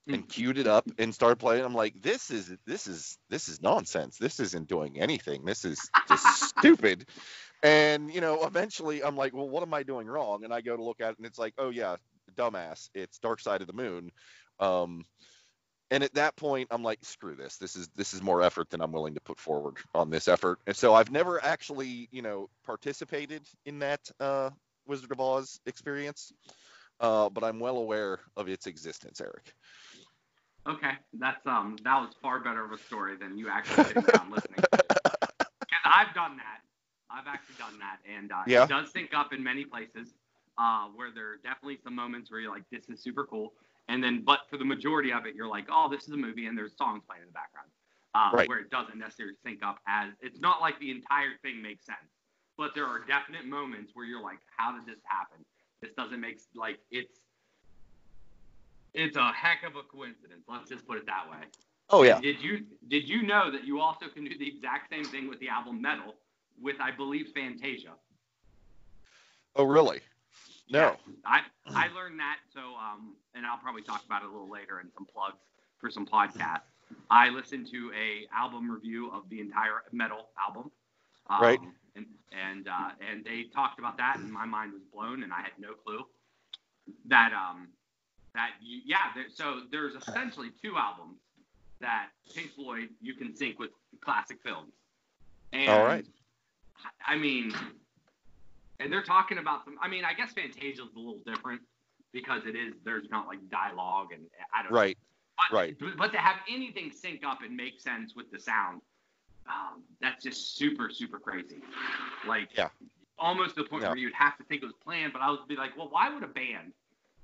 and 0.07 0.29
queued 0.29 0.59
it 0.59 0.67
up 0.67 0.87
and 0.99 1.15
started 1.15 1.37
playing. 1.37 1.65
I'm 1.65 1.75
like, 1.75 2.01
this 2.03 2.31
is 2.31 2.55
this 2.67 2.87
is 2.87 3.19
this 3.29 3.49
is 3.49 3.63
nonsense. 3.63 4.19
This 4.19 4.41
isn't 4.41 4.69
doing 4.69 5.01
anything. 5.01 5.45
This 5.45 5.65
is 5.65 5.91
just 6.09 6.49
stupid. 6.59 7.07
And 7.63 8.13
you 8.13 8.21
know, 8.21 8.45
eventually 8.45 9.03
I'm 9.03 9.17
like, 9.17 9.35
well, 9.35 9.49
what 9.49 9.63
am 9.63 9.75
I 9.75 9.83
doing 9.83 10.07
wrong? 10.07 10.45
And 10.45 10.53
I 10.53 10.61
go 10.61 10.77
to 10.77 10.83
look 10.83 11.01
at 11.01 11.11
it, 11.11 11.19
and 11.19 11.27
it's 11.27 11.39
like, 11.39 11.55
oh 11.59 11.71
yeah, 11.71 11.97
dumbass, 12.37 12.91
it's 12.95 13.19
Dark 13.19 13.41
Side 13.41 13.61
of 13.61 13.67
the 13.67 13.73
Moon. 13.73 14.11
Um, 14.61 15.05
and 15.91 16.03
at 16.03 16.15
that 16.15 16.37
point, 16.37 16.69
I'm 16.71 16.83
like, 16.83 16.99
screw 17.03 17.35
this. 17.35 17.57
This 17.57 17.77
is 17.77 17.89
this 17.97 18.15
is 18.15 18.23
more 18.23 18.43
effort 18.43 18.71
than 18.71 18.81
I'm 18.81 18.93
willing 18.93 19.15
to 19.15 19.21
put 19.21 19.39
forward 19.39 19.77
on 19.95 20.11
this 20.11 20.29
effort. 20.29 20.59
And 20.67 20.77
so 20.77 20.95
I've 20.95 21.11
never 21.11 21.43
actually, 21.43 22.09
you 22.13 22.23
know, 22.23 22.49
participated 22.65 23.43
in 23.65 23.79
that 23.81 24.01
uh, 24.21 24.51
Wizard 24.87 25.13
of 25.13 25.21
Oz 25.21 25.61
experience. 25.67 26.33
Uh, 27.01 27.29
but 27.31 27.45
I'm 27.45 27.61
well 27.61 27.77
aware 27.77 28.21
of 28.37 28.49
its 28.49 28.67
existence, 28.67 29.21
Eric. 29.21 29.55
Okay, 30.69 30.93
that's 31.19 31.47
um 31.47 31.77
that 31.85 31.99
was 32.01 32.11
far 32.21 32.41
better 32.41 32.65
of 32.65 32.73
a 32.73 32.79
story 32.79 33.17
than 33.17 33.39
you 33.39 33.49
actually 33.49 33.85
sitting 33.85 34.03
down 34.03 34.31
listening. 34.31 34.61
Because 34.61 34.87
I've 35.85 36.15
done 36.15 36.37
that. 36.37 36.61
I've 37.11 37.27
actually 37.27 37.55
done 37.59 37.79
that, 37.79 37.99
and 38.07 38.31
uh, 38.33 38.43
Yeah. 38.47 38.65
it 38.65 38.69
does 38.69 38.93
sync 38.93 39.15
up 39.15 39.33
in 39.33 39.43
many 39.43 39.65
places. 39.65 40.13
Uh, 40.59 40.89
where 40.97 41.13
there 41.15 41.29
are 41.31 41.37
definitely 41.37 41.79
some 41.85 41.95
moments 41.95 42.33
where 42.33 42.41
you're 42.41 42.51
like, 42.51 42.65
this 42.73 42.89
is 42.89 43.01
super 43.01 43.25
cool, 43.25 43.53
and 43.89 44.03
then 44.03 44.23
but 44.25 44.41
for 44.51 44.57
the 44.57 44.65
majority 44.65 45.13
of 45.13 45.27
it, 45.27 45.35
you're 45.35 45.49
like, 45.49 45.67
oh, 45.71 45.89
this 45.91 46.05
is 46.05 46.11
a 46.13 46.17
movie, 46.17 46.47
and 46.47 46.57
there's 46.57 46.77
songs 46.77 47.03
playing 47.07 47.23
in 47.23 47.29
the 47.29 47.33
background. 47.33 47.69
Uh, 48.15 48.31
Right. 48.33 48.49
Where 48.49 48.59
it 48.59 48.71
doesn't 48.71 48.99
necessarily 48.99 49.35
sync 49.45 49.63
up 49.63 49.79
as 49.87 50.13
it's 50.21 50.41
not 50.41 50.61
like 50.61 50.79
the 50.81 50.91
entire 50.91 51.37
thing 51.43 51.61
makes 51.63 51.85
sense, 51.87 52.11
but 52.57 52.75
there 52.75 52.87
are 52.87 53.01
definite 53.07 53.47
moments 53.47 53.93
where 53.95 54.07
you're 54.07 54.23
like, 54.23 54.39
how 54.57 54.73
did 54.73 54.87
this 54.87 55.01
happen? 55.05 55.45
This 55.83 55.93
doesn't 55.97 56.21
make 56.21 56.41
like 56.55 56.79
it's 56.91 57.21
it's 58.95 59.17
a 59.17 59.33
heck 59.33 59.63
of 59.63 59.77
a 59.77 59.83
coincidence. 59.83 60.45
Let's 60.49 60.69
just 60.69 60.87
put 60.87 60.97
it 60.99 61.07
that 61.07 61.31
way. 61.31 61.47
Oh 61.91 62.03
yeah. 62.03 62.21
Did 62.21 62.41
you 62.41 62.65
did 62.89 63.09
you 63.09 63.23
know 63.23 63.51
that 63.51 63.65
you 63.65 63.81
also 63.81 64.07
can 64.09 64.25
do 64.25 64.37
the 64.37 64.49
exact 64.49 64.91
same 64.91 65.05
thing 65.05 65.29
with 65.29 65.39
the 65.41 65.49
album 65.49 65.81
Meddle 65.81 66.15
with 66.61 66.77
I 66.81 66.91
believe 66.91 67.29
Fantasia? 67.35 67.93
Oh 69.55 69.65
really? 69.65 70.01
No. 70.71 70.79
Yeah, 70.81 70.95
I 71.25 71.41
I 71.67 71.89
learned 71.95 72.19
that 72.21 72.39
so 72.53 72.61
um 72.61 73.15
and 73.35 73.47
I'll 73.47 73.59
probably 73.59 73.83
talk 73.83 74.05
about 74.05 74.23
it 74.23 74.29
a 74.29 74.33
little 74.33 74.51
later 74.51 74.81
in 74.81 74.91
some 74.93 75.07
plugs 75.07 75.39
for 75.79 75.91
some 75.91 76.07
podcasts. 76.07 76.63
I 77.11 77.29
listened 77.29 77.69
to 77.73 77.93
a 77.95 78.27
album 78.35 78.71
review 78.71 79.11
of 79.13 79.29
the 79.29 79.41
entire 79.41 79.83
Meddle 79.93 80.29
album. 80.39 80.71
Um, 81.31 81.43
Right. 81.43 81.61
And 81.97 82.07
and 82.33 82.69
uh, 82.69 82.91
and 83.11 83.25
they 83.25 83.45
talked 83.55 83.79
about 83.79 83.97
that 83.99 84.19
and 84.19 84.31
my 84.33 84.45
mind 84.47 84.73
was 84.73 84.83
blown 84.93 85.23
and 85.23 85.33
I 85.33 85.41
had 85.43 85.53
no 85.59 85.75
clue 85.75 86.05
that 87.07 87.33
um 87.33 87.69
that 88.35 88.51
you, 88.63 88.81
yeah 88.85 89.13
there, 89.15 89.27
so 89.29 89.63
there's 89.71 89.95
essentially 89.95 90.51
two 90.63 90.77
albums 90.77 91.19
that 91.81 92.09
Pink 92.35 92.53
Floyd 92.55 92.89
you 93.01 93.15
can 93.15 93.35
sync 93.35 93.59
with 93.59 93.71
classic 94.01 94.39
films. 94.43 94.73
And 95.53 95.71
All 95.71 95.85
right. 95.85 96.05
I 97.07 97.17
mean, 97.17 97.53
and 98.81 98.93
they're 98.93 99.03
talking 99.03 99.39
about 99.39 99.65
them. 99.65 99.77
I 99.83 99.89
mean, 99.89 100.05
I 100.05 100.15
guess 100.15 100.33
Fantasia's 100.33 100.79
a 100.95 100.99
little 100.99 101.21
different 101.27 101.61
because 102.13 102.43
it 102.47 102.57
is 102.57 102.75
there's 102.85 103.09
not 103.11 103.27
like 103.27 103.39
dialogue 103.51 104.09
and 104.13 104.23
I 104.55 104.63
don't 104.63 104.73
Right. 104.73 104.97
know. 104.97 105.05
But, 105.51 105.57
right. 105.57 105.77
But 105.97 106.13
to 106.13 106.19
have 106.19 106.37
anything 106.49 106.91
sync 106.91 107.25
up 107.25 107.43
and 107.43 107.57
make 107.57 107.81
sense 107.81 108.15
with 108.17 108.31
the 108.31 108.39
sound, 108.41 108.81
um, 109.47 109.83
that's 110.01 110.23
just 110.23 110.57
super 110.57 110.91
super 110.91 111.19
crazy. 111.19 111.61
Like 112.27 112.49
Yeah. 112.57 112.71
almost 113.19 113.57
to 113.57 113.63
the 113.63 113.69
point 113.69 113.83
Yeah. 113.83 113.89
where 113.91 113.99
you'd 113.99 114.15
have 114.15 114.37
to 114.39 114.45
think 114.45 114.63
it 114.63 114.67
was 114.67 114.75
planned. 114.83 115.13
But 115.13 115.23
I 115.23 115.31
would 115.31 115.47
be 115.49 115.57
like, 115.57 115.77
well, 115.77 115.89
why 115.91 116.09
would 116.13 116.23
a 116.23 116.29
band 116.29 116.73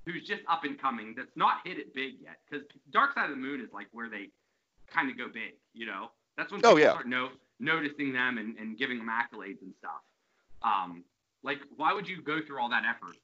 who's 0.07 0.27
just 0.27 0.43
up 0.49 0.65
and 0.65 0.79
coming 0.79 1.15
that's 1.17 1.35
not 1.37 1.67
hit 1.67 1.79
it 1.79 1.95
big 1.95 2.21
yet? 2.21 2.41
Because 2.49 2.67
Dark 2.91 3.15
Side 3.15 3.25
of 3.25 3.31
the 3.31 3.37
Moon 3.43 3.61
is 3.61 3.73
like 3.73 3.89
where 3.93 4.09
they 4.09 4.31
kind 4.87 5.11
of 5.11 5.17
go 5.19 5.29
big. 5.29 5.55
You 5.73 5.87
know, 5.87 6.11
that's 6.37 6.53
when 6.53 6.61
Oh, 6.65 6.71
people 6.71 6.81
yeah. 6.81 6.91
start 6.93 7.09
no, 7.09 7.31
noticing 7.59 8.13
them 8.13 8.39
and, 8.39 8.57
and 8.59 8.77
giving 8.79 8.99
them 8.99 9.09
accolades 9.09 9.61
and 9.63 9.75
stuff. 9.79 10.03
Um, 10.63 11.05
like, 11.45 11.61
why 11.77 11.93
would 11.93 12.09
you 12.09 12.21
go 12.23 12.41
through 12.43 12.59
all 12.61 12.71
that 12.71 12.85
effort? 12.85 13.17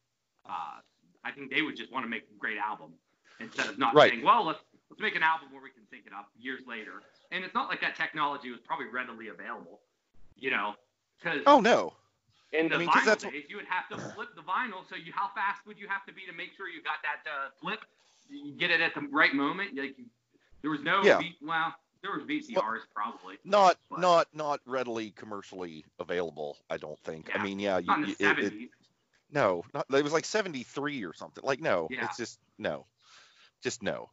Uh, 0.49 0.79
I 1.25 1.33
think 1.33 1.51
they 1.51 1.63
would 1.63 1.77
just 1.77 1.91
want 1.93 2.05
to 2.05 2.09
make 2.09 2.23
a 2.31 2.39
great 2.39 2.59
album 2.59 2.93
instead 3.41 3.67
of 3.69 3.79
not 3.79 3.95
Right. 3.95 4.11
saying, 4.13 4.23
well, 4.25 4.45
let's 4.45 4.61
let's 4.91 5.01
make 5.01 5.17
an 5.17 5.23
album 5.23 5.49
where 5.53 5.63
we 5.63 5.71
can 5.71 5.83
sync 5.91 6.07
it 6.07 6.13
up 6.13 6.29
years 6.39 6.61
later. 6.67 7.03
And 7.33 7.45
it's 7.45 7.55
not 7.55 7.69
like 7.69 7.81
that 7.81 7.95
technology 7.97 8.51
was 8.51 8.61
probably 8.61 8.87
readily 8.87 9.29
available, 9.29 9.81
you 10.37 10.51
know, 10.51 10.75
because 11.19 11.43
Oh 11.47 11.61
no. 11.61 11.93
in 12.53 12.69
the 12.69 12.75
I 12.75 12.79
mean, 12.79 12.89
'cause 12.89 13.03
vinyl 13.03 13.07
that's- 13.07 13.33
days, 13.33 13.45
you 13.49 13.57
would 13.57 13.67
have 13.67 13.89
to 13.91 13.97
flip 14.15 14.29
the 14.35 14.43
vinyl. 14.43 14.87
So 14.89 14.97
you, 14.97 15.13
how 15.15 15.29
fast 15.35 15.65
would 15.67 15.79
you 15.79 15.87
have 15.89 16.05
to 16.07 16.13
be 16.13 16.23
to 16.27 16.33
make 16.33 16.55
sure 16.57 16.69
you 16.69 16.83
got 16.83 16.97
that 17.03 17.29
uh, 17.31 17.51
flip? 17.61 17.81
You 18.29 18.53
get 18.53 18.71
it 18.71 18.81
at 18.81 18.95
the 18.95 19.03
right 19.13 19.35
moment. 19.35 19.77
Like 19.77 19.97
you, 19.99 20.07
there 20.63 20.71
was 20.71 20.83
no, 20.83 21.03
Yeah. 21.03 21.19
V, 21.19 21.37
well, 21.41 21.75
there 22.03 22.13
was 22.13 22.23
VCRs 22.25 22.81
probably. 22.95 23.37
Not 23.45 23.77
But- 23.91 24.01
not 24.01 24.29
not 24.35 24.61
readily 24.67 25.11
commercially 25.13 25.85
available. 25.99 26.57
I 26.71 26.77
don't 26.77 26.99
think. 27.01 27.29
Yeah. 27.29 27.39
I 27.41 27.45
mean, 27.45 27.59
yeah, 27.59 27.79
you, 27.79 27.87
Not 27.87 27.99
in 27.99 28.03
the 28.05 28.17
you- 28.19 28.31
it- 28.31 28.39
it- 28.63 28.71
no, 29.33 29.65
not, 29.73 29.87
it 29.93 30.03
was 30.03 30.13
like 30.13 30.25
73 30.25 31.05
or 31.05 31.13
something. 31.15 31.45
Like 31.45 31.61
no, 31.61 31.89
Yeah. 31.91 32.05
it's 32.07 32.17
just 32.17 32.41
no, 32.59 32.87
just 33.63 33.83
no. 33.83 34.11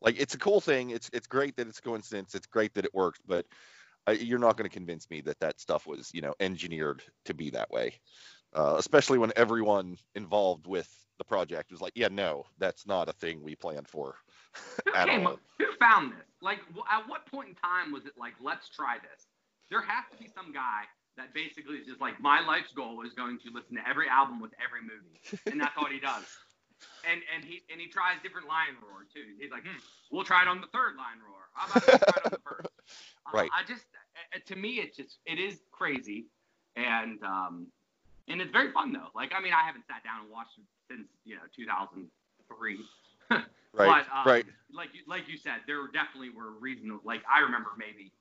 Like 0.00 0.20
it's 0.20 0.34
a 0.34 0.38
cool 0.38 0.60
thing. 0.60 0.90
It's 0.90 1.10
it's 1.12 1.26
great 1.26 1.56
that 1.56 1.66
it's 1.68 1.78
a 1.78 1.82
coincidence. 1.82 2.34
It's 2.34 2.46
great 2.46 2.74
that 2.74 2.84
it 2.84 2.94
works, 2.94 3.20
but 3.26 3.46
uh, 4.06 4.12
you're 4.12 4.38
not 4.38 4.56
going 4.56 4.68
to 4.68 4.74
convince 4.74 5.08
me 5.10 5.20
that 5.22 5.40
that 5.40 5.60
stuff 5.60 5.86
was 5.86 6.10
you 6.12 6.20
know 6.20 6.34
engineered 6.40 7.02
to 7.24 7.34
be 7.34 7.50
that 7.50 7.70
way. 7.70 7.94
Uh, 8.54 8.76
especially 8.78 9.18
when 9.18 9.32
everyone 9.36 9.96
involved 10.14 10.66
with 10.66 10.88
the 11.18 11.24
project 11.24 11.70
was 11.70 11.80
like, 11.80 11.92
yeah, 11.94 12.08
no, 12.08 12.44
that's 12.58 12.86
not 12.86 13.08
a 13.08 13.12
thing 13.12 13.42
we 13.42 13.54
planned 13.54 13.88
for 13.88 14.16
Who 14.84 14.92
at 14.94 15.08
came 15.08 15.26
all. 15.26 15.34
up? 15.34 15.40
Who 15.58 15.66
found 15.78 16.12
this? 16.12 16.26
Like, 16.40 16.60
at 16.90 17.08
what 17.08 17.26
point 17.26 17.48
in 17.48 17.54
time 17.54 17.92
was 17.92 18.06
it 18.06 18.12
like, 18.18 18.34
let's 18.42 18.68
try 18.68 18.96
this? 18.98 19.26
There 19.70 19.82
has 19.82 20.04
to 20.10 20.16
be 20.16 20.28
some 20.28 20.52
guy 20.52 20.84
that 21.16 21.34
basically 21.34 21.76
is 21.76 21.86
just 21.86 22.00
like, 22.00 22.20
my 22.20 22.40
life's 22.40 22.72
goal 22.72 23.02
is 23.04 23.12
going 23.14 23.38
to 23.40 23.50
listen 23.52 23.76
to 23.76 23.88
every 23.88 24.08
album 24.08 24.40
with 24.40 24.52
every 24.62 24.80
movie, 24.82 25.20
and 25.50 25.60
that's 25.60 25.76
all 25.76 25.86
he 25.86 26.00
does. 26.00 26.24
And 27.04 27.20
and 27.34 27.44
he 27.44 27.62
and 27.70 27.80
he 27.80 27.88
tries 27.88 28.20
different 28.22 28.46
line 28.48 28.76
roar 28.82 29.02
too. 29.12 29.34
He's 29.40 29.50
like, 29.50 29.62
hmm, 29.64 29.78
we'll 30.10 30.24
try 30.24 30.42
it 30.42 30.48
on 30.48 30.60
the 30.60 30.68
third 30.68 30.94
line 30.96 31.18
roar. 31.26 31.48
How 31.54 31.66
about 31.66 31.84
we 31.86 31.94
try 31.96 32.14
it 32.18 32.24
on 32.24 32.30
the 32.32 32.38
first? 32.44 32.68
Uh, 33.26 33.32
Right. 33.32 33.50
I 33.52 33.64
just, 33.64 33.84
uh, 34.34 34.38
to 34.46 34.56
me, 34.56 34.76
it's 34.80 34.96
just, 34.96 35.18
it 35.26 35.38
is 35.38 35.60
crazy, 35.72 36.26
and 36.76 37.22
um, 37.24 37.66
and 38.28 38.40
it's 38.40 38.50
very 38.52 38.72
fun 38.72 38.92
though. 38.92 39.08
Like, 39.14 39.32
I 39.36 39.40
mean, 39.40 39.52
I 39.52 39.64
haven't 39.66 39.84
sat 39.86 40.04
down 40.04 40.22
and 40.22 40.30
watched 40.30 40.58
it 40.58 40.64
since 40.90 41.08
you 41.24 41.34
know 41.36 41.42
2003. 41.54 42.78
Right, 43.74 44.02
But, 44.08 44.16
um, 44.16 44.26
right. 44.26 44.46
Like 44.72 44.88
you, 44.94 45.02
like 45.06 45.28
you 45.28 45.36
said, 45.36 45.60
there 45.66 45.84
definitely 45.92 46.30
were 46.30 46.52
reasons. 46.58 47.02
Like 47.04 47.22
I 47.28 47.40
remember 47.40 47.68
maybe 47.76 48.12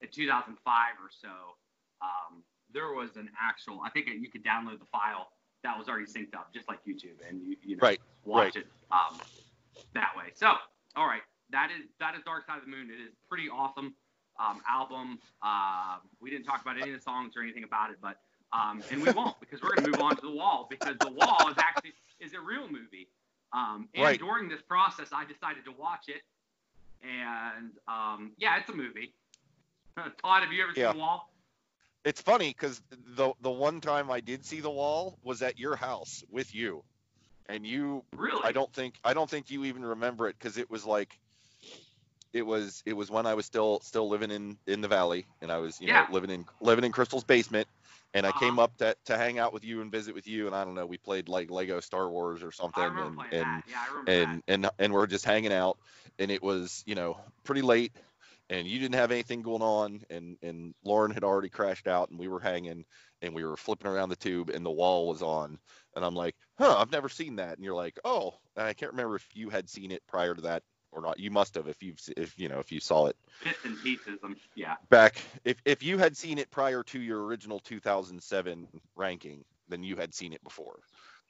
in 0.00 0.08
2005 0.08 0.54
or 1.02 1.10
so, 1.10 1.58
um, 2.00 2.44
there 2.72 2.92
was 2.92 3.16
an 3.16 3.28
actual. 3.34 3.80
I 3.84 3.90
think 3.90 4.06
you 4.06 4.30
could 4.30 4.44
download 4.44 4.78
the 4.78 4.86
file 4.86 5.28
that 5.64 5.76
was 5.76 5.88
already 5.88 6.06
synced 6.06 6.34
up, 6.34 6.54
just 6.54 6.68
like 6.68 6.78
YouTube, 6.86 7.18
and 7.28 7.42
you, 7.42 7.56
you 7.62 7.76
know, 7.76 7.80
Right, 7.82 8.00
watch 8.24 8.54
right. 8.54 8.56
it 8.62 8.66
um, 8.92 9.18
that 9.94 10.12
way. 10.16 10.30
So, 10.34 10.52
all 10.94 11.06
right, 11.06 11.22
that 11.50 11.70
is 11.74 11.90
that 11.98 12.14
is 12.14 12.22
Dark 12.24 12.46
Side 12.46 12.58
of 12.58 12.64
the 12.64 12.70
Moon. 12.70 12.88
It 12.88 13.02
is 13.02 13.14
pretty 13.28 13.48
awesome 13.50 13.94
um, 14.38 14.60
album. 14.68 15.18
Uh, 15.42 15.98
we 16.20 16.30
didn't 16.30 16.44
talk 16.46 16.62
about 16.62 16.78
any 16.78 16.90
of 16.90 16.96
the 16.96 17.02
songs 17.02 17.34
or 17.36 17.42
anything 17.42 17.64
about 17.64 17.90
it, 17.90 17.96
but 18.00 18.20
um, 18.54 18.84
and 18.90 19.02
we 19.02 19.10
won't 19.10 19.40
because 19.40 19.62
we're 19.62 19.74
gonna 19.74 19.86
move 19.88 20.00
on 20.00 20.16
to 20.16 20.22
the 20.22 20.32
Wall 20.32 20.68
because 20.70 20.96
the 21.00 21.10
Wall 21.10 21.48
is 21.50 21.56
actually 21.58 21.92
is 22.20 22.34
a 22.34 22.40
real 22.40 22.68
movie. 22.70 23.08
Um, 23.52 23.88
and 23.94 24.04
Right. 24.04 24.18
during 24.18 24.48
this 24.48 24.62
process, 24.62 25.08
I 25.12 25.24
decided 25.24 25.64
to 25.66 25.72
watch 25.72 26.08
it, 26.08 26.22
and 27.02 27.72
um, 27.88 28.32
yeah, 28.38 28.58
it's 28.58 28.68
a 28.70 28.74
movie. 28.74 29.14
Todd, 29.96 30.42
have 30.42 30.52
you 30.52 30.62
ever 30.62 30.74
Yeah. 30.76 30.88
seen 30.88 30.98
The 30.98 30.98
Wall? 30.98 31.30
It's 32.04 32.20
funny 32.20 32.48
because 32.50 32.82
the 32.90 33.32
the 33.40 33.50
one 33.50 33.80
time 33.80 34.10
I 34.10 34.20
did 34.20 34.44
see 34.44 34.60
the 34.60 34.70
wall 34.70 35.18
was 35.22 35.42
at 35.42 35.58
your 35.58 35.76
house 35.76 36.22
with 36.30 36.54
you, 36.54 36.84
and 37.48 37.66
you 37.66 38.04
Really? 38.16 38.42
I 38.44 38.52
don't 38.52 38.72
think 38.72 38.94
I 39.04 39.14
don't 39.14 39.28
think 39.30 39.50
you 39.50 39.64
even 39.64 39.84
remember 39.84 40.28
it 40.28 40.36
because 40.38 40.58
it 40.58 40.70
was 40.70 40.84
like 40.84 41.18
it 42.32 42.42
was 42.42 42.82
it 42.86 42.94
was 42.94 43.10
when 43.10 43.26
I 43.26 43.34
was 43.34 43.46
still 43.46 43.80
still 43.80 44.08
living 44.08 44.30
in 44.30 44.58
in 44.66 44.80
the 44.80 44.88
valley 44.88 45.26
and 45.40 45.50
I 45.52 45.58
was 45.58 45.80
you 45.80 45.88
Yeah. 45.88 46.00
know 46.00 46.06
living 46.08 46.30
in 46.30 46.44
living 46.60 46.84
in 46.84 46.92
Crystal's 46.92 47.24
basement 47.24 47.68
and 48.14 48.26
I 48.26 48.32
Uh-huh. 48.32 48.40
came 48.40 48.58
up 48.58 48.76
to 48.78 48.96
to 49.06 49.16
hang 49.18 49.38
out 49.38 49.52
with 49.52 49.64
you 49.64 49.80
and 49.82 49.92
visit 49.92 50.14
with 50.14 50.26
you 50.26 50.46
and 50.46 50.54
I 50.56 50.64
don't 50.64 50.74
know 50.74 50.86
we 50.86 50.98
played 50.98 51.28
like 51.28 51.50
Lego 51.50 51.80
Star 51.80 52.10
Wars 52.10 52.42
or 52.42 52.52
something 52.52 52.98
and 53.00 53.26
and. 53.32 53.62
Yeah, 53.66 53.86
remember 53.92 54.06
and 54.06 54.42
and 54.48 54.68
and 54.78 54.92
we're 54.92 55.06
just 55.06 55.24
hanging 55.24 55.52
out 55.52 55.78
and 56.18 56.30
it 56.30 56.42
was 56.42 56.82
you 56.86 56.94
know 56.94 57.16
pretty 57.44 57.62
late 57.62 57.92
and 58.50 58.66
you 58.68 58.78
didn't 58.78 58.94
have 58.96 59.10
anything 59.10 59.42
going 59.42 59.62
on 59.62 60.02
and 60.10 60.36
and 60.42 60.74
Lauren 60.84 61.10
had 61.10 61.24
already 61.24 61.48
crashed 61.48 61.86
out 61.86 62.10
and 62.10 62.18
we 62.18 62.28
were 62.28 62.40
hanging 62.40 62.84
and 63.22 63.34
we 63.34 63.44
were 63.44 63.56
flipping 63.56 63.86
around 63.90 64.10
the 64.10 64.16
tube 64.16 64.50
and 64.50 64.64
the 64.64 64.70
wall 64.70 65.08
was 65.08 65.22
on 65.22 65.58
and 65.96 66.04
I'm 66.04 66.14
like 66.14 66.36
huh 66.58 66.76
I've 66.78 66.92
never 66.92 67.08
seen 67.08 67.36
that 67.36 67.56
and 67.56 67.64
you're 67.64 67.74
like 67.74 67.98
oh 68.04 68.34
and 68.56 68.66
I 68.66 68.74
can't 68.74 68.92
remember 68.92 69.16
if 69.16 69.28
you 69.34 69.48
had 69.50 69.68
seen 69.68 69.90
it 69.90 70.02
prior 70.06 70.34
to 70.34 70.42
that 70.42 70.62
or 70.94 71.02
not 71.02 71.18
you 71.18 71.30
must 71.30 71.54
have 71.56 71.66
if 71.68 71.82
you've 71.82 71.98
if 72.16 72.38
you 72.38 72.48
know 72.48 72.58
if 72.58 72.70
you 72.72 72.80
saw 72.80 73.06
it. 73.06 73.16
Bits 73.42 73.58
and 73.64 73.80
pieces. 73.82 74.18
Um, 74.22 74.36
yeah. 74.54 74.76
back 74.88 75.20
if 75.44 75.56
if 75.64 75.82
you 75.82 75.98
had 75.98 76.16
seen 76.16 76.38
it 76.38 76.50
prior 76.50 76.82
to 76.84 77.00
your 77.00 77.24
original 77.24 77.58
2007 77.60 78.68
ranking 78.96 79.44
then 79.68 79.82
you 79.82 79.96
had 79.96 80.14
seen 80.14 80.32
it 80.32 80.42
before 80.44 80.78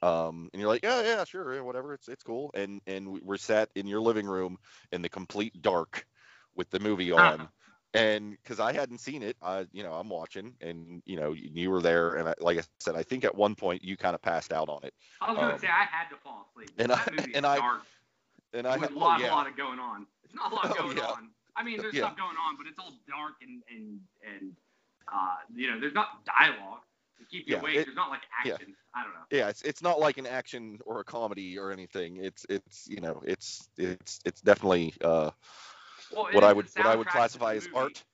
um, 0.03 0.51
and 0.53 0.61
you're 0.61 0.69
like 0.69 0.85
yeah 0.85 1.03
yeah 1.03 1.25
sure 1.25 1.55
yeah, 1.55 1.61
whatever 1.61 1.95
it's 1.95 2.09
it's 2.09 2.23
cool 2.23 2.51
and 2.55 2.81
and 2.87 3.09
we- 3.09 3.21
we're 3.23 3.37
sat 3.37 3.71
in 3.75 3.87
your 3.87 4.01
living 4.01 4.27
room 4.27 4.57
in 4.93 5.03
the 5.03 5.09
complete 5.09 5.61
dark 5.63 6.07
with 6.55 6.69
the 6.71 6.79
movie 6.81 7.11
on 7.13 7.49
and 7.95 8.33
because 8.43 8.61
i 8.61 8.73
hadn't 8.73 8.99
seen 8.99 9.23
it 9.23 9.37
i 9.43 9.67
you 9.73 9.83
know 9.83 9.93
i'm 9.95 10.09
watching 10.09 10.55
and 10.61 11.03
you 11.07 11.17
know 11.17 11.33
you, 11.33 11.71
were 11.71 11.81
there 11.81 12.15
and 12.17 12.29
I, 12.29 12.35
like 12.41 12.59
i 12.59 12.63
said 12.81 12.97
i 12.97 13.03
think 13.03 13.25
at 13.25 13.35
one 13.35 13.55
point 13.55 13.83
you 13.85 13.97
kind 13.97 14.15
of 14.15 14.23
passed 14.23 14.53
out 14.53 14.69
on 14.69 14.81
it 14.85 14.93
I 15.21 15.31
was 15.31 15.39
gonna 15.39 15.55
Um, 15.55 15.59
say 15.61 15.69
I 15.69 15.85
had 15.85 16.09
to 16.11 16.17
fall 16.17 16.49
asleep. 16.51 16.71
and 16.79 16.91
that 16.91 17.09
I- 17.19 17.31
and 17.35 17.47
I- 17.47 17.57
dark 17.59 17.83
and 18.55 18.67
i 18.67 18.79
had 18.79 18.91
a 18.91 18.99
lot, 18.99 19.21
oh, 19.21 19.25
yeah. 19.25 19.31
a 19.31 19.35
lot 19.35 19.47
of 19.49 19.57
going 19.57 19.79
on. 19.79 20.07
It's 20.25 20.35
not 20.35 20.53
a 20.53 20.55
lot 20.55 20.67
Oh, 20.71 20.75
going 20.75 20.97
yeah. 20.97 21.05
on. 21.05 21.31
I 21.57 21.63
mean, 21.63 21.79
there's 21.81 21.95
Yeah. 21.95 22.03
stuff 22.07 22.17
going 22.17 22.37
on, 22.37 22.57
but 22.57 22.67
it's 22.67 22.79
all 22.79 22.93
dark 23.09 23.35
and 23.43 23.63
and 23.71 24.01
and 24.29 24.53
uh, 25.13 25.37
you 25.55 25.71
know, 25.71 25.79
there's 25.79 25.95
not 25.95 26.25
dialogue 26.25 26.81
to 27.19 27.25
keep 27.27 27.49
you 27.49 27.57
awake. 27.57 27.77
it- 27.77 27.85
there's 27.87 27.97
not 27.97 28.11
like 28.11 28.23
action. 28.41 28.75
I 28.97 29.03
don't 29.03 29.13
know. 29.13 29.27
yeah 29.31 29.49
it's 29.49 29.63
it's 29.63 29.83
not 29.83 29.99
like 29.99 30.19
an 30.19 30.27
action 30.27 30.79
or 30.87 31.01
a 31.01 31.05
comedy 31.05 31.59
or 31.59 31.73
anything 31.73 32.19
it's 32.23 32.47
it's 32.49 32.87
you 32.89 33.01
know 33.01 33.21
it's 33.27 33.69
it's 33.77 34.21
it's 34.25 34.41
definitely 34.41 34.95
uh 35.03 35.31
Well, 36.15 36.29
it 36.29 36.35
what 36.37 36.45
i 36.45 36.53
would 36.53 36.69
what 36.77 36.87
i 36.87 36.95
would 36.95 37.09
soundtrack 37.09 37.11
to 37.11 37.13
the 37.13 37.19
classify 37.19 37.55
as 37.57 37.69
art 37.75 38.05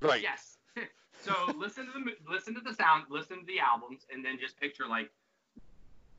right 0.00 0.22
Yes. 0.22 0.56
so 1.20 1.34
listen 1.58 1.84
to 1.86 1.92
the 1.92 2.12
listen 2.32 2.54
to 2.54 2.60
the 2.62 2.72
sound, 2.72 3.04
listen 3.10 3.40
to 3.40 3.46
the 3.46 3.60
albums, 3.60 4.06
and 4.10 4.24
then 4.24 4.38
just 4.40 4.58
picture 4.58 4.86
like 4.88 5.10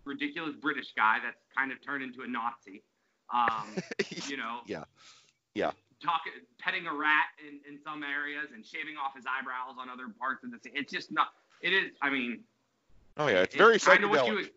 ridiculous 0.06 0.56
British 0.56 0.94
guy 0.96 1.18
that's 1.24 1.42
kind 1.58 1.72
of 1.72 1.82
turned 1.84 2.04
into 2.04 2.22
a 2.22 2.28
Nazi. 2.28 2.84
Um, 3.34 3.68
you 4.28 4.38
know. 4.38 4.60
Yeah. 4.66 4.84
Yeah. 5.54 5.72
Talking, 6.04 6.34
petting 6.60 6.86
a 6.88 6.94
rat 6.94 7.28
in, 7.40 7.60
in 7.72 7.80
some 7.84 8.04
areas 8.04 8.48
and 8.54 8.66
shaving 8.66 8.96
off 8.98 9.16
his 9.16 9.26
eyebrows 9.26 9.76
on 9.80 9.90
other 9.90 10.08
parts 10.20 10.44
of 10.44 10.52
the 10.52 10.60
scene. 10.60 10.74
It's 10.76 10.92
just 10.92 11.12
not. 11.12 11.28
It 11.62 11.74
is. 11.74 11.92
I 12.02 12.10
mean. 12.10 12.44
oh 13.18 13.28
yeah 13.28 13.44
it's 13.44 13.56
very 13.56 13.80
kinda 13.80 14.08
what 14.08 14.20
psychedelic 14.26 14.42
you- 14.44 14.50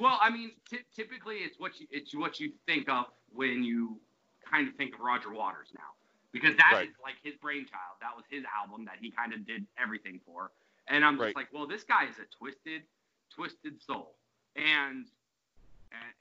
well, 0.00 0.18
I 0.20 0.30
mean, 0.30 0.50
ty 0.70 0.78
typically 0.94 1.36
it's 1.36 1.58
what 1.58 1.80
you 1.80 1.86
it's 1.90 2.14
what 2.14 2.38
you 2.38 2.52
think 2.66 2.88
of 2.88 3.06
when 3.32 3.62
you 3.62 3.98
kind 4.44 4.68
of 4.68 4.74
think 4.74 4.94
of 4.94 5.00
Roger 5.00 5.32
Waters 5.32 5.68
now, 5.74 5.94
because 6.32 6.56
that 6.56 6.72
is 6.74 6.78
Right. 6.78 6.90
like 7.02 7.14
his 7.22 7.34
brainchild. 7.36 7.96
That 8.00 8.14
was 8.14 8.24
his 8.28 8.44
album 8.44 8.84
that 8.84 8.96
he 9.00 9.10
kind 9.10 9.32
of 9.32 9.46
did 9.46 9.66
everything 9.80 10.20
for. 10.26 10.50
And 10.88 11.04
I'm 11.04 11.14
just 11.14 11.22
Right. 11.24 11.36
like, 11.36 11.52
well, 11.52 11.66
this 11.66 11.82
guy 11.84 12.04
is 12.04 12.16
a 12.18 12.26
twisted, 12.36 12.82
twisted 13.34 13.80
soul. 13.82 14.14
And, 14.54 15.06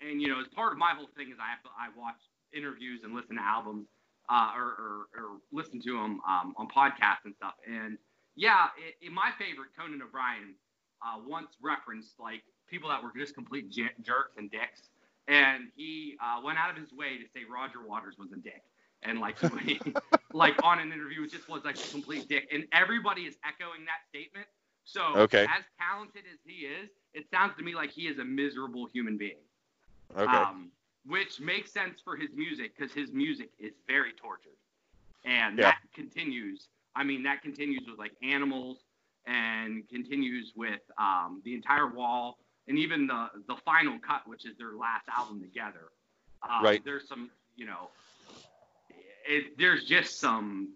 and 0.01 0.11
and 0.11 0.21
you 0.21 0.29
know, 0.29 0.39
as 0.41 0.47
part 0.49 0.73
of 0.73 0.79
my 0.79 0.93
whole 0.95 1.09
thing 1.17 1.29
is 1.31 1.37
I 1.41 1.49
have 1.51 1.63
to 1.63 1.69
I 1.77 1.89
watch 1.97 2.19
interviews 2.53 3.01
and 3.03 3.13
listen 3.15 3.37
to 3.37 3.43
albums, 3.43 3.87
uh, 4.29 4.51
or, 4.55 4.65
or 4.79 4.95
or 5.15 5.27
listen 5.51 5.81
to 5.81 5.93
them 5.93 6.21
um, 6.27 6.53
on 6.57 6.67
podcasts 6.69 7.25
and 7.25 7.35
stuff. 7.35 7.55
And 7.67 7.97
yeah, 8.35 8.69
i 8.75 9.05
i 9.05 9.09
my 9.11 9.31
favorite 9.39 9.71
Conan 9.77 10.01
O'Brien 10.01 10.55
uh, 11.05 11.19
once 11.25 11.57
referenced 11.61 12.19
like 12.19 12.43
people 12.69 12.89
that 12.89 13.03
were 13.03 13.11
just 13.17 13.35
complete 13.35 13.69
j- 13.71 13.95
jerks 14.01 14.37
and 14.37 14.51
dicks, 14.51 14.89
and 15.27 15.65
he 15.75 16.17
uh, 16.23 16.41
went 16.43 16.59
out 16.59 16.71
of 16.71 16.77
his 16.77 16.93
way 16.93 17.17
to 17.19 17.25
say 17.33 17.41
Roger 17.49 17.85
Waters 17.85 18.15
was 18.19 18.31
a 18.33 18.37
dick, 18.37 18.63
and 19.03 19.19
like 19.19 19.37
he, 19.39 19.81
like 20.33 20.55
on 20.61 20.79
an 20.79 20.91
interview, 20.93 21.23
it 21.23 21.31
just 21.31 21.49
was 21.49 21.63
like 21.65 21.79
a 21.81 21.87
complete 21.87 22.29
dick, 22.29 22.47
and 22.51 22.65
everybody 22.73 23.23
is 23.23 23.35
echoing 23.45 23.85
that 23.85 24.05
statement. 24.09 24.47
So 24.85 25.01
Okay. 25.15 25.47
as 25.47 25.63
talented 25.79 26.23
as 26.31 26.39
he 26.45 26.65
is, 26.67 26.89
it 27.13 27.29
sounds 27.29 27.55
to 27.57 27.63
me 27.63 27.75
like 27.75 27.91
he 27.91 28.03
is 28.07 28.19
a 28.19 28.25
miserable 28.25 28.87
human 28.93 29.17
being. 29.17 29.44
Okay. 30.17 30.25
Um, 30.37 30.71
which 31.05 31.39
makes 31.39 31.71
sense 31.71 32.01
for 32.01 32.15
his 32.15 32.29
music 32.33 32.75
because 32.75 32.91
his 32.93 33.11
music 33.11 33.51
is 33.59 33.73
very 33.87 34.11
tortured, 34.13 34.57
and 35.23 35.57
Yeah. 35.57 35.71
that 35.71 35.79
continues. 35.93 36.69
I 36.95 37.03
mean, 37.03 37.23
that 37.23 37.41
continues 37.41 37.85
with 37.87 37.99
like 37.99 38.13
Animals, 38.23 38.85
and 39.25 39.87
continues 39.89 40.53
with 40.55 40.81
um, 40.97 41.41
the 41.43 41.53
entire 41.53 41.87
Wall, 41.87 42.39
and 42.67 42.77
even 42.77 43.07
the 43.07 43.29
the 43.47 43.55
final 43.57 43.99
cut, 43.99 44.27
which 44.27 44.45
is 44.45 44.57
their 44.57 44.73
last 44.75 45.07
album 45.09 45.41
together. 45.41 45.91
Um, 46.41 46.63
Right. 46.63 46.83
There's 46.83 47.07
some, 47.07 47.31
you 47.55 47.65
know, 47.65 47.89
it, 49.27 49.57
there's 49.57 49.83
just 49.85 50.19
some 50.19 50.75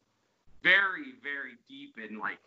very 0.62 1.14
very 1.24 1.54
deep 1.68 1.96
and 1.98 2.20
like 2.20 2.40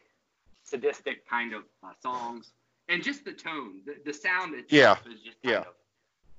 sadistic 0.62 1.26
kind 1.28 1.52
of 1.54 1.62
uh, 1.82 1.92
songs, 2.00 2.52
and 2.88 3.02
just 3.02 3.24
the 3.24 3.32
tone, 3.32 3.80
the, 3.86 3.96
the 4.04 4.12
sound 4.12 4.54
itself 4.54 5.00
is 5.06 5.20
just 5.20 5.42
kind 5.42 5.54
Yeah. 5.54 5.60
of, 5.60 5.74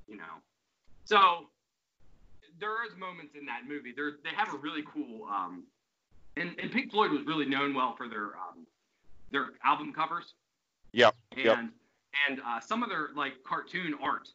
you 0.07 0.17
know. 0.17 0.41
So 1.05 1.47
there 2.59 2.85
is 2.85 2.97
moments 2.97 3.35
in 3.39 3.45
that 3.45 3.61
movie. 3.67 3.93
There 3.95 4.13
they 4.23 4.35
have 4.35 4.53
a 4.53 4.57
really 4.57 4.83
cool 4.93 5.27
um, 5.27 5.63
and, 6.37 6.55
and 6.59 6.71
Pink 6.71 6.91
Floyd 6.91 7.11
was 7.11 7.25
really 7.25 7.45
known 7.45 7.73
well 7.73 7.95
for 7.95 8.07
their 8.07 8.35
um, 8.35 8.65
their 9.31 9.49
album 9.63 9.93
covers. 9.93 10.33
Yep, 10.91 11.15
And 11.31 11.45
yep. 11.45 11.59
and 12.29 12.41
uh, 12.45 12.59
some 12.59 12.83
of 12.83 12.89
their 12.89 13.09
like 13.15 13.33
cartoon 13.45 13.95
art, 14.01 14.29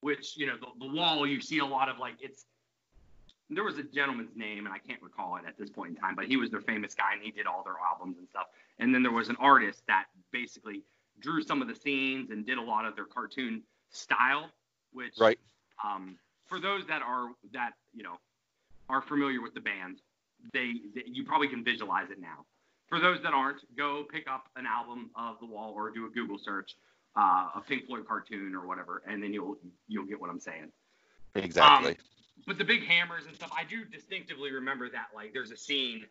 which 0.00 0.36
you 0.36 0.46
know 0.46 0.56
the, 0.58 0.86
the 0.86 0.92
wall 0.92 1.26
you 1.26 1.40
see 1.40 1.58
a 1.58 1.66
lot 1.66 1.88
of 1.88 1.98
like 1.98 2.14
it's. 2.20 2.44
There 3.48 3.62
was 3.62 3.78
a 3.78 3.84
gentleman's 3.84 4.34
name 4.34 4.66
and 4.66 4.74
I 4.74 4.78
can't 4.78 5.00
recall 5.00 5.36
it 5.36 5.44
at 5.46 5.56
this 5.56 5.70
point 5.70 5.90
in 5.90 5.96
time, 5.96 6.16
but 6.16 6.24
he 6.24 6.36
was 6.36 6.50
their 6.50 6.60
famous 6.60 6.96
guy 6.96 7.12
and 7.14 7.22
he 7.22 7.30
did 7.30 7.46
all 7.46 7.62
their 7.62 7.76
albums 7.78 8.18
and 8.18 8.26
stuff. 8.28 8.46
And 8.80 8.92
then 8.92 9.04
there 9.04 9.12
was 9.12 9.28
an 9.28 9.36
artist 9.38 9.84
that 9.86 10.06
basically 10.32 10.82
drew 11.20 11.44
some 11.44 11.62
of 11.62 11.68
the 11.68 11.74
scenes 11.76 12.30
and 12.30 12.44
did 12.44 12.58
a 12.58 12.60
lot 12.60 12.84
of 12.84 12.96
their 12.96 13.04
cartoon 13.04 13.62
style, 13.92 14.50
which 14.96 15.14
Right. 15.20 15.38
um, 15.84 16.16
for 16.48 16.58
those 16.58 16.86
that 16.86 17.02
are 17.02 17.28
that 17.52 17.72
you 17.92 18.02
know 18.02 18.18
are 18.88 19.02
familiar 19.02 19.42
with 19.42 19.54
the 19.54 19.60
band, 19.60 20.00
they, 20.52 20.72
they 20.94 21.04
you 21.06 21.24
probably 21.24 21.48
can 21.48 21.62
visualize 21.62 22.10
it 22.10 22.18
now. 22.20 22.46
For 22.88 23.00
those 23.00 23.20
that 23.22 23.34
aren't, 23.34 23.60
go 23.76 24.04
pick 24.10 24.30
up 24.30 24.48
an 24.56 24.64
album 24.64 25.10
of 25.16 25.38
The 25.40 25.46
Wall 25.46 25.72
or 25.74 25.90
do 25.90 26.06
a 26.06 26.08
Google 26.08 26.38
search, 26.38 26.76
uh, 27.16 27.48
a 27.56 27.62
Pink 27.66 27.86
Floyd 27.86 28.06
cartoon 28.06 28.54
or 28.54 28.66
whatever, 28.66 29.02
and 29.06 29.22
then 29.22 29.32
you'll 29.32 29.58
you'll 29.86 30.06
get 30.06 30.20
what 30.20 30.30
I'm 30.30 30.40
saying. 30.40 30.72
Exactly. 31.34 31.90
Um, 31.90 31.96
but 32.46 32.58
the 32.58 32.64
big 32.64 32.84
hammers 32.84 33.26
and 33.26 33.34
stuff, 33.34 33.50
I 33.56 33.64
do 33.64 33.84
distinctively 33.84 34.52
remember 34.52 34.88
that. 34.90 35.06
Like, 35.14 35.32
there's 35.32 35.50
a 35.50 35.56
scene 35.56 36.04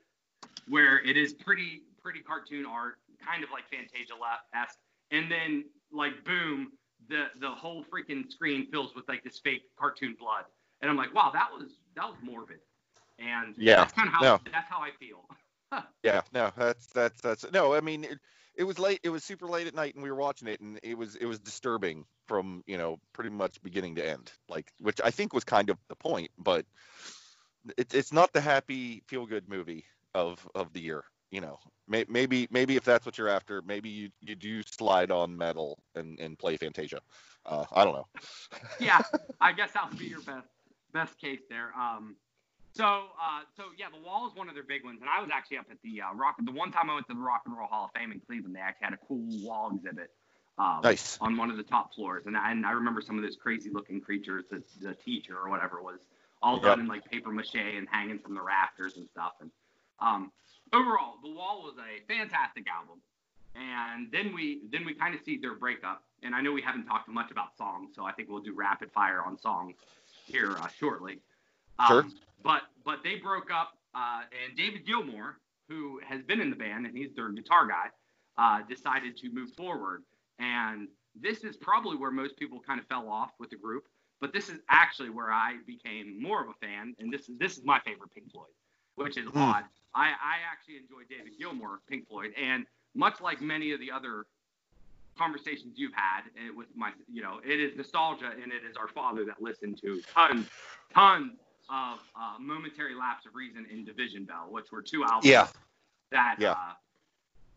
where 0.67 1.00
it 1.00 1.17
is 1.17 1.34
pretty, 1.34 1.84
pretty 2.02 2.19
cartoon 2.19 2.65
art, 2.65 2.95
kind 3.26 3.43
of 3.43 3.50
like 3.52 3.63
Fantasia 3.69 4.13
esque, 4.54 4.78
and 5.12 5.32
then 5.32 5.65
like 5.91 6.24
boom, 6.26 6.71
the 7.10 7.25
the 7.39 7.49
whole 7.49 7.84
freaking 7.86 8.29
screen 8.29 8.67
fills 8.71 8.95
with 8.95 9.08
like 9.08 9.23
this 9.23 9.39
fake 9.39 9.63
cartoon 9.77 10.15
blood, 10.19 10.45
and 10.81 10.89
I'm 10.89 10.97
like, 10.97 11.13
wow, 11.13 11.31
that 11.34 11.49
was 11.51 11.69
that 11.95 12.05
was 12.05 12.15
morbid, 12.23 12.60
and 13.19 13.55
Yeah, 13.58 13.75
that's 13.75 13.93
kind 13.93 14.08
of 14.08 14.13
how 14.13 14.21
no. 14.21 14.39
that's 14.51 14.69
how 14.69 14.79
I 14.79 14.89
feel. 14.99 15.25
Yeah, 16.03 16.21
no, 16.31 16.51
that's 16.55 16.88
that's 16.88 17.19
that's 17.21 17.51
no. 17.51 17.73
I 17.73 17.81
mean, 17.81 18.03
it, 18.03 18.19
it 18.55 18.63
was 18.63 18.77
late. 18.77 18.99
It 19.03 19.10
was 19.10 19.23
super 19.23 19.47
late 19.47 19.67
at 19.67 19.73
night, 19.73 19.95
and 19.95 20.03
we 20.03 20.12
were 20.12 20.17
watching 20.17 20.47
it, 20.47 20.62
and 20.62 20.79
it 20.84 20.95
was 20.97 21.15
it 21.15 21.25
was 21.25 21.39
disturbing 21.39 22.05
from 22.27 22.63
you 22.67 22.77
know 22.77 22.99
pretty 23.12 23.31
much 23.31 23.62
beginning 23.63 23.95
to 23.95 24.08
end. 24.08 24.31
Like, 24.47 24.71
which 24.79 25.01
I 25.03 25.10
think 25.10 25.34
was 25.34 25.43
kind 25.43 25.69
of 25.69 25.77
the 25.88 25.95
point, 25.95 26.29
but 26.38 26.65
it's 27.77 27.95
it's 27.95 28.13
not 28.13 28.34
the 28.34 28.41
happy 28.41 29.01
feel 29.08 29.25
good 29.25 29.49
movie 29.49 29.86
of 30.13 30.47
of 30.53 30.71
the 30.73 30.81
year. 30.81 31.03
You 31.36 31.41
know, 31.41 31.60
May, 31.89 32.06
maybe 32.08 32.48
maybe 32.50 32.78
if 32.78 32.86
that's 32.86 33.06
what 33.06 33.17
you're 33.17 33.28
after, 33.28 33.62
maybe 33.62 33.89
you 33.89 34.10
you 34.21 34.36
do 34.36 34.63
slide 34.63 35.12
on 35.12 35.36
Meddle 35.36 35.78
and 35.93 36.17
and 36.17 36.39
play 36.39 36.56
Fantasia. 36.56 37.02
Uh, 37.45 37.65
I 37.74 37.84
don't 37.84 37.93
know. 37.93 38.08
yeah, 38.80 39.02
I 39.41 39.52
guess 39.52 39.74
that 39.74 39.89
would 39.89 40.00
be 40.00 40.06
your 40.06 40.21
best 40.21 40.48
best 40.93 41.19
case 41.19 41.41
there. 41.50 41.74
Um, 41.78 42.15
so 42.71 42.86
uh, 42.86 43.41
so 43.58 43.63
yeah, 43.78 43.88
the 43.93 44.00
wall 44.00 44.30
is 44.30 44.34
one 44.38 44.48
of 44.48 44.56
their 44.56 44.63
big 44.63 44.86
ones, 44.86 45.02
and 45.02 45.10
I 45.10 45.19
was 45.19 45.30
actually 45.34 45.58
up 45.58 45.65
at 45.69 45.76
the 45.84 46.04
uh, 46.04 46.13
rock. 46.15 46.36
The 46.41 46.54
one 46.54 46.71
time 46.71 46.89
I 46.89 46.93
went 46.93 47.10
to 47.10 47.15
the 47.15 47.19
Rock 47.19 47.41
and 47.45 47.58
Roll 47.58 47.67
Hall 47.67 47.91
of 47.93 48.00
Fame 48.00 48.13
in 48.13 48.21
Cleveland, 48.21 48.56
they 48.56 48.62
actually 48.62 48.86
had 48.86 48.93
a 48.93 49.06
cool 49.06 49.26
wall 49.45 49.71
exhibit. 49.76 50.12
Um, 50.58 50.80
Nice. 50.84 51.17
On 51.19 51.36
one 51.36 51.52
of 51.52 51.58
the 51.58 51.63
top 51.63 51.93
floors, 51.93 52.24
and 52.28 52.38
I, 52.38 52.52
and 52.52 52.65
I 52.65 52.71
remember 52.71 53.02
some 53.02 53.17
of 53.17 53.24
those 53.24 53.36
crazy 53.36 53.69
looking 53.69 54.00
creatures 54.00 54.45
that 54.52 54.63
the 54.82 54.93
teacher 54.93 55.38
or 55.38 55.50
whatever 55.50 55.82
was 55.82 56.00
all 56.41 56.62
done 56.62 56.80
in 56.80 56.88
like 56.88 57.04
paper 57.12 57.30
mache 57.30 57.56
and 57.56 57.89
hanging 57.91 58.19
from 58.19 58.36
the 58.36 58.41
rafters 58.41 58.95
and 58.95 59.06
stuff. 59.10 59.34
And 59.41 59.52
um, 60.00 60.32
overall, 60.73 61.15
the 61.23 61.30
wall 61.32 61.63
was 61.63 61.75
a 61.78 62.06
fantastic 62.12 62.65
album. 62.69 63.01
And 63.56 64.12
then 64.12 64.34
we 64.34 64.62
then 64.69 64.86
we 64.86 64.93
kind 64.93 65.15
of 65.15 65.21
see 65.21 65.38
their 65.38 65.56
breakup. 65.56 66.04
And 66.23 66.36
I 66.36 66.41
know 66.41 66.51
we 66.51 66.62
haven't 66.62 66.86
talked 66.86 67.08
much 67.08 67.32
about 67.32 67.56
songs, 67.58 67.91
so 67.95 68.04
I 68.04 68.12
think 68.12 68.30
we'll 68.30 68.41
do 68.41 68.54
rapid 68.54 68.91
fire 68.91 69.21
on 69.25 69.38
songs 69.38 69.75
here 70.25 70.51
uh, 70.60 70.67
shortly. 70.67 71.19
Um, 71.80 71.88
Sure. 71.88 72.06
But 72.43 72.63
but 72.84 72.99
they 73.04 73.15
broke 73.15 73.49
up, 73.51 73.78
uh, 73.95 74.21
and 74.45 74.58
David 74.58 74.86
Gilmour, 74.86 75.36
who 75.69 75.99
has 76.08 76.21
been 76.23 76.41
in 76.41 76.49
the 76.49 76.56
band 76.56 76.86
and 76.86 76.95
he's 76.95 77.13
their 77.15 77.30
guitar 77.30 77.67
guy, 77.67 77.88
uh, 78.38 78.62
decided 78.67 79.17
to 79.17 79.30
move 79.30 79.51
forward. 79.54 80.04
And 80.38 80.89
this 81.19 81.43
is 81.43 81.56
probably 81.56 81.95
where 81.95 82.12
most 82.12 82.38
people 82.38 82.60
kind 82.60 82.80
of 82.80 82.86
fell 82.88 83.08
off 83.08 83.32
with 83.39 83.49
the 83.49 83.56
group. 83.56 83.86
But 84.21 84.34
this 84.34 84.49
is 84.49 84.60
actually 84.69 85.10
where 85.10 85.32
I 85.32 85.58
became 85.65 86.21
more 86.21 86.41
of 86.41 86.49
a 86.49 86.65
fan, 86.65 86.95
and 86.99 87.12
this 87.12 87.30
is 87.30 87.38
this 87.38 87.58
is 87.58 87.63
my 87.65 87.80
favorite 87.80 88.12
Pink 88.13 88.32
Floyd, 88.32 88.47
which 88.95 89.17
is 89.17 89.25
Hmm. 89.27 89.38
odd. 89.38 89.63
I, 89.93 90.08
I 90.10 90.38
actually 90.51 90.77
enjoy 90.77 91.03
David 91.10 91.34
Gilmour, 91.39 91.79
Pink 91.88 92.08
Floyd, 92.08 92.34
and 92.38 92.65
much 92.95 93.21
like 93.21 93.41
many 93.41 93.71
of 93.71 93.79
the 93.79 93.91
other 93.91 94.25
conversations 95.17 95.73
you've 95.77 95.93
had 95.93 96.21
eh, 96.38 96.49
with 96.55 96.67
my, 96.75 96.91
you 97.12 97.21
know, 97.21 97.39
it 97.45 97.60
is 97.60 97.75
nostalgia 97.77 98.31
and 98.41 98.51
it 98.51 98.63
is 98.69 98.75
our 98.75 98.89
father 98.89 99.23
that 99.25 99.41
listened 99.41 99.79
to 99.81 100.01
tons, 100.13 100.47
tons 100.93 101.31
of 101.69 101.99
uh, 102.15 102.36
momentary 102.39 102.93
lapse 102.95 103.25
of 103.25 103.34
reason 103.36 103.65
in 103.71 103.86
Division 103.86 104.25
Bell, 104.25 104.47
which 104.49 104.71
were 104.71 104.81
two 104.81 105.03
albums 105.03 105.25
Yeah. 105.25 105.47
that, 106.12 106.36
Yeah. 106.39 106.51
uh, 106.51 106.73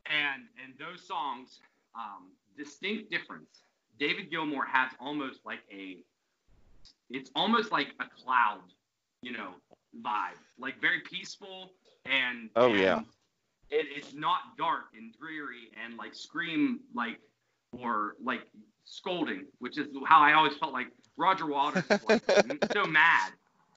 and 0.06 0.44
and 0.64 0.72
those 0.78 1.06
songs, 1.06 1.60
um, 1.94 2.30
distinct 2.56 3.10
difference. 3.10 3.62
David 3.98 4.30
Gilmour 4.30 4.64
has 4.64 4.92
almost 5.00 5.40
like 5.44 5.60
a, 5.72 5.98
it's 7.10 7.30
almost 7.34 7.72
like 7.72 7.88
a 8.00 8.04
cloud, 8.22 8.62
you 9.22 9.32
know, 9.32 9.54
vibe, 10.02 10.38
like 10.58 10.80
very 10.80 11.00
peaceful 11.00 11.72
and 12.04 12.50
Oh, 12.56 12.70
and 12.70 12.78
yeah. 12.80 12.98
it, 13.70 13.86
it's 13.94 14.14
not 14.14 14.56
dark 14.56 14.86
and 14.96 15.14
dreary 15.18 15.70
and 15.84 15.96
like 15.96 16.14
scream 16.14 16.80
like 16.94 17.18
or 17.72 18.14
like 18.22 18.42
scolding, 18.84 19.46
which 19.58 19.78
is 19.78 19.88
how 20.06 20.20
I 20.20 20.32
always 20.34 20.56
felt 20.56 20.72
like 20.72 20.88
Roger 21.16 21.46
Waters 21.46 21.84
was 21.88 22.20
like, 22.28 22.64
so 22.72 22.84
mad. 22.86 23.32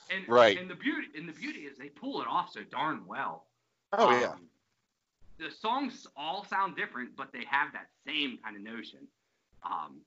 And 0.10 0.28
Right. 0.28 0.58
and 0.58 0.70
the 0.70 0.76
beauty 0.76 1.08
and 1.16 1.28
the 1.28 1.34
beauty 1.34 1.62
is 1.62 1.78
they 1.78 1.90
pull 1.90 2.22
it 2.22 2.28
off 2.28 2.52
so 2.52 2.62
darn 2.70 3.06
well. 3.08 3.48
Oh 3.94 4.12
yeah. 4.20 4.32
Um, 4.32 4.48
The 5.40 5.50
songs 5.52 6.06
all 6.16 6.46
sound 6.46 6.76
different, 6.76 7.16
but 7.16 7.32
they 7.34 7.44
have 7.50 7.74
that 7.74 7.88
same 8.06 8.38
kind 8.44 8.56
of 8.56 8.62
notion. 8.62 9.08
Um, 9.64 10.02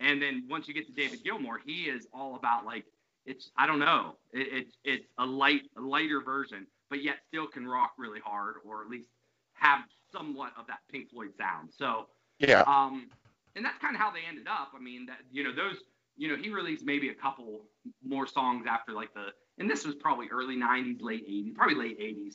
and 0.00 0.20
then 0.20 0.44
once 0.48 0.68
you 0.68 0.74
get 0.74 0.86
to 0.86 0.92
David 0.92 1.22
Gilmour, 1.24 1.58
he 1.64 1.84
is 1.84 2.06
all 2.12 2.36
about 2.36 2.64
like 2.66 2.84
it's 3.26 3.50
I 3.56 3.66
don't 3.66 3.78
know, 3.80 4.16
it, 4.32 4.48
it's 4.52 4.76
it's 4.84 5.06
a 5.18 5.26
light 5.26 5.62
a 5.76 5.80
lighter 5.80 6.20
version, 6.20 6.66
but 6.90 7.02
yet 7.02 7.16
still 7.28 7.46
can 7.46 7.66
rock 7.66 7.92
really 7.98 8.20
hard, 8.20 8.56
or 8.64 8.82
at 8.82 8.88
least 8.88 9.08
have 9.54 9.80
somewhat 10.12 10.52
of 10.58 10.66
that 10.68 10.78
Pink 10.90 11.10
Floyd 11.10 11.30
sound. 11.38 11.70
So 11.76 12.08
Yeah. 12.38 12.62
um, 12.66 13.08
and 13.54 13.64
that's 13.64 13.78
kind 13.78 13.94
of 13.94 14.00
how 14.00 14.10
they 14.10 14.20
ended 14.28 14.46
up. 14.48 14.72
I 14.74 14.80
mean, 14.80 15.06
that 15.06 15.18
you 15.30 15.42
know 15.44 15.52
those, 15.54 15.76
you 16.16 16.28
know, 16.28 16.36
he 16.36 16.50
released 16.50 16.84
maybe 16.84 17.08
a 17.08 17.14
couple 17.14 17.62
more 18.02 18.26
songs 18.26 18.66
after 18.68 18.92
like 18.92 19.12
the, 19.14 19.28
and 19.58 19.68
this 19.70 19.84
was 19.86 19.94
probably 19.96 20.28
early 20.28 20.56
'90s, 20.56 21.00
late 21.02 21.28
'80s, 21.28 21.54
probably 21.54 21.74
late 21.76 21.98
'80s. 22.00 22.34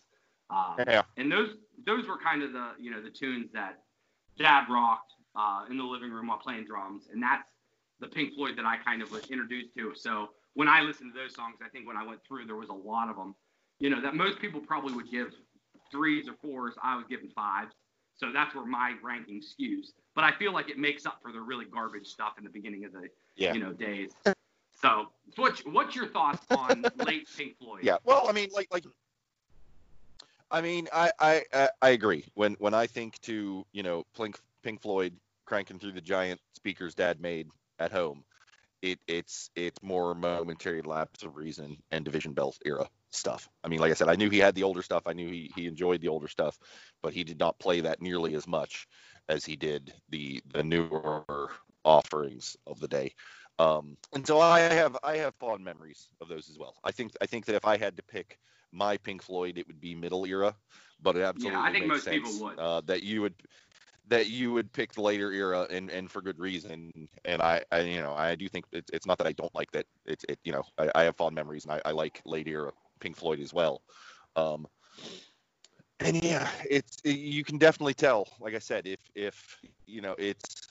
Um, 0.49 0.83
Yeah. 0.87 1.03
And 1.17 1.31
those 1.31 1.55
those 1.85 2.07
were 2.07 2.17
kind 2.17 2.43
of 2.43 2.53
the 2.53 2.71
you 2.79 2.91
know 2.91 3.01
the 3.01 3.09
tunes 3.09 3.49
that 3.53 3.83
Dad 4.37 4.65
rocked 4.69 5.13
uh, 5.35 5.65
in 5.69 5.77
the 5.77 5.83
living 5.83 6.11
room 6.11 6.27
while 6.27 6.37
playing 6.39 6.65
drums, 6.65 7.07
and 7.11 7.21
that's 7.21 7.47
the 7.99 8.07
Pink 8.07 8.33
Floyd 8.33 8.57
that 8.57 8.65
I 8.65 8.77
kind 8.77 9.01
of 9.01 9.11
was 9.11 9.29
introduced 9.29 9.73
to. 9.77 9.93
So 9.95 10.29
when 10.53 10.67
I 10.67 10.81
listened 10.81 11.13
to 11.13 11.19
those 11.19 11.33
songs, 11.35 11.57
I 11.65 11.69
think 11.69 11.87
when 11.87 11.97
I 11.97 12.05
went 12.05 12.19
through, 12.27 12.45
there 12.45 12.55
was 12.55 12.69
a 12.69 12.73
lot 12.73 13.09
of 13.09 13.15
them, 13.15 13.35
you 13.79 13.89
know, 13.89 14.01
that 14.01 14.15
most 14.15 14.39
people 14.39 14.59
probably 14.59 14.93
would 14.93 15.09
give 15.09 15.33
threes 15.91 16.27
or 16.27 16.33
fours. 16.41 16.75
I 16.83 16.95
was 16.95 17.05
giving 17.09 17.29
fives. 17.29 17.73
So 18.15 18.31
that's 18.33 18.53
where 18.53 18.65
my 18.65 18.95
ranking 19.01 19.41
skews. 19.41 19.87
But 20.13 20.23
I 20.25 20.31
feel 20.33 20.53
like 20.53 20.69
it 20.69 20.77
makes 20.77 21.05
up 21.05 21.19
for 21.21 21.31
the 21.31 21.39
really 21.39 21.65
garbage 21.65 22.07
stuff 22.07 22.33
in 22.37 22.43
the 22.43 22.49
beginning 22.49 22.85
of 22.85 22.91
the 22.91 23.07
Yeah. 23.35 23.53
you 23.53 23.59
know 23.59 23.71
days. 23.73 24.11
So 24.73 25.07
what's 25.37 25.61
what's 25.65 25.95
your 25.95 26.07
thoughts 26.07 26.45
on 26.51 26.83
late 26.97 27.27
Pink 27.37 27.57
Floyd? 27.57 27.79
Yeah. 27.83 27.97
Well, 28.03 28.27
I 28.27 28.31
mean, 28.33 28.49
like, 28.53 28.67
like, 28.71 28.83
I 30.51 30.61
mean, 30.61 30.87
I, 30.93 31.11
I, 31.19 31.43
I- 31.53 31.69
I 31.81 31.89
agree. 31.91 32.25
When, 32.33 32.53
when 32.59 32.73
I 32.73 32.85
think 32.87 33.19
to, 33.21 33.65
you 33.71 33.83
know, 33.83 34.03
Pink, 34.15 34.37
Pink 34.63 34.81
Floyd 34.81 35.13
cranking 35.45 35.79
through 35.79 35.93
the 35.93 36.01
giant 36.01 36.39
speakers 36.53 36.93
Dad 36.93 37.21
made 37.21 37.47
at 37.79 37.91
home, 37.91 38.23
it, 38.81 38.99
it's, 39.07 39.49
it's 39.55 39.81
more 39.81 40.13
momentary 40.15 40.81
lapse 40.81 41.23
of 41.23 41.35
reason 41.35 41.77
and 41.91 42.05
Division 42.05 42.33
Bell 42.33 42.53
era 42.65 42.89
stuff. 43.11 43.49
I 43.63 43.67
mean, 43.67 43.79
like 43.79 43.91
I 43.91 43.95
said, 43.95 44.09
I 44.09 44.15
knew 44.15 44.29
he 44.29 44.39
had 44.39 44.55
the 44.55 44.63
older 44.63 44.81
stuff. 44.81 45.03
I 45.05 45.13
knew 45.13 45.29
he, 45.29 45.51
he 45.55 45.67
enjoyed 45.67 46.01
the 46.01 46.07
older 46.07 46.27
stuff, 46.27 46.57
but 47.01 47.13
he 47.13 47.23
did 47.23 47.39
not 47.39 47.59
play 47.59 47.81
that 47.81 48.01
nearly 48.01 48.35
as 48.35 48.47
much 48.47 48.87
as 49.29 49.45
he 49.45 49.55
did 49.55 49.93
the, 50.09 50.41
the 50.53 50.63
newer 50.63 51.49
offerings 51.83 52.57
of 52.67 52.79
the 52.79 52.87
day. 52.87 53.13
Um, 53.59 53.97
and 54.13 54.25
so 54.25 54.39
I 54.39 54.61
have 54.61 54.97
I 55.03 55.17
have 55.17 55.35
fond 55.35 55.63
memories 55.63 56.07
of 56.19 56.27
those 56.27 56.49
as 56.49 56.57
well. 56.57 56.75
I 56.83 56.91
think 56.91 57.11
I 57.21 57.27
think 57.27 57.45
that 57.45 57.55
if 57.55 57.65
I 57.65 57.77
had 57.77 57.95
to 57.97 58.03
pick 58.03 58.39
my 58.71 58.97
Pink 58.97 59.21
Floyd, 59.21 59.57
it 59.57 59.67
would 59.67 59.79
be 59.79 59.93
middle 59.93 60.25
era, 60.25 60.55
but 61.01 61.15
it 61.15 61.21
absolutely 61.21 61.59
Yeah, 61.59 61.65
I 61.67 61.71
think 61.71 61.85
makes 61.87 62.05
most 62.05 62.09
people 62.09 62.31
sense 62.31 62.41
would. 62.41 62.59
Uh, 62.59 62.81
that 62.85 63.03
you 63.03 63.21
would 63.21 63.35
that 64.11 64.27
you 64.27 64.51
would 64.51 64.71
pick 64.73 64.91
the 64.91 65.01
later 65.01 65.31
era 65.31 65.65
and, 65.69 65.89
and 65.89 66.11
for 66.11 66.21
good 66.21 66.37
reason. 66.37 66.91
And 67.23 67.41
I, 67.41 67.63
I 67.71 67.79
you 67.79 68.01
know 68.01 68.13
I 68.13 68.35
do 68.35 68.47
think 68.47 68.65
it's, 68.73 69.07
not 69.07 69.17
that 69.17 69.25
I 69.25 69.31
don't 69.31 69.53
like 69.55 69.71
that. 69.71 69.85
It's 70.05 70.25
it 70.29 70.37
you 70.43 70.51
know 70.51 70.63
I, 70.77 70.91
I 70.93 71.03
have 71.03 71.15
fond 71.15 71.33
memories 71.33 71.63
and 71.63 71.73
I, 71.73 71.81
I 71.85 71.91
like 71.91 72.21
late 72.25 72.47
era 72.47 72.71
Pink 72.99 73.15
Floyd 73.15 73.39
as 73.39 73.53
well. 73.53 73.81
Um, 74.35 74.67
and 76.01 76.21
yeah, 76.21 76.49
it's 76.69 76.97
you 77.03 77.43
can 77.43 77.57
definitely 77.57 77.93
tell. 77.93 78.27
Like 78.39 78.53
I 78.53 78.59
said, 78.59 78.85
if 78.85 78.99
if 79.15 79.57
you 79.87 80.01
know 80.01 80.15
it's 80.17 80.67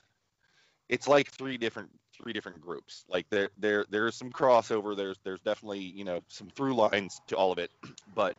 it's 0.91 1.09
like 1.09 1.31
three 1.31 1.57
different 1.57 1.91
three 2.15 2.35
different 2.35 2.61
groups. 2.61 3.05
Like 3.09 3.27
there 3.31 3.49
there 3.59 3.87
there's 3.89 4.17
some 4.17 4.31
crossover. 4.31 4.95
There's 4.95 5.19
there's 5.25 5.41
definitely 5.41 5.81
you 5.81 6.05
know 6.05 6.21
some 6.29 6.49
through 6.51 6.75
lines 6.75 7.23
to 7.29 7.37
all 7.37 7.53
of 7.53 7.59
it. 7.59 7.71
But 8.15 8.37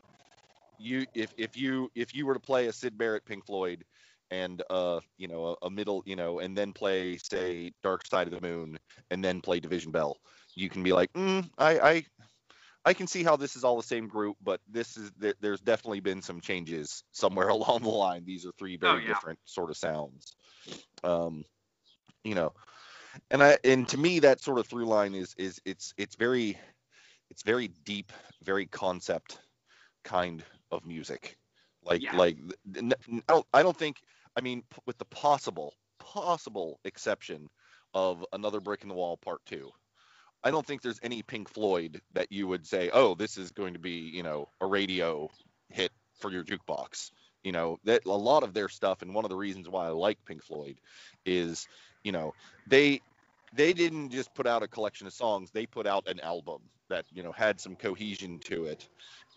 you 0.78 1.08
if 1.16 1.34
if 1.38 1.58
you 1.58 1.90
if 1.96 2.14
you 2.14 2.28
were 2.28 2.36
to 2.36 2.40
play 2.40 2.68
a 2.68 2.74
Syd 2.74 3.00
Barrett 3.00 3.26
Pink 3.26 3.48
Floyd 3.48 3.84
and 4.32 4.64
uh 4.70 5.00
you 5.18 5.28
know 5.28 5.58
a, 5.62 5.68
a 5.68 5.70
Meddle 5.70 6.02
you 6.06 6.16
know 6.16 6.40
and 6.40 6.58
then 6.58 6.74
play 6.74 7.18
say 7.18 7.72
Dark 7.84 8.06
Side 8.08 8.28
of 8.28 8.34
the 8.34 8.42
Moon 8.48 8.80
and 9.12 9.24
then 9.24 9.42
play 9.42 9.60
Division 9.60 9.92
Bell, 9.92 10.18
you 10.56 10.70
can 10.70 10.84
be 10.84 10.94
like, 10.94 11.12
mm, 11.14 11.48
I 11.58 11.80
I 11.80 12.06
I 12.84 12.94
can 12.94 13.06
see 13.08 13.24
how 13.24 13.36
this 13.36 13.56
is 13.56 13.64
all 13.64 13.78
the 13.78 13.84
same 13.84 14.08
group, 14.08 14.38
but 14.42 14.60
this 14.68 14.98
is 14.98 15.12
there, 15.18 15.36
there's 15.40 15.62
definitely 15.62 16.00
been 16.00 16.22
some 16.22 16.42
changes 16.42 17.04
somewhere 17.12 17.48
along 17.58 17.84
the 17.84 17.90
line. 17.90 18.26
These 18.26 18.46
are 18.46 18.52
three 18.58 18.78
very 18.78 18.94
Oh, 18.94 18.98
yeah. 18.98 19.14
different 19.14 19.40
sort 19.46 19.70
of 19.70 19.78
sounds. 19.78 20.36
Um, 21.04 21.44
you 22.24 22.36
know, 22.36 22.54
and 23.30 23.44
I 23.44 23.58
and 23.64 23.88
to 23.90 23.98
me 23.98 24.20
that 24.20 24.42
sort 24.42 24.60
of 24.60 24.68
through 24.68 24.86
line 24.86 25.14
is 25.14 25.36
is 25.38 25.62
it's 25.66 25.94
it's 25.98 26.16
very 26.16 26.58
it's 27.30 27.44
very 27.44 27.68
deep, 27.86 28.12
very 28.44 28.66
concept 28.66 29.40
kind 30.04 30.44
of 30.72 30.86
music. 30.86 31.38
Like 31.84 32.02
Yeah. 32.02 32.16
like 32.16 32.38
I 32.76 32.94
don't 33.28 33.46
I 33.54 33.64
don't 33.64 33.78
think 33.78 33.98
I 34.36 34.42
mean 34.42 34.64
p- 34.70 34.82
with 34.86 34.98
the 34.98 35.06
possible 35.06 35.74
possible 36.00 36.80
exception 36.84 37.50
of 37.94 38.26
another 38.34 38.60
brick 38.60 38.84
in 38.84 38.90
the 38.90 38.96
wall 38.96 39.18
part 39.18 39.42
2. 39.46 39.70
I 40.44 40.52
don't 40.52 40.66
think 40.66 40.82
there's 40.82 41.00
any 41.04 41.22
Pink 41.22 41.50
Floyd 41.50 42.02
that 42.14 42.32
you 42.32 42.48
would 42.48 42.66
say, 42.66 42.90
"Oh, 42.92 43.14
this 43.14 43.38
is 43.38 43.52
going 43.52 43.74
to 43.74 43.80
be, 43.80 44.10
you 44.14 44.24
know, 44.24 44.50
a 44.60 44.66
radio 44.66 45.30
hit 45.70 45.92
for 46.20 46.32
your 46.32 46.44
jukebox." 46.44 47.12
You 47.44 47.52
know, 47.52 47.80
that 47.84 48.06
a 48.06 48.10
lot 48.10 48.44
of 48.44 48.54
their 48.54 48.70
stuff 48.70 49.02
and 49.02 49.14
one 49.14 49.26
of 49.26 49.30
the 49.30 49.36
reasons 49.36 49.70
why 49.70 49.86
I 49.88 49.90
like 49.90 50.24
Pink 50.26 50.44
Floyd 50.44 50.80
is, 51.26 51.68
you 52.04 52.12
know, 52.12 52.34
they 52.68 53.02
they 53.54 53.74
didn't 53.74 54.10
just 54.10 54.34
put 54.34 54.48
out 54.48 54.64
a 54.64 54.68
collection 54.68 55.08
of 55.08 55.14
songs, 55.14 55.52
they 55.52 55.66
put 55.66 55.86
out 55.86 56.08
an 56.08 56.20
album 56.22 56.62
that, 56.90 57.06
you 57.12 57.24
know, 57.24 57.32
had 57.32 57.60
some 57.60 57.76
cohesion 57.76 58.40
to 58.46 58.66
it. 58.66 58.88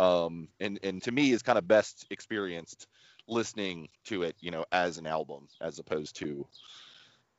Um 0.01 0.49
and 0.61 0.79
and 0.83 1.03
to 1.03 1.13
me 1.13 1.33
is 1.33 1.43
kind 1.43 1.59
of 1.59 1.69
best 1.69 2.07
experienced 2.11 2.87
listening 3.29 3.89
to 4.05 4.23
it, 4.23 4.37
you 4.41 4.51
know, 4.51 4.65
as 4.73 4.99
an 4.99 5.07
album 5.07 5.49
as 5.61 5.79
opposed 5.79 6.17
to 6.17 6.47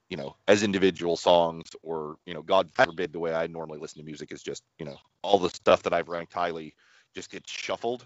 you 0.09 0.17
know, 0.17 0.35
as 0.47 0.63
individual 0.63 1.17
songs 1.17 1.63
or, 1.81 2.17
you 2.25 2.33
know, 2.33 2.41
God 2.41 2.69
forbid 2.73 3.11
the 3.11 3.19
way 3.19 3.33
I 3.33 3.47
normally 3.47 3.79
listen 3.79 3.99
to 3.99 4.05
music 4.05 4.31
is 4.31 4.43
just, 4.43 4.63
you 4.77 4.85
know, 4.85 4.97
all 5.23 5.39
the 5.39 5.49
stuff 5.49 5.83
that 5.83 5.93
I've 5.93 6.09
ranked 6.09 6.33
highly 6.33 6.75
just 7.15 7.31
gets 7.31 7.51
shuffled. 7.51 8.05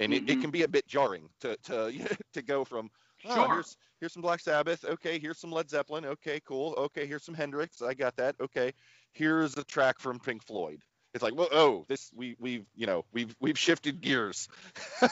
And 0.00 0.12
it, 0.14 0.24
it 0.26 0.38
Mhm. 0.38 0.40
can 0.40 0.50
be 0.50 0.62
a 0.62 0.68
bit 0.68 0.86
jarring 0.86 1.28
to 1.40 1.56
to 1.64 1.92
to 2.34 2.42
go 2.42 2.64
from 2.64 2.90
oh, 3.24 3.44
Sure. 3.44 3.48
here's 3.48 3.76
here's 4.00 4.12
some 4.12 4.22
Black 4.22 4.40
Sabbath, 4.40 4.84
okay, 4.84 5.18
here's 5.18 5.38
some 5.38 5.52
Led 5.52 5.70
Zeppelin, 5.70 6.04
okay, 6.06 6.40
cool, 6.46 6.74
okay, 6.78 7.06
here's 7.06 7.24
some 7.24 7.34
Hendrix, 7.34 7.82
I 7.82 7.94
got 7.94 8.16
that, 8.16 8.36
okay, 8.40 8.72
here's 9.12 9.56
a 9.56 9.64
track 9.64 10.00
from 10.00 10.18
Pink 10.20 10.44
Floyd. 10.44 10.82
It's 11.14 11.22
like, 11.22 11.34
well, 11.34 11.48
oh, 11.52 11.84
this 11.88 12.10
we 12.14 12.36
we've 12.38 12.66
you 12.76 12.86
know 12.86 13.04
we've 13.12 13.34
we've 13.40 13.58
shifted 13.58 14.00
gears. 14.00 14.48
Have 15.00 15.10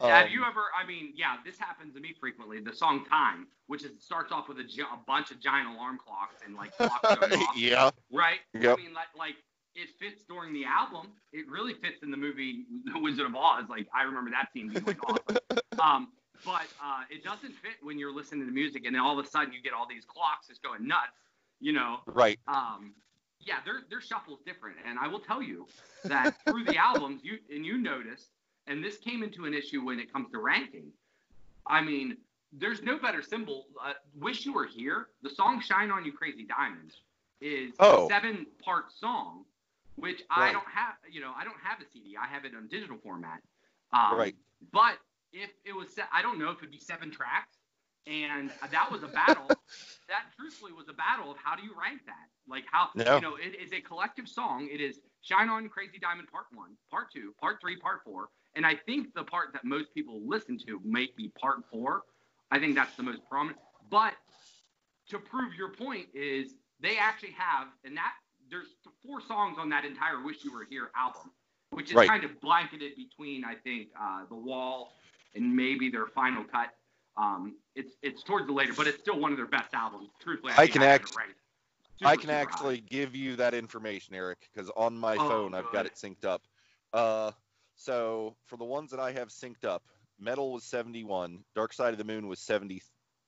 Um, 0.00 0.28
you 0.30 0.44
ever? 0.44 0.62
I 0.80 0.86
mean, 0.86 1.12
yeah, 1.16 1.36
this 1.44 1.58
happens 1.58 1.94
to 1.94 2.00
me 2.00 2.14
frequently. 2.20 2.60
The 2.60 2.74
song 2.74 3.04
"Time," 3.06 3.48
which 3.66 3.84
is 3.84 3.90
starts 3.98 4.30
off 4.32 4.48
with 4.48 4.58
a, 4.58 4.62
a 4.62 4.98
bunch 5.06 5.30
of 5.32 5.40
giant 5.40 5.68
alarm 5.74 5.98
clocks 5.98 6.36
and 6.44 6.54
like 6.54 6.76
clocks 6.76 7.04
off, 7.04 7.56
yeah, 7.56 7.90
right? 8.12 8.38
Yep. 8.54 8.78
I 8.78 8.82
mean, 8.82 8.94
like, 8.94 9.08
like 9.18 9.34
it 9.74 9.88
fits 9.98 10.22
during 10.28 10.52
the 10.52 10.64
album. 10.66 11.08
It 11.32 11.48
really 11.48 11.74
fits 11.74 12.02
in 12.02 12.10
the 12.12 12.16
movie 12.16 12.64
The 12.92 12.98
Wizard 13.00 13.26
of 13.26 13.34
Oz. 13.34 13.64
Like, 13.68 13.88
I 13.94 14.04
remember 14.04 14.30
that 14.30 14.52
scene 14.52 14.68
being 14.68 14.84
like 14.84 15.02
awesome. 15.08 15.38
Um, 15.82 16.08
but 16.44 16.66
uh, 16.82 17.02
it 17.10 17.24
doesn't 17.24 17.52
fit 17.54 17.72
when 17.82 17.98
you're 17.98 18.14
listening 18.14 18.46
to 18.46 18.52
music, 18.52 18.84
and 18.86 18.94
then 18.94 19.02
all 19.02 19.18
of 19.18 19.24
a 19.24 19.28
sudden 19.28 19.52
you 19.52 19.60
get 19.62 19.72
all 19.72 19.86
these 19.88 20.04
clocks 20.04 20.46
just 20.48 20.62
going 20.62 20.86
nuts. 20.86 21.18
You 21.60 21.72
know, 21.72 22.00
right, 22.06 22.38
um, 22.46 22.94
yeah, 23.46 23.56
their 23.64 23.82
their 23.90 24.00
shuffle's 24.00 24.40
different, 24.44 24.76
and 24.86 24.98
I 24.98 25.08
will 25.08 25.20
tell 25.20 25.42
you 25.42 25.66
that 26.04 26.34
through 26.46 26.64
the 26.64 26.76
albums, 26.76 27.22
you 27.24 27.38
and 27.54 27.64
you 27.64 27.78
noticed, 27.78 28.30
and 28.66 28.82
this 28.84 28.96
came 28.98 29.22
into 29.22 29.44
an 29.44 29.54
issue 29.54 29.82
when 29.84 29.98
it 29.98 30.12
comes 30.12 30.30
to 30.32 30.38
ranking. 30.38 30.92
I 31.66 31.80
mean, 31.80 32.16
there's 32.52 32.82
no 32.82 32.98
better 32.98 33.22
symbol. 33.22 33.66
Uh, 33.82 33.92
Wish 34.18 34.44
You 34.46 34.52
Were 34.52 34.66
Here, 34.66 35.08
the 35.22 35.30
song 35.30 35.60
"Shine 35.60 35.90
On 35.90 36.04
You 36.04 36.12
Crazy 36.12 36.44
Diamond," 36.44 36.94
is 37.40 37.74
Oh. 37.78 38.06
a 38.06 38.08
seven-part 38.08 38.92
song, 38.92 39.44
which 39.96 40.22
I 40.30 40.52
don't 40.52 40.66
have. 40.68 40.94
You 41.10 41.20
know, 41.20 41.32
I 41.36 41.44
don't 41.44 41.60
have 41.62 41.80
a 41.80 41.86
CD. 41.92 42.16
I 42.16 42.26
have 42.26 42.44
it 42.44 42.54
on 42.54 42.68
digital 42.68 42.98
format. 42.98 43.42
Um, 43.92 44.16
Right. 44.18 44.36
But 44.72 44.98
if 45.32 45.50
it 45.64 45.72
was, 45.74 45.88
I 46.12 46.22
don't 46.22 46.38
know 46.38 46.50
if 46.50 46.58
it'd 46.58 46.70
be 46.70 46.78
seven 46.78 47.10
tracks, 47.10 47.56
and 48.06 48.50
that 48.70 48.90
was 48.90 49.02
a 49.02 49.08
battle. 49.08 49.46
that 50.08 50.24
truthfully 50.36 50.72
was 50.72 50.88
a 50.88 50.92
battle 50.92 51.30
of 51.30 51.36
how 51.42 51.56
do 51.56 51.62
you 51.62 51.72
rank 51.80 52.00
that? 52.06 52.28
Like 52.48 52.64
how 52.70 52.90
No. 52.94 53.16
you 53.16 53.20
know 53.20 53.36
it 53.36 53.54
is 53.60 53.72
a 53.72 53.80
collective 53.80 54.28
song. 54.28 54.68
It 54.70 54.80
is 54.80 55.00
Shine 55.22 55.48
On 55.48 55.68
Crazy 55.68 55.98
Diamond 55.98 56.28
Part 56.30 56.46
One, 56.52 56.76
Part 56.90 57.10
Two, 57.12 57.34
Part 57.40 57.60
Three, 57.60 57.76
Part 57.76 58.02
Four, 58.04 58.28
and 58.54 58.66
I 58.66 58.74
think 58.74 59.14
the 59.14 59.24
part 59.24 59.52
that 59.54 59.64
most 59.64 59.94
people 59.94 60.20
listen 60.26 60.58
to 60.66 60.80
may 60.84 61.08
be 61.16 61.30
Part 61.40 61.64
Four. 61.70 62.02
I 62.50 62.58
think 62.58 62.74
that's 62.74 62.94
the 62.96 63.02
most 63.02 63.20
prominent. 63.28 63.58
But 63.90 64.12
to 65.08 65.18
prove 65.18 65.54
your 65.54 65.70
point 65.70 66.06
is 66.14 66.54
they 66.80 66.98
actually 66.98 67.32
have, 67.38 67.68
and 67.84 67.96
that 67.96 68.12
there's 68.50 68.68
four 69.04 69.20
songs 69.22 69.56
on 69.58 69.68
that 69.70 69.84
entire 69.84 70.22
Wish 70.22 70.44
You 70.44 70.52
Were 70.52 70.66
Here 70.68 70.90
album, 70.96 71.30
which 71.70 71.88
is 71.90 71.94
Right. 71.94 72.08
kind 72.08 72.24
of 72.24 72.38
blanketed 72.40 72.92
between 72.96 73.44
I 73.44 73.54
think 73.54 73.88
uh, 73.98 74.26
the 74.28 74.34
Wall 74.36 74.92
and 75.34 75.54
maybe 75.56 75.88
their 75.90 76.06
final 76.06 76.44
cut. 76.44 76.68
Um, 77.16 77.56
it's 77.76 77.92
it's 78.02 78.22
towards 78.22 78.46
the 78.46 78.52
later, 78.52 78.72
but 78.76 78.86
it's 78.86 78.98
still 79.00 79.18
one 79.18 79.30
of 79.30 79.36
their 79.36 79.46
best 79.46 79.72
albums. 79.72 80.08
Truthfully, 80.20 80.52
I, 80.56 80.62
I 80.62 80.66
can 80.66 80.82
have 80.82 80.90
it 80.90 80.94
act- 81.02 81.16
ranked 81.16 81.36
I 82.04 82.16
can 82.16 82.22
super 82.22 82.32
high. 82.32 82.40
actually 82.40 82.80
give 82.80 83.14
you 83.14 83.36
that 83.36 83.54
information, 83.54 84.14
Eric, 84.14 84.48
because 84.52 84.70
on 84.76 84.96
my 84.98 85.16
Oh, 85.16 85.28
phone 85.28 85.54
I've 85.54 85.70
got 85.72 85.86
it 85.86 85.94
synced 85.94 86.24
up. 86.24 86.42
Uh, 86.92 87.30
so 87.76 88.34
for 88.46 88.56
the 88.56 88.64
ones 88.64 88.90
that 88.90 89.00
I 89.00 89.12
have 89.12 89.28
synced 89.28 89.64
up, 89.64 89.82
Meddle 90.18 90.52
was 90.52 90.64
71, 90.64 91.44
Dark 91.54 91.72
Side 91.72 91.92
of 91.92 91.98
the 91.98 92.04
Moon 92.04 92.26
was 92.26 92.40
70, 92.40 92.82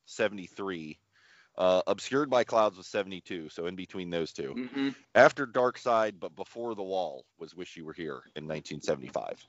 73, 0.07 0.99
uh, 1.59 1.83
Obscured 1.87 2.29
by 2.29 2.45
Clouds 2.45 2.77
was 2.77 2.87
72. 2.89 3.49
So 3.51 3.67
in 3.67 3.77
between 3.77 4.11
those 4.11 4.33
two, 4.33 4.55
Mhm. 4.55 4.95
after 5.15 5.47
Dark 5.47 5.79
Side 5.79 6.19
but 6.21 6.35
before 6.37 6.75
the 6.75 6.83
Wall 6.83 7.25
was 7.39 7.55
Wish 7.55 7.77
You 7.77 7.85
Were 7.85 7.93
Here 7.93 8.23
in 8.35 8.47
1975, 8.49 9.47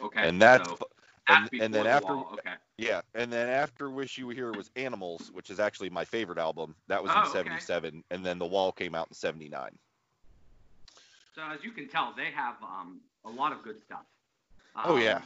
Okay. 0.00 0.22
and 0.28 0.40
that's 0.40 0.68
so 0.68 0.78
and, 1.30 1.50
and 1.58 1.74
then 1.74 1.86
the 1.86 1.90
after. 1.90 2.12
Okay. 2.34 2.54
yeah, 2.78 3.02
and 3.14 3.32
then 3.32 3.48
after 3.48 3.90
Wish 3.90 4.18
You 4.18 4.26
Were 4.26 4.34
Here 4.34 4.52
was 4.52 4.70
Animals, 4.76 5.30
which 5.32 5.50
is 5.50 5.60
actually 5.60 5.90
my 5.90 6.04
favorite 6.04 6.38
album. 6.38 6.76
That 6.88 7.02
was 7.02 7.14
Oh, 7.14 7.20
in 7.20 7.24
okay. 7.24 7.28
77, 7.28 8.04
and 8.10 8.24
then 8.24 8.38
The 8.38 8.46
Wall 8.46 8.72
came 8.72 8.94
out 8.94 9.08
in 9.08 9.14
79. 9.14 9.78
So 11.34 11.42
as 11.42 11.64
you 11.64 11.72
can 11.72 11.88
tell, 11.88 12.12
they 12.16 12.30
have 12.30 12.56
um, 12.62 13.00
a 13.24 13.30
lot 13.30 13.52
of 13.52 13.62
good 13.62 13.80
stuff. 13.80 14.04
Oh, 14.84 14.96
yeah. 14.96 15.18
Um, 15.18 15.22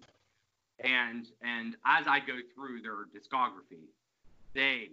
And 0.80 1.26
and 1.42 1.76
as 1.86 2.06
I 2.06 2.20
go 2.20 2.34
through 2.54 2.82
their 2.82 3.06
discography, 3.14 3.88
they 4.54 4.90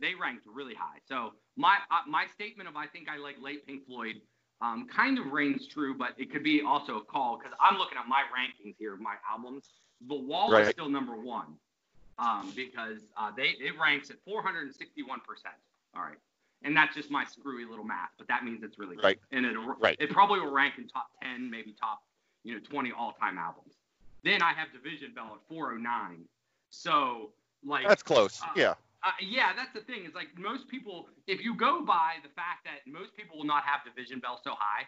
they 0.00 0.14
ranked 0.14 0.46
really 0.46 0.74
high. 0.74 0.98
So 1.06 1.34
my 1.56 1.76
uh, 1.90 2.00
my 2.06 2.26
statement 2.26 2.68
of 2.68 2.76
I 2.76 2.86
think 2.86 3.08
I 3.08 3.16
like 3.18 3.36
late 3.40 3.66
Pink 3.66 3.86
Floyd 3.86 4.20
um, 4.60 4.86
kind 4.88 5.18
of 5.18 5.32
reigns 5.32 5.66
true, 5.66 5.94
but 5.96 6.14
it 6.18 6.30
could 6.30 6.42
be 6.42 6.62
also 6.62 6.98
a 6.98 7.04
call 7.04 7.38
because 7.38 7.52
I'm 7.60 7.78
looking 7.78 7.98
at 7.98 8.08
my 8.08 8.22
rankings 8.36 8.76
here 8.78 8.94
of 8.94 9.00
my 9.00 9.16
albums. 9.30 9.68
The 10.08 10.14
Wall 10.14 10.54
is 10.56 10.68
still 10.70 10.88
number 10.88 11.14
one 11.16 11.56
um, 12.18 12.52
because 12.56 13.00
uh, 13.16 13.30
they 13.36 13.54
it 13.60 13.78
ranks 13.80 14.10
at 14.10 14.16
461 14.24 15.20
percent. 15.20 15.54
All 15.94 16.02
right, 16.02 16.18
and 16.62 16.76
that's 16.76 16.94
just 16.94 17.10
my 17.10 17.24
screwy 17.24 17.64
little 17.64 17.84
math, 17.84 18.10
but 18.18 18.28
that 18.28 18.44
means 18.44 18.62
it's 18.62 18.78
really 18.78 18.96
good. 18.96 19.04
Right. 19.04 19.18
And 19.32 19.44
it 19.46 19.56
Right. 19.78 19.96
it 19.98 20.10
probably 20.10 20.40
will 20.40 20.52
rank 20.52 20.74
in 20.78 20.86
top 20.88 21.10
10, 21.22 21.50
maybe 21.50 21.74
top 21.78 22.02
you 22.44 22.54
know 22.54 22.60
20 22.60 22.92
all-time 22.92 23.38
albums. 23.38 23.74
Then 24.22 24.42
I 24.42 24.52
have 24.52 24.68
Division 24.72 25.12
Bell 25.14 25.32
at 25.34 25.48
409. 25.48 26.24
So 26.70 27.30
like 27.64 27.86
That's 27.88 28.02
close. 28.02 28.40
uh, 28.42 28.46
yeah. 28.54 28.74
uh, 29.04 29.10
yeah, 29.20 29.52
that's 29.56 29.72
the 29.74 29.80
thing. 29.80 30.04
Is 30.06 30.14
like 30.14 30.28
most 30.38 30.68
people, 30.68 31.08
if 31.26 31.42
you 31.42 31.54
go 31.54 31.84
by 31.84 32.14
the 32.22 32.28
fact 32.30 32.64
that 32.64 32.90
most 32.90 33.16
people 33.16 33.38
will 33.38 33.46
not 33.46 33.64
have 33.64 33.80
Division 33.84 34.18
Bell 34.20 34.40
so 34.44 34.52
high, 34.58 34.84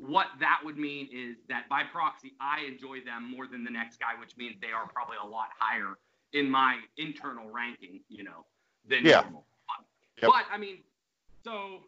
what 0.00 0.26
that 0.40 0.60
would 0.64 0.78
mean 0.78 1.08
is 1.12 1.36
that 1.48 1.68
by 1.68 1.84
proxy, 1.84 2.32
I 2.40 2.60
enjoy 2.66 3.00
them 3.04 3.30
more 3.30 3.46
than 3.46 3.64
the 3.64 3.70
next 3.70 3.98
guy, 4.00 4.18
which 4.18 4.36
means 4.36 4.56
they 4.60 4.72
are 4.72 4.88
probably 4.88 5.16
a 5.22 5.26
lot 5.26 5.48
higher 5.58 5.98
in 6.32 6.50
my 6.50 6.78
internal 6.96 7.48
ranking, 7.50 8.00
you 8.08 8.24
know, 8.24 8.46
than 8.88 9.04
Yeah. 9.04 9.22
normal. 9.22 9.46
Yep. 10.22 10.30
But 10.32 10.44
I 10.50 10.58
mean, 10.58 10.84
so 11.44 11.84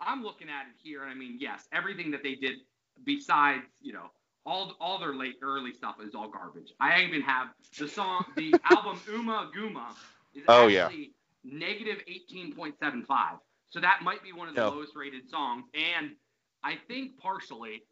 I'm 0.00 0.22
looking 0.22 0.48
at 0.48 0.66
it 0.66 0.74
here, 0.82 1.02
and 1.02 1.10
I 1.10 1.14
mean, 1.14 1.38
yes, 1.40 1.68
everything 1.72 2.10
that 2.12 2.22
they 2.22 2.34
did 2.34 2.58
besides, 3.04 3.64
you 3.80 3.92
know, 3.92 4.10
all 4.44 4.76
all 4.80 4.98
their 4.98 5.14
late 5.14 5.36
early 5.42 5.72
stuff 5.72 5.96
is 6.02 6.14
all 6.14 6.28
garbage. 6.28 6.72
I 6.80 7.02
even 7.02 7.22
have 7.22 7.48
the 7.78 7.88
song, 7.88 8.24
the 8.36 8.60
album 8.64 9.00
Ummagumma 9.08 9.96
is 10.34 10.44
Oh, 10.48 10.66
yeah. 10.66 10.84
actually 10.86 11.12
negative 11.44 11.98
18.75. 12.08 13.40
So 13.70 13.80
that 13.80 14.00
might 14.02 14.22
be 14.22 14.32
one 14.32 14.48
of 14.48 14.54
the 14.54 14.60
Yeah. 14.60 14.68
lowest 14.68 14.94
rated 14.96 15.28
songs, 15.28 15.64
and 15.74 16.16
I 16.64 16.76
think 16.88 17.18
partially 17.18 17.82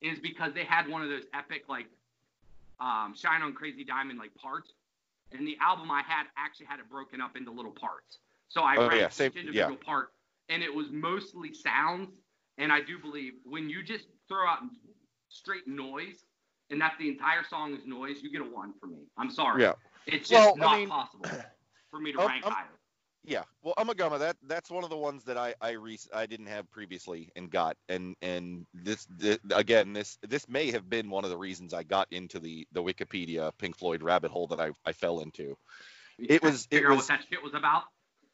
is 0.00 0.18
because 0.18 0.52
they 0.54 0.64
had 0.64 0.88
one 0.88 1.02
of 1.02 1.08
those 1.08 1.24
epic 1.34 1.64
like 1.68 1.86
um, 2.80 3.14
Shine 3.16 3.42
on 3.42 3.52
Crazy 3.52 3.84
Diamond 3.84 4.18
like 4.18 4.34
parts, 4.34 4.72
and 5.30 5.46
the 5.46 5.56
album 5.60 5.90
I 5.90 6.02
had 6.02 6.24
actually 6.36 6.66
had 6.66 6.80
it 6.80 6.88
broken 6.90 7.20
up 7.20 7.36
into 7.36 7.50
little 7.52 7.70
parts. 7.72 8.18
So 8.48 8.62
I 8.62 8.76
Oh, 8.76 8.88
read 8.88 8.98
yeah, 9.00 9.06
each 9.06 9.12
same- 9.12 9.32
individual 9.36 9.76
part, 9.76 10.12
and 10.48 10.62
it 10.62 10.74
was 10.74 10.90
mostly 10.90 11.54
sounds. 11.54 12.10
And 12.58 12.70
I 12.72 12.80
do 12.82 12.98
believe 12.98 13.34
when 13.44 13.70
you 13.70 13.82
just 13.82 14.06
throw 14.28 14.46
out 14.46 14.58
straight 15.28 15.66
noise, 15.66 16.24
and 16.70 16.80
that 16.80 16.94
the 16.98 17.08
entire 17.08 17.44
song 17.48 17.74
is 17.74 17.86
noise, 17.86 18.22
you 18.22 18.30
get 18.30 18.40
a 18.42 18.44
one 18.44 18.74
for 18.78 18.86
me. 18.86 18.98
I'm 19.16 19.30
sorry. 19.30 19.62
Yeah. 19.62 19.72
It's 20.06 20.28
just 20.28 20.56
Well, 20.58 20.68
I 20.68 20.70
not 20.72 20.78
mean- 20.78 20.88
possible 20.88 21.30
for 21.90 22.00
me 22.00 22.12
to 22.12 22.20
Um, 22.20 22.26
rank 22.26 22.46
um, 22.46 22.52
higher. 22.52 22.66
Yeah, 23.24 23.44
well, 23.62 23.74
Ummagumma, 23.78 24.18
that 24.18 24.36
that's 24.48 24.68
one 24.68 24.82
of 24.82 24.90
the 24.90 24.96
ones 24.96 25.22
that 25.24 25.36
I 25.38 25.54
I 25.60 25.70
re- 25.72 25.98
I 26.12 26.26
didn't 26.26 26.46
have 26.46 26.68
previously 26.72 27.30
and 27.36 27.48
got, 27.50 27.76
and 27.88 28.16
and 28.20 28.66
this, 28.74 29.06
thi- 29.20 29.38
again 29.54 29.92
this 29.92 30.18
this 30.28 30.48
may 30.48 30.72
have 30.72 30.90
been 30.90 31.08
one 31.08 31.22
of 31.22 31.30
the 31.30 31.36
reasons 31.36 31.72
I 31.72 31.84
got 31.84 32.08
into 32.10 32.40
the 32.40 32.66
the 32.72 32.82
Wikipedia 32.82 33.52
Pink 33.58 33.76
Floyd 33.78 34.02
rabbit 34.02 34.32
hole 34.32 34.48
that 34.48 34.60
I 34.60 34.70
I 34.84 34.92
fell 34.92 35.20
into. 35.20 35.56
It 36.18 36.42
was- 36.42 36.66
it 36.70 36.76
Figure 36.76 36.88
out 36.90 36.96
was- 36.96 37.08
what 37.08 37.18
that 37.18 37.24
shit 37.30 37.42
was 37.42 37.54
about. 37.54 37.84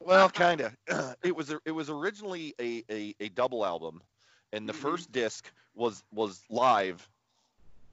Well, 0.01 0.31
kind 0.31 0.61
of. 0.63 0.77
it 1.23 1.37
was 1.37 1.55
it 1.67 1.71
was 1.73 1.91
originally 1.91 2.55
a, 2.59 2.83
a 2.91 3.15
a 3.21 3.29
double 3.29 3.67
album, 3.67 4.01
and 4.55 4.67
the 4.67 4.73
Mhm. 4.73 4.77
first 4.77 5.13
disc 5.13 5.51
was 5.75 6.03
was 6.13 6.41
live 6.49 7.07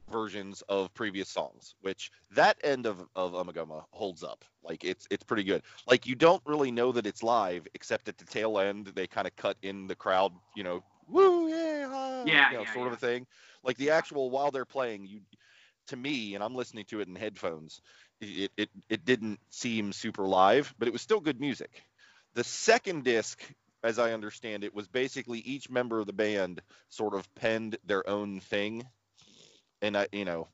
versions 0.09 0.61
of 0.69 0.93
previous 0.93 1.29
songs, 1.29 1.75
which 1.81 2.11
that 2.31 2.57
end 2.63 2.85
of 2.85 3.03
of 3.15 3.33
Ummagumma 3.33 3.83
holds 3.91 4.23
up. 4.23 4.45
Like 4.63 4.83
it's 4.83 5.07
it's 5.11 5.23
pretty 5.23 5.43
good. 5.43 5.63
Like 5.87 6.05
you 6.07 6.15
don't 6.15 6.41
really 6.45 6.71
know 6.71 6.91
that 6.91 7.05
it's 7.07 7.23
live, 7.23 7.67
except 7.73 8.07
at 8.07 8.17
the 8.17 8.25
tail 8.25 8.59
end 8.59 8.87
they 8.87 9.07
kind 9.07 9.27
of 9.27 9.35
cut 9.35 9.57
in 9.61 9.87
the 9.87 9.95
crowd, 9.95 10.31
you 10.55 10.63
know, 10.63 10.83
woo 11.07 11.47
yeah, 11.49 11.87
ah," 11.91 12.23
Yeah, 12.25 12.49
you 12.51 12.57
know, 12.57 12.63
yeah, 12.63 12.73
sort 12.73 12.87
of 12.87 12.93
a 12.93 12.97
thing. 12.97 13.25
Like 13.63 13.77
the 13.77 13.91
actual 13.91 14.29
while 14.29 14.51
they're 14.51 14.65
playing, 14.65 15.05
you 15.07 15.21
to 15.87 15.95
me, 15.95 16.35
and 16.35 16.43
I'm 16.43 16.55
listening 16.55 16.85
to 16.85 16.99
it 16.99 17.07
in 17.07 17.15
headphones, 17.15 17.81
it 18.21 18.51
it 18.57 18.69
it 18.89 19.05
didn't 19.05 19.39
seem 19.49 19.93
super 19.93 20.23
live, 20.27 20.73
but 20.77 20.87
it 20.87 20.91
was 20.91 21.01
still 21.01 21.19
good 21.19 21.39
music. 21.39 21.83
The 22.33 22.43
second 22.43 23.03
disc, 23.03 23.41
as 23.83 23.99
I 23.99 24.13
understand 24.13 24.63
it, 24.63 24.73
was 24.73 24.87
basically 24.87 25.39
each 25.39 25.69
member 25.69 25.99
of 25.99 26.07
the 26.07 26.13
band 26.13 26.61
sort 26.89 27.13
of 27.13 27.33
penned 27.35 27.77
their 27.85 28.07
own 28.09 28.39
thing, 28.39 28.83
and 29.85 29.97
I, 29.97 30.07
you 30.11 30.25
know, 30.25 30.47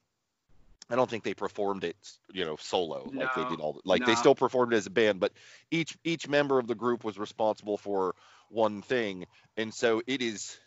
I 0.90 0.96
don't 0.96 1.10
think 1.10 1.24
they 1.24 1.34
performed 1.34 1.84
it, 1.86 1.96
you 2.34 2.46
know, 2.46 2.58
solo 2.58 3.10
like 3.16 3.34
they 3.36 3.46
did 3.46 3.60
all. 3.62 3.80
Like 3.86 4.06
they 4.06 4.16
still 4.16 4.36
performed 4.36 4.74
it 4.74 4.78
as 4.78 4.88
a 4.88 4.92
band, 4.92 5.20
but 5.20 5.32
each 5.72 5.98
each 6.04 6.28
member 6.28 6.60
of 6.60 6.68
the 6.68 6.76
group 6.76 7.04
was 7.04 7.18
responsible 7.18 7.78
for 7.78 8.16
one 8.50 8.82
thing, 8.82 9.26
and 9.58 9.74
so 9.74 10.02
it 10.08 10.22
is 10.22 10.58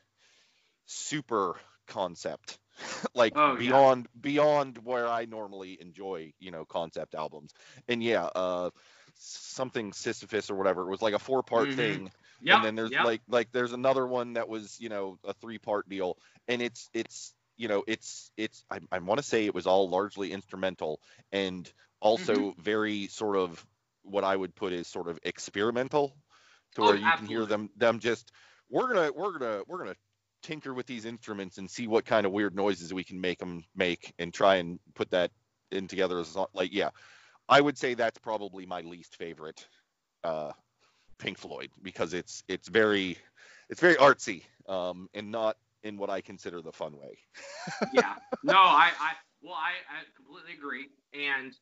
super 0.87 1.57
concept 1.87 2.59
like 3.15 3.35
Oh, 3.37 3.57
yeah. 3.57 3.59
beyond 3.59 4.09
beyond 4.21 4.79
where 4.79 5.07
I 5.09 5.27
normally 5.27 5.79
enjoy, 5.81 6.33
you 6.41 6.51
know, 6.51 6.65
concept 6.65 7.15
albums. 7.15 7.53
And 7.89 8.03
yeah, 8.03 8.25
uh 8.25 8.71
something 9.17 9.93
Sisyphus 9.93 10.51
or 10.51 10.57
whatever. 10.57 10.83
It 10.83 10.91
was 10.91 11.03
like 11.03 11.15
a 11.15 11.19
four 11.19 11.43
part 11.43 11.69
Mhm. 11.69 11.77
thing. 11.77 12.11
Yep. 12.41 12.57
and 12.57 12.65
then 12.65 12.75
there's 12.75 12.91
yep. 12.93 13.05
like 13.05 13.23
like 13.29 13.53
there's 13.53 13.73
another 13.73 14.07
one 14.07 14.35
that 14.35 14.49
was, 14.49 14.79
you 14.81 14.89
know, 14.89 15.19
a 15.25 15.35
three 15.35 15.59
part 15.59 15.89
deal. 15.89 16.17
And 16.49 16.63
it's 16.63 16.91
it's 16.95 17.34
you 17.57 17.69
know, 17.69 17.85
it's 17.87 18.31
it's 18.37 18.65
I, 18.71 18.81
I 18.91 18.99
want 18.99 19.19
to 19.19 19.25
say 19.27 19.47
it 19.47 19.55
was 19.55 19.67
all 19.67 19.89
largely 19.89 20.33
instrumental 20.33 21.01
and 21.33 21.71
also 22.01 22.55
Mm-hmm. 22.55 22.59
very 22.59 23.07
sort 23.09 23.37
of 23.37 23.65
what 24.03 24.25
I 24.25 24.37
would 24.37 24.55
put 24.55 24.73
as 24.73 24.89
sort 24.89 25.09
of 25.09 25.19
experimental 25.23 26.17
to 26.75 26.83
Oh, 26.83 26.83
where 26.83 26.97
you 26.97 27.13
can 27.13 27.27
hear 27.27 27.47
them 27.47 27.71
them 27.77 27.99
just 28.01 28.33
we're 28.71 28.93
gonna 28.93 29.13
we're 29.13 29.39
gonna 29.39 29.63
we're 29.67 29.79
gonna 29.79 29.97
tinker 30.43 30.75
with 30.75 30.87
these 30.87 31.05
instruments 31.07 31.59
and 31.59 31.71
see 31.71 31.87
what 31.87 32.05
kind 32.05 32.27
of 32.27 32.33
weird 32.33 32.55
noises 32.55 32.93
we 32.93 33.05
can 33.05 33.21
make 33.21 33.39
them 33.39 33.65
make 33.75 34.13
and 34.19 34.33
try 34.33 34.57
and 34.57 34.79
put 34.95 35.11
that 35.11 35.31
in 35.71 35.89
together 35.89 36.19
as 36.21 36.37
like 36.55 36.73
yeah 36.73 36.91
i 37.49 37.61
would 37.61 37.79
say 37.79 37.95
that's 37.95 38.19
probably 38.19 38.67
my 38.67 38.81
least 38.83 39.17
favorite 39.17 39.67
uh 40.25 40.53
pink 41.19 41.39
floyd 41.39 41.71
because 41.83 42.15
it's 42.15 42.43
it's 42.49 42.69
very 42.69 43.17
it's 43.71 43.81
very 43.81 43.95
artsy 43.97 44.43
um 44.69 45.09
and 45.15 45.31
not 45.31 45.57
in 45.85 45.97
what 45.97 46.11
i 46.11 46.21
consider 46.21 46.61
the 46.61 46.73
fun 46.73 46.95
way 46.99 47.17
yeah. 47.93 48.15
No, 48.43 48.55
I, 48.55 48.91
I 49.01 49.13
well, 49.43 49.55
I, 49.55 49.73
I 49.93 50.05
completely 50.17 50.55
agree. 50.55 50.89
And 51.13 51.53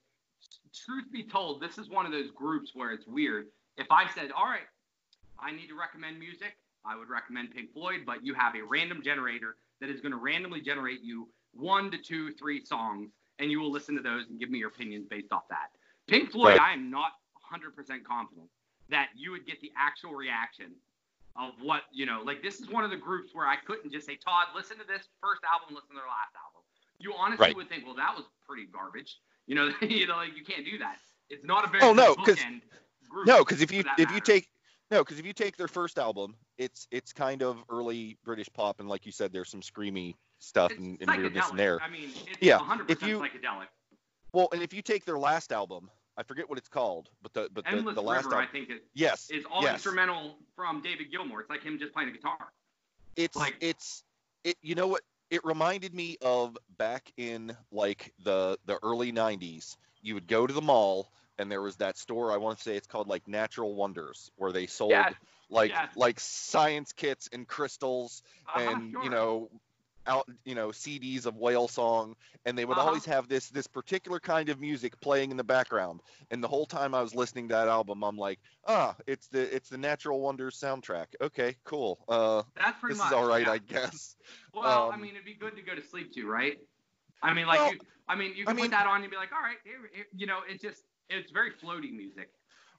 truth 0.86 1.04
be 1.12 1.24
told, 1.24 1.60
this 1.60 1.78
is 1.78 1.88
one 1.90 2.06
of 2.06 2.12
those 2.12 2.30
groups 2.30 2.70
where 2.74 2.92
it's 2.92 3.06
weird. 3.06 3.46
If 3.76 3.88
I 3.90 4.08
said, 4.14 4.30
all 4.36 4.46
right, 4.46 4.66
I 5.40 5.52
need 5.52 5.68
to 5.68 5.78
recommend 5.78 6.18
music, 6.18 6.56
I 6.86 6.96
would 6.96 7.08
recommend 7.08 7.52
Pink 7.54 7.72
Floyd, 7.72 8.02
but 8.06 8.24
you 8.24 8.34
have 8.34 8.54
a 8.54 8.62
random 8.62 9.02
generator 9.04 9.56
that 9.80 9.90
is 9.90 10.00
going 10.00 10.12
to 10.12 10.18
randomly 10.18 10.60
generate 10.60 11.00
you 11.02 11.28
one 11.52 11.90
to 11.90 11.98
two, 11.98 12.32
three 12.34 12.64
songs, 12.64 13.10
and 13.38 13.50
you 13.50 13.60
will 13.60 13.70
listen 13.72 13.96
to 13.96 14.02
those 14.02 14.26
and 14.30 14.38
give 14.38 14.50
me 14.50 14.58
your 14.58 14.68
opinions 14.68 15.06
based 15.10 15.32
off 15.32 15.42
that. 15.50 15.68
Pink 16.08 16.30
Floyd, 16.32 16.58
Right. 16.58 16.60
I 16.60 16.72
am 16.74 16.90
not 16.90 17.12
100% 17.52 18.04
confident 18.04 18.48
that 18.90 19.08
you 19.16 19.32
would 19.32 19.46
get 19.46 19.60
the 19.60 19.72
actual 19.76 20.14
reaction 20.14 20.72
of 21.36 21.52
what 21.62 21.82
you 21.92 22.04
know 22.06 22.20
like 22.24 22.42
this 22.42 22.60
is 22.60 22.68
one 22.68 22.84
of 22.84 22.90
the 22.90 22.96
groups 22.96 23.30
where 23.32 23.46
i 23.46 23.56
couldn't 23.66 23.90
just 23.90 24.06
say 24.06 24.16
todd 24.16 24.46
listen 24.54 24.76
to 24.78 24.84
this 24.86 25.08
first 25.22 25.40
album 25.50 25.74
listen 25.74 25.88
to 25.90 25.94
their 25.96 26.04
last 26.04 26.34
album. 26.36 26.62
You 26.98 27.14
honestly 27.18 27.46
Right. 27.46 27.56
would 27.56 27.68
think 27.68 27.84
well 27.86 27.94
that 27.96 28.14
was 28.14 28.24
pretty 28.46 28.66
garbage. 28.66 29.16
You 29.46 29.54
know 29.56 29.70
you 29.82 30.06
know 30.06 30.16
like 30.16 30.36
you 30.36 30.44
can't 30.44 30.64
do 30.64 30.78
that. 30.78 30.96
It's 31.30 31.44
not 31.44 31.64
a 31.66 31.68
very 31.70 31.82
Oh, 31.82 31.92
no, 31.92 32.14
good 32.14 32.26
'cause- 32.26 32.36
bookend 32.44 32.60
group 33.08 33.26
no 33.26 33.38
because 33.44 33.60
if 33.62 33.72
you 33.72 33.82
if 33.98 34.10
you 34.12 34.20
take 34.20 34.46
no 34.90 35.02
because 35.04 35.18
if 35.18 35.26
you 35.26 35.32
take 35.32 35.56
their 35.56 35.68
first 35.68 35.98
album 35.98 36.34
it's 36.58 36.86
it's 36.90 37.12
kind 37.12 37.42
of 37.42 37.56
early 37.70 38.16
british 38.24 38.48
pop 38.54 38.78
and 38.80 38.88
like 38.88 39.04
you 39.06 39.12
said 39.12 39.32
there's 39.32 39.50
some 39.50 39.60
screamy 39.62 40.14
stuff 40.38 40.70
it's 40.70 40.80
and, 40.80 40.98
and 41.00 41.10
weirdness 41.10 41.50
in 41.50 41.56
there. 41.56 41.80
I 41.82 41.88
mean 41.88 42.10
it's 42.26 42.38
Yeah, 42.40 42.58
100% 42.58 42.90
if 42.90 43.02
you- 43.02 43.18
psychedelic. 43.20 43.66
Well, 44.34 44.48
and 44.52 44.62
if 44.62 44.72
you 44.72 44.80
take 44.80 45.04
their 45.04 45.18
last 45.18 45.52
album, 45.52 45.90
I 46.16 46.22
forget 46.22 46.48
what 46.48 46.58
it's 46.58 46.68
called, 46.68 47.08
but 47.22 47.32
the 47.32 47.48
but 47.52 47.64
the, 47.64 47.70
endless 47.70 47.94
the 47.94 48.02
last 48.02 48.24
river 48.24 48.36
i 48.36 48.46
think 48.46 48.68
it 48.70 48.84
yes, 48.94 49.30
is 49.30 49.44
all 49.50 49.62
yes, 49.62 49.74
instrumental 49.74 50.36
from 50.54 50.82
david 50.82 51.10
gilmour 51.10 51.40
it's 51.40 51.50
like 51.50 51.62
him 51.62 51.78
just 51.78 51.92
playing 51.92 52.10
a 52.10 52.12
guitar 52.12 52.52
it's 53.16 53.36
like- 53.36 53.56
it's 53.60 54.04
it. 54.44 54.56
You 54.62 54.74
know 54.74 54.88
what? 54.88 55.02
It 55.30 55.44
reminded 55.44 55.94
me 55.94 56.18
of 56.20 56.58
back 56.76 57.10
in 57.16 57.56
like 57.70 58.12
the 58.22 58.58
the 58.66 58.78
early 58.82 59.12
'90s. 59.12 59.76
You 60.02 60.14
would 60.14 60.26
go 60.26 60.46
to 60.46 60.52
the 60.52 60.60
mall, 60.60 61.10
and 61.38 61.50
there 61.50 61.62
was 61.62 61.76
that 61.76 61.96
store. 61.96 62.32
I 62.32 62.36
want 62.36 62.58
to 62.58 62.62
say 62.62 62.76
it's 62.76 62.86
called 62.86 63.08
like 63.08 63.28
Natural 63.28 63.74
Wonders, 63.74 64.30
where 64.36 64.52
they 64.52 64.66
sold 64.66 65.06
like 65.48 65.72
like 65.96 66.20
science 66.20 66.92
kits 66.92 67.28
and 67.32 67.46
crystals 67.46 68.22
Uh-huh, 68.48 68.60
and 68.60 68.92
sure. 68.92 69.04
you 69.04 69.10
know 69.10 69.50
out 70.06 70.28
you 70.44 70.54
know 70.54 70.68
CDs 70.68 71.26
of 71.26 71.36
whale 71.36 71.68
song 71.68 72.14
and 72.44 72.58
they 72.58 72.64
would 72.64 72.76
Uh-huh. 72.76 72.88
always 72.88 73.04
have 73.04 73.28
this 73.28 73.48
this 73.50 73.66
particular 73.66 74.18
kind 74.18 74.48
of 74.48 74.60
music 74.60 75.00
playing 75.00 75.30
in 75.30 75.36
the 75.36 75.44
background 75.44 76.00
and 76.30 76.42
the 76.42 76.48
whole 76.48 76.66
time 76.66 76.94
I 76.94 77.02
was 77.02 77.14
listening 77.14 77.48
to 77.48 77.54
that 77.54 77.68
album 77.68 78.02
I'm 78.02 78.16
like 78.16 78.40
ah 78.66 78.96
it's 79.06 79.28
the 79.28 79.54
it's 79.54 79.68
the 79.68 79.78
Natural 79.78 80.20
Wonders 80.20 80.58
soundtrack 80.58 81.06
okay 81.20 81.56
cool 81.64 82.04
uh 82.08 82.42
that's 82.56 82.80
pretty 82.80 82.94
this 82.94 82.98
much 82.98 83.08
is 83.08 83.12
all 83.12 83.26
right 83.26 83.46
yeah. 83.46 83.52
I 83.52 83.58
guess 83.58 84.16
Well, 84.54 84.90
I 84.90 84.94
Um, 84.94 85.00
mean, 85.00 85.12
it'd 85.12 85.24
be 85.24 85.34
good 85.34 85.56
to 85.56 85.62
go 85.62 85.74
to 85.74 85.82
sleep 85.82 86.12
to, 86.14 86.26
right? 86.26 86.58
I 87.22 87.32
mean, 87.32 87.46
like, 87.46 87.60
Well, 87.60 87.72
you, 87.72 87.80
I 88.08 88.14
mean, 88.16 88.34
you 88.36 88.42
I 88.42 88.46
can 88.46 88.56
mean- 88.56 88.64
put 88.66 88.70
that 88.72 88.86
on 88.86 89.02
and 89.02 89.10
be 89.10 89.16
like, 89.16 89.32
all 89.32 89.40
right, 89.40 89.56
here, 89.64 89.88
here- 89.94 90.06
you 90.14 90.26
know, 90.26 90.40
it's 90.48 90.60
just, 90.62 90.82
it's 91.08 91.30
very 91.30 91.50
floaty 91.52 91.92
music. 91.92 92.30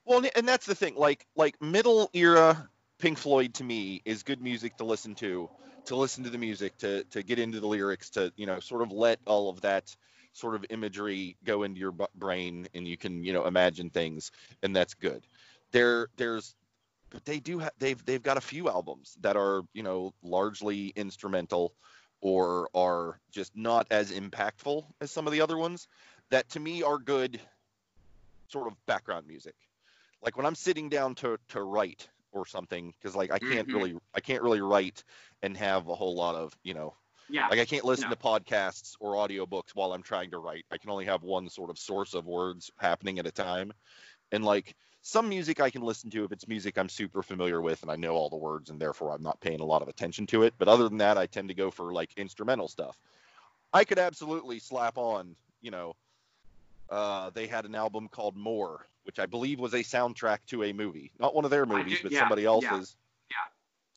well 0.04 0.22
and 0.36 0.46
that's 0.46 0.66
the 0.66 0.74
thing 0.74 0.94
like 0.96 1.26
like 1.36 1.60
middle 1.62 2.10
era 2.12 2.68
Pink 2.98 3.18
Floyd 3.18 3.54
to 3.54 3.64
me 3.64 4.02
is 4.04 4.22
good 4.22 4.40
music 4.40 4.76
to 4.76 4.84
listen 4.84 5.14
to 5.16 5.50
to 5.86 5.96
listen 5.96 6.24
to 6.24 6.30
the 6.30 6.38
music 6.38 6.76
to 6.78 7.04
to 7.04 7.22
get 7.22 7.38
into 7.38 7.60
the 7.60 7.66
lyrics 7.66 8.10
to 8.10 8.32
you 8.36 8.46
know 8.46 8.60
sort 8.60 8.82
of 8.82 8.92
let 8.92 9.18
all 9.26 9.50
of 9.50 9.60
that 9.62 9.94
sort 10.32 10.54
of 10.54 10.64
imagery 10.70 11.36
go 11.44 11.62
into 11.62 11.78
your 11.80 11.94
brain 12.14 12.66
and 12.74 12.86
you 12.88 12.96
can 12.96 13.24
you 13.24 13.32
know 13.32 13.46
imagine 13.46 13.90
things 13.90 14.30
and 14.62 14.74
that's 14.74 14.94
good. 14.94 15.26
There 15.72 16.08
there's 16.16 16.54
but 17.10 17.24
they 17.24 17.40
do 17.40 17.58
have 17.58 17.72
they've 17.78 18.04
they've 18.04 18.22
got 18.22 18.36
a 18.36 18.42
few 18.42 18.68
albums 18.68 19.16
that 19.20 19.36
are 19.36 19.62
you 19.72 19.82
know 19.82 20.12
largely 20.22 20.92
instrumental 20.96 21.74
or 22.20 22.68
are 22.74 23.20
just 23.30 23.54
not 23.54 23.86
as 23.90 24.10
impactful 24.10 24.84
as 25.00 25.10
some 25.10 25.26
of 25.26 25.32
the 25.32 25.40
other 25.40 25.58
ones 25.58 25.88
that 26.30 26.48
to 26.50 26.60
me 26.60 26.82
are 26.82 26.98
good 26.98 27.40
sort 28.48 28.66
of 28.66 28.86
background 28.86 29.26
music. 29.26 29.54
Like 30.22 30.36
when 30.36 30.46
i'm 30.46 30.54
sitting 30.54 30.88
down 30.88 31.14
to 31.16 31.38
to 31.50 31.62
write 31.62 32.08
or 32.34 32.46
something 32.46 32.90
because 32.92 33.16
like 33.16 33.30
i 33.30 33.38
can't 33.38 33.68
Mhm. 33.68 33.72
really 33.72 33.94
i 34.14 34.20
can't 34.20 34.42
really 34.42 34.60
write 34.60 35.04
and 35.42 35.56
have 35.56 35.88
a 35.88 35.94
whole 35.94 36.14
lot 36.16 36.34
of 36.34 36.56
you 36.62 36.74
know 36.74 36.94
Yeah. 37.28 37.50
like 37.50 37.58
I 37.58 37.66
can't 37.66 37.84
listen 37.84 38.08
No. 38.08 38.10
to 38.10 38.16
podcasts 38.16 38.94
or 39.00 39.12
audiobooks 39.16 39.74
while 39.74 39.92
I'm 39.92 40.02
trying 40.02 40.30
to 40.30 40.38
write. 40.38 40.64
I 40.70 40.78
can 40.78 40.88
only 40.88 41.04
have 41.04 41.22
one 41.22 41.50
sort 41.50 41.68
of 41.68 41.78
source 41.78 42.14
of 42.14 42.24
words 42.26 42.70
happening 42.78 43.18
at 43.18 43.26
a 43.26 43.30
time. 43.30 43.70
And 44.32 44.44
like 44.44 44.74
some 45.02 45.28
music 45.28 45.60
I 45.60 45.70
can 45.70 45.82
listen 45.82 46.10
to 46.10 46.24
if 46.24 46.32
it's 46.32 46.48
music 46.48 46.78
I'm 46.78 46.88
super 46.88 47.22
familiar 47.22 47.60
with 47.62 47.82
and 47.82 47.90
I 47.90 47.96
know 47.96 48.14
all 48.14 48.30
the 48.30 48.36
words 48.36 48.70
and 48.70 48.80
therefore 48.80 49.12
I'm 49.12 49.22
not 49.22 49.40
paying 49.40 49.60
a 49.60 49.64
lot 49.66 49.82
of 49.82 49.88
attention 49.88 50.26
to 50.28 50.42
it. 50.42 50.54
But 50.58 50.68
other 50.68 50.88
than 50.88 50.98
that, 50.98 51.18
I 51.18 51.26
tend 51.26 51.48
to 51.48 51.54
go 51.54 51.70
for 51.70 51.92
like 51.92 52.14
instrumental 52.16 52.68
stuff. 52.68 52.98
I 53.72 53.84
could 53.84 53.98
absolutely 53.98 54.58
slap 54.58 54.98
on, 54.98 55.36
you 55.60 55.70
know, 55.70 55.94
uh, 56.94 57.30
they 57.30 57.48
had 57.48 57.64
an 57.64 57.74
album 57.74 58.08
called 58.08 58.36
More, 58.36 58.86
which 59.02 59.18
I 59.18 59.26
believe 59.26 59.58
was 59.58 59.74
a 59.74 59.78
soundtrack 59.78 60.38
to 60.46 60.62
a 60.62 60.72
movie, 60.72 61.10
not 61.18 61.34
one 61.34 61.44
of 61.44 61.50
their 61.50 61.66
movies, 61.66 61.98
do- 61.98 62.04
but 62.04 62.12
yeah, 62.12 62.20
somebody 62.20 62.44
else's. 62.44 62.96
Yeah. 63.30 63.36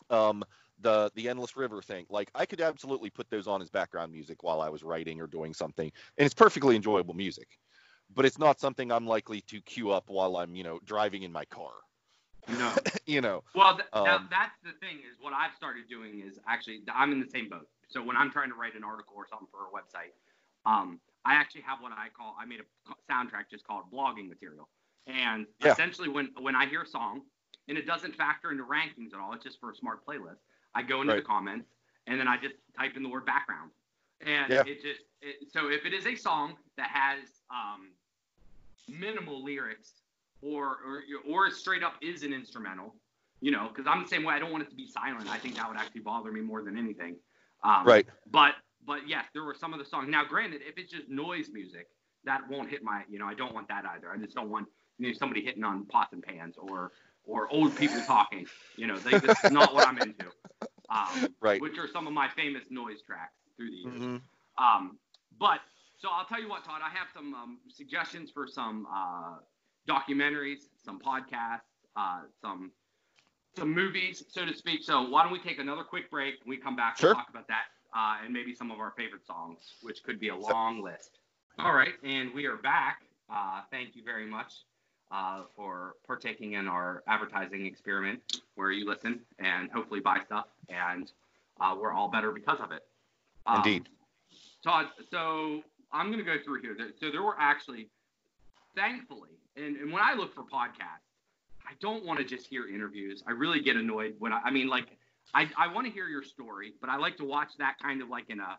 yeah. 0.09 0.27
Um, 0.27 0.43
the 0.79 1.11
the 1.15 1.29
Endless 1.29 1.55
River 1.55 1.81
thing, 1.81 2.05
like 2.09 2.31
I 2.33 2.45
could 2.45 2.61
absolutely 2.61 3.09
put 3.11 3.29
those 3.29 3.47
on 3.47 3.61
as 3.61 3.69
background 3.69 4.11
music 4.11 4.41
while 4.43 4.61
I 4.61 4.69
was 4.69 4.83
writing 4.83 5.21
or 5.21 5.27
doing 5.27 5.53
something, 5.53 5.91
and 6.17 6.25
it's 6.25 6.33
perfectly 6.33 6.75
enjoyable 6.75 7.13
music. 7.13 7.59
But 8.15 8.25
it's 8.25 8.39
not 8.39 8.59
something 8.59 8.91
I'm 8.91 9.05
likely 9.05 9.41
to 9.41 9.61
queue 9.61 9.91
up 9.91 10.05
while 10.07 10.37
I'm, 10.37 10.55
you 10.55 10.63
know, 10.63 10.79
driving 10.85 11.23
in 11.23 11.31
my 11.31 11.45
car. 11.45 11.73
No. 12.47 12.71
you 13.05 13.21
know, 13.21 13.43
Well, 13.53 13.75
th- 13.75 13.89
now 13.93 14.15
Um, 14.15 14.27
that's 14.31 14.55
the 14.63 14.71
thing 14.79 14.99
is 14.99 15.17
what 15.19 15.33
I've 15.33 15.53
started 15.55 15.89
doing 15.89 16.23
is 16.25 16.39
actually 16.47 16.81
I'm 16.91 17.11
in 17.11 17.19
the 17.19 17.29
same 17.29 17.49
boat. 17.49 17.67
So 17.89 18.01
when 18.01 18.15
I'm 18.15 18.31
trying 18.31 18.49
to 18.49 18.55
write 18.55 18.75
an 18.75 18.83
article 18.83 19.15
or 19.15 19.27
something 19.27 19.47
for 19.51 19.67
a 19.67 19.71
website, 19.71 20.13
um, 20.65 20.99
I 21.27 21.33
actually 21.33 21.61
have 21.61 21.81
what 21.81 21.91
I 21.91 22.07
call 22.15 22.35
I 22.39 22.45
made 22.45 22.61
a 22.61 23.11
soundtrack 23.11 23.49
just 23.51 23.67
called 23.67 23.91
blogging 23.91 24.29
material. 24.29 24.69
And 25.07 25.45
Yeah. 25.59 25.73
essentially 25.73 26.07
when 26.07 26.27
when 26.39 26.55
I 26.55 26.65
hear 26.67 26.83
a 26.83 26.87
song 26.87 27.21
and 27.67 27.77
it 27.77 27.85
doesn't 27.85 28.15
factor 28.15 28.49
into 28.51 28.63
rankings 28.63 29.13
at 29.13 29.19
all, 29.19 29.33
it's 29.33 29.43
just 29.43 29.59
for 29.59 29.69
a 29.71 29.75
smart 29.75 30.05
playlist. 30.05 30.39
I 30.73 30.83
go 30.83 31.01
into 31.01 31.13
Right. 31.13 31.21
the 31.21 31.27
comments 31.27 31.69
and 32.07 32.17
then 32.19 32.27
I 32.29 32.37
just 32.37 32.55
type 32.77 32.95
in 32.95 33.03
the 33.03 33.09
word 33.09 33.25
background. 33.25 33.71
And 34.21 34.51
Yeah. 34.51 34.63
it 34.65 34.81
just 34.81 35.01
it, 35.21 35.51
so 35.51 35.67
if 35.69 35.85
it 35.85 35.93
is 35.93 36.05
a 36.07 36.15
song 36.15 36.57
that 36.77 36.89
has 36.89 37.41
um, 37.49 37.91
minimal 38.87 39.43
lyrics 39.43 40.01
or 40.41 40.77
or 40.85 41.03
or 41.27 41.51
straight 41.51 41.83
up 41.83 41.95
is 42.01 42.23
an 42.23 42.33
instrumental, 42.33 42.95
you 43.41 43.51
know, 43.51 43.67
because 43.67 43.85
I'm 43.85 44.01
the 44.03 44.07
same 44.07 44.23
way. 44.23 44.33
I 44.33 44.39
don't 44.39 44.51
want 44.51 44.63
it 44.63 44.69
to 44.69 44.75
be 44.75 44.87
silent. 44.87 45.27
I 45.29 45.39
think 45.39 45.55
that 45.55 45.67
would 45.67 45.77
actually 45.77 46.01
bother 46.01 46.31
me 46.31 46.41
more 46.41 46.63
than 46.63 46.77
anything. 46.77 47.17
Um, 47.63 47.85
right? 47.85 48.07
But 48.31 48.55
but 48.87 49.07
yes, 49.07 49.25
there 49.33 49.43
were 49.43 49.53
some 49.53 49.73
of 49.73 49.79
the 49.79 49.85
songs. 49.85 50.07
Now, 50.09 50.23
granted, 50.23 50.61
if 50.67 50.77
it's 50.77 50.91
just 50.91 51.09
noise 51.09 51.49
music, 51.51 51.87
that 52.23 52.41
won't 52.49 52.69
hit 52.69 52.81
my. 52.83 53.03
You 53.09 53.19
know, 53.19 53.25
I 53.27 53.33
don't 53.35 53.53
want 53.53 53.67
that 53.67 53.85
either. 53.85 54.09
I 54.09 54.17
just 54.17 54.33
don't 54.33 54.49
want 54.49 54.67
you 54.97 55.07
know, 55.09 55.13
somebody 55.13 55.43
hitting 55.43 55.63
on 55.63 55.85
pots 55.85 56.13
and 56.13 56.23
pans 56.23 56.55
or 56.57 56.93
or 57.25 57.47
old 57.51 57.75
people 57.75 58.01
talking. 58.07 58.47
You 58.77 58.87
know, 58.87 58.97
they, 58.97 59.19
this 59.19 59.43
is 59.43 59.51
not 59.51 59.73
what 59.75 59.85
I'm 59.85 59.97
into. 59.97 60.25
Um, 60.89 61.35
Right. 61.41 61.61
Which 61.61 61.77
are 61.77 61.87
some 61.87 62.07
of 62.07 62.13
my 62.13 62.29
famous 62.29 62.63
noise 62.69 63.01
tracks 63.05 63.33
through 63.57 63.69
the 63.69 63.75
years. 63.75 64.01
Mhm. 64.01 64.21
Um, 64.57 64.97
but 65.37 65.59
so 65.97 66.09
I'll 66.09 66.25
tell 66.25 66.41
you 66.41 66.47
what, 66.47 66.63
Todd, 66.63 66.81
I 66.81 66.89
have 66.89 67.09
some 67.13 67.33
um, 67.35 67.59
suggestions 67.67 68.31
for 68.31 68.47
some 68.47 68.87
uh, 68.91 69.35
documentaries, 69.87 70.69
some 70.83 70.99
podcasts, 70.99 71.67
uh, 71.95 72.21
some 72.41 72.71
some 73.57 73.73
movies, 73.73 74.23
so 74.29 74.45
to 74.45 74.53
speak. 74.53 74.83
So 74.83 75.09
why 75.09 75.23
don't 75.23 75.31
we 75.31 75.39
take 75.39 75.59
another 75.59 75.83
quick 75.83 76.09
break? 76.11 76.35
When 76.43 76.51
we 76.51 76.57
come 76.57 76.75
back, 76.75 76.97
Sure. 76.97 77.09
we'll 77.09 77.15
talk 77.15 77.29
about 77.29 77.47
that 77.47 77.65
uh, 77.95 78.17
and 78.23 78.33
maybe 78.33 78.53
some 78.53 78.71
of 78.71 78.79
our 78.79 78.93
favorite 78.97 79.25
songs, 79.25 79.59
which 79.81 80.03
could 80.03 80.19
be 80.19 80.29
a 80.29 80.35
long 80.35 80.83
list. 80.83 81.19
All 81.59 81.73
right, 81.73 81.93
and 82.03 82.33
we 82.33 82.45
are 82.45 82.57
back. 82.57 83.01
Uh, 83.33 83.61
thank 83.71 83.95
you 83.95 84.03
very 84.03 84.25
much 84.25 84.53
uh, 85.11 85.43
for 85.55 85.95
partaking 86.05 86.53
in 86.53 86.67
our 86.67 87.03
advertising 87.07 87.65
experiment, 87.65 88.41
where 88.55 88.71
you 88.71 88.87
listen 88.87 89.21
and 89.39 89.71
hopefully 89.71 89.99
buy 89.99 90.19
stuff, 90.25 90.47
and 90.69 91.11
uh, 91.59 91.75
we're 91.79 91.93
all 91.93 92.09
better 92.09 92.31
because 92.31 92.59
of 92.61 92.71
it. 92.71 92.83
Um, 93.45 93.57
Indeed. 93.57 93.89
Todd, 94.63 94.87
so 95.09 95.61
I'm 95.91 96.07
going 96.11 96.23
to 96.23 96.25
go 96.25 96.37
through 96.43 96.61
here. 96.61 96.75
So 96.99 97.11
there 97.11 97.23
were 97.23 97.35
actually, 97.39 97.89
thankfully, 98.75 99.31
and, 99.55 99.77
and 99.77 99.91
when 99.91 100.03
I 100.03 100.13
look 100.13 100.35
for 100.35 100.43
podcasts, 100.43 101.07
I 101.65 101.73
don't 101.79 102.05
want 102.05 102.19
to 102.19 102.25
just 102.25 102.47
hear 102.47 102.67
interviews. 102.67 103.23
I 103.27 103.31
really 103.31 103.61
get 103.61 103.75
annoyed 103.75 104.15
when 104.19 104.31
I, 104.31 104.39
I 104.45 104.51
mean, 104.51 104.67
like, 104.67 104.96
I, 105.33 105.49
I 105.57 105.67
want 105.73 105.85
to 105.87 105.93
hear 105.93 106.07
your 106.07 106.23
story, 106.23 106.73
but 106.81 106.89
I 106.89 106.97
like 106.97 107.17
to 107.17 107.25
watch 107.25 107.49
that 107.59 107.75
kind 107.81 108.01
of 108.01 108.09
like 108.09 108.29
in 108.29 108.39
a, 108.39 108.57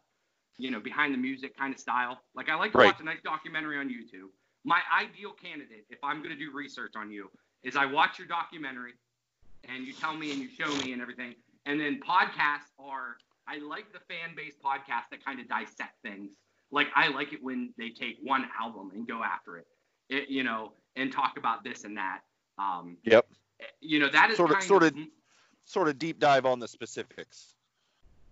you 0.58 0.70
know, 0.70 0.80
behind 0.80 1.14
the 1.14 1.18
music 1.18 1.56
kind 1.56 1.72
of 1.74 1.80
style. 1.80 2.20
Like, 2.34 2.48
I 2.48 2.54
like 2.56 2.72
to 2.72 2.78
Right. 2.78 2.86
watch 2.86 3.00
a 3.00 3.04
nice 3.04 3.20
documentary 3.24 3.78
on 3.78 3.88
YouTube. 3.88 4.28
My 4.64 4.80
ideal 4.96 5.32
candidate, 5.32 5.86
if 5.88 5.98
I'm 6.02 6.18
going 6.18 6.30
to 6.30 6.36
do 6.38 6.50
research 6.52 6.92
on 6.96 7.10
you, 7.10 7.30
is 7.62 7.76
I 7.76 7.86
watch 7.86 8.18
your 8.18 8.28
documentary 8.28 8.92
and 9.68 9.86
you 9.86 9.92
tell 9.92 10.14
me 10.16 10.30
and 10.32 10.40
you 10.40 10.48
show 10.48 10.74
me 10.84 10.92
and 10.92 11.00
everything. 11.02 11.34
And 11.66 11.80
then 11.80 12.00
podcasts 12.06 12.70
are, 12.78 13.16
I 13.46 13.58
like 13.58 13.92
the 13.92 14.00
fan 14.00 14.34
based 14.36 14.60
podcasts 14.62 15.08
that 15.10 15.24
kind 15.24 15.40
of 15.40 15.48
dissect 15.48 15.94
things. 16.02 16.30
Like 16.70 16.88
I 16.94 17.08
like 17.08 17.32
it 17.32 17.42
when 17.42 17.72
they 17.78 17.88
take 17.90 18.18
one 18.22 18.46
album 18.60 18.90
and 18.94 19.06
go 19.08 19.22
after 19.24 19.56
it, 19.56 19.66
it 20.10 20.28
you 20.28 20.42
know, 20.44 20.72
and 20.96 21.10
talk 21.12 21.38
about 21.38 21.64
this 21.64 21.84
and 21.84 21.96
that. 21.96 22.20
Um, 22.58 22.96
Yep. 23.04 23.26
you 23.80 23.98
know, 24.00 24.08
that 24.10 24.30
is 24.30 24.36
Sort 24.36 24.50
of- 24.50 24.56
kind 24.56 24.64
sort 24.68 24.82
of, 24.82 24.96
of- 24.96 25.06
Sort 25.68 25.88
of 25.88 25.98
deep 25.98 26.18
dive 26.18 26.46
on 26.46 26.58
the 26.58 26.66
specifics. 26.66 27.52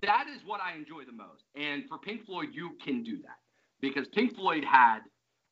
that 0.01 0.27
is 0.35 0.41
what 0.47 0.59
I 0.63 0.75
enjoy 0.75 1.05
the 1.05 1.13
most. 1.13 1.45
And 1.55 1.87
for 1.87 1.99
Pink 1.99 2.25
Floyd, 2.25 2.49
you 2.53 2.71
can 2.83 3.03
do 3.03 3.19
that 3.19 3.37
because 3.83 4.09
Pink 4.09 4.35
Floyd 4.35 4.65
had 4.65 5.01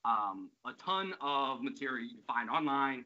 um, 0.06 0.48
a 0.64 0.72
ton 0.82 1.12
of 1.20 1.62
material 1.62 2.06
you 2.06 2.14
can 2.14 2.24
find 2.26 2.48
online. 2.48 3.04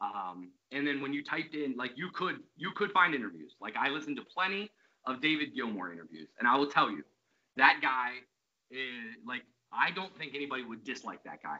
Um, 0.00 0.50
and 0.70 0.86
then 0.86 1.00
when 1.02 1.12
you 1.12 1.24
typed 1.24 1.56
in, 1.56 1.74
like 1.76 1.90
you 1.96 2.08
could 2.14 2.36
you 2.56 2.70
could 2.70 2.92
find 2.92 3.16
interviews. 3.16 3.56
Like 3.60 3.74
I 3.76 3.88
listened 3.88 4.16
to 4.18 4.22
plenty 4.22 4.70
of 5.06 5.20
David 5.20 5.48
Gilmour 5.56 5.92
interviews, 5.92 6.28
and 6.38 6.46
I 6.46 6.54
will 6.56 6.70
tell 6.70 6.92
you, 6.92 7.02
that 7.56 7.80
guy 7.82 8.10
is 8.70 9.16
like 9.26 9.42
I 9.72 9.90
don't 9.90 10.16
think 10.16 10.36
anybody 10.36 10.62
would 10.62 10.84
dislike 10.84 11.24
that 11.24 11.42
guy. 11.42 11.56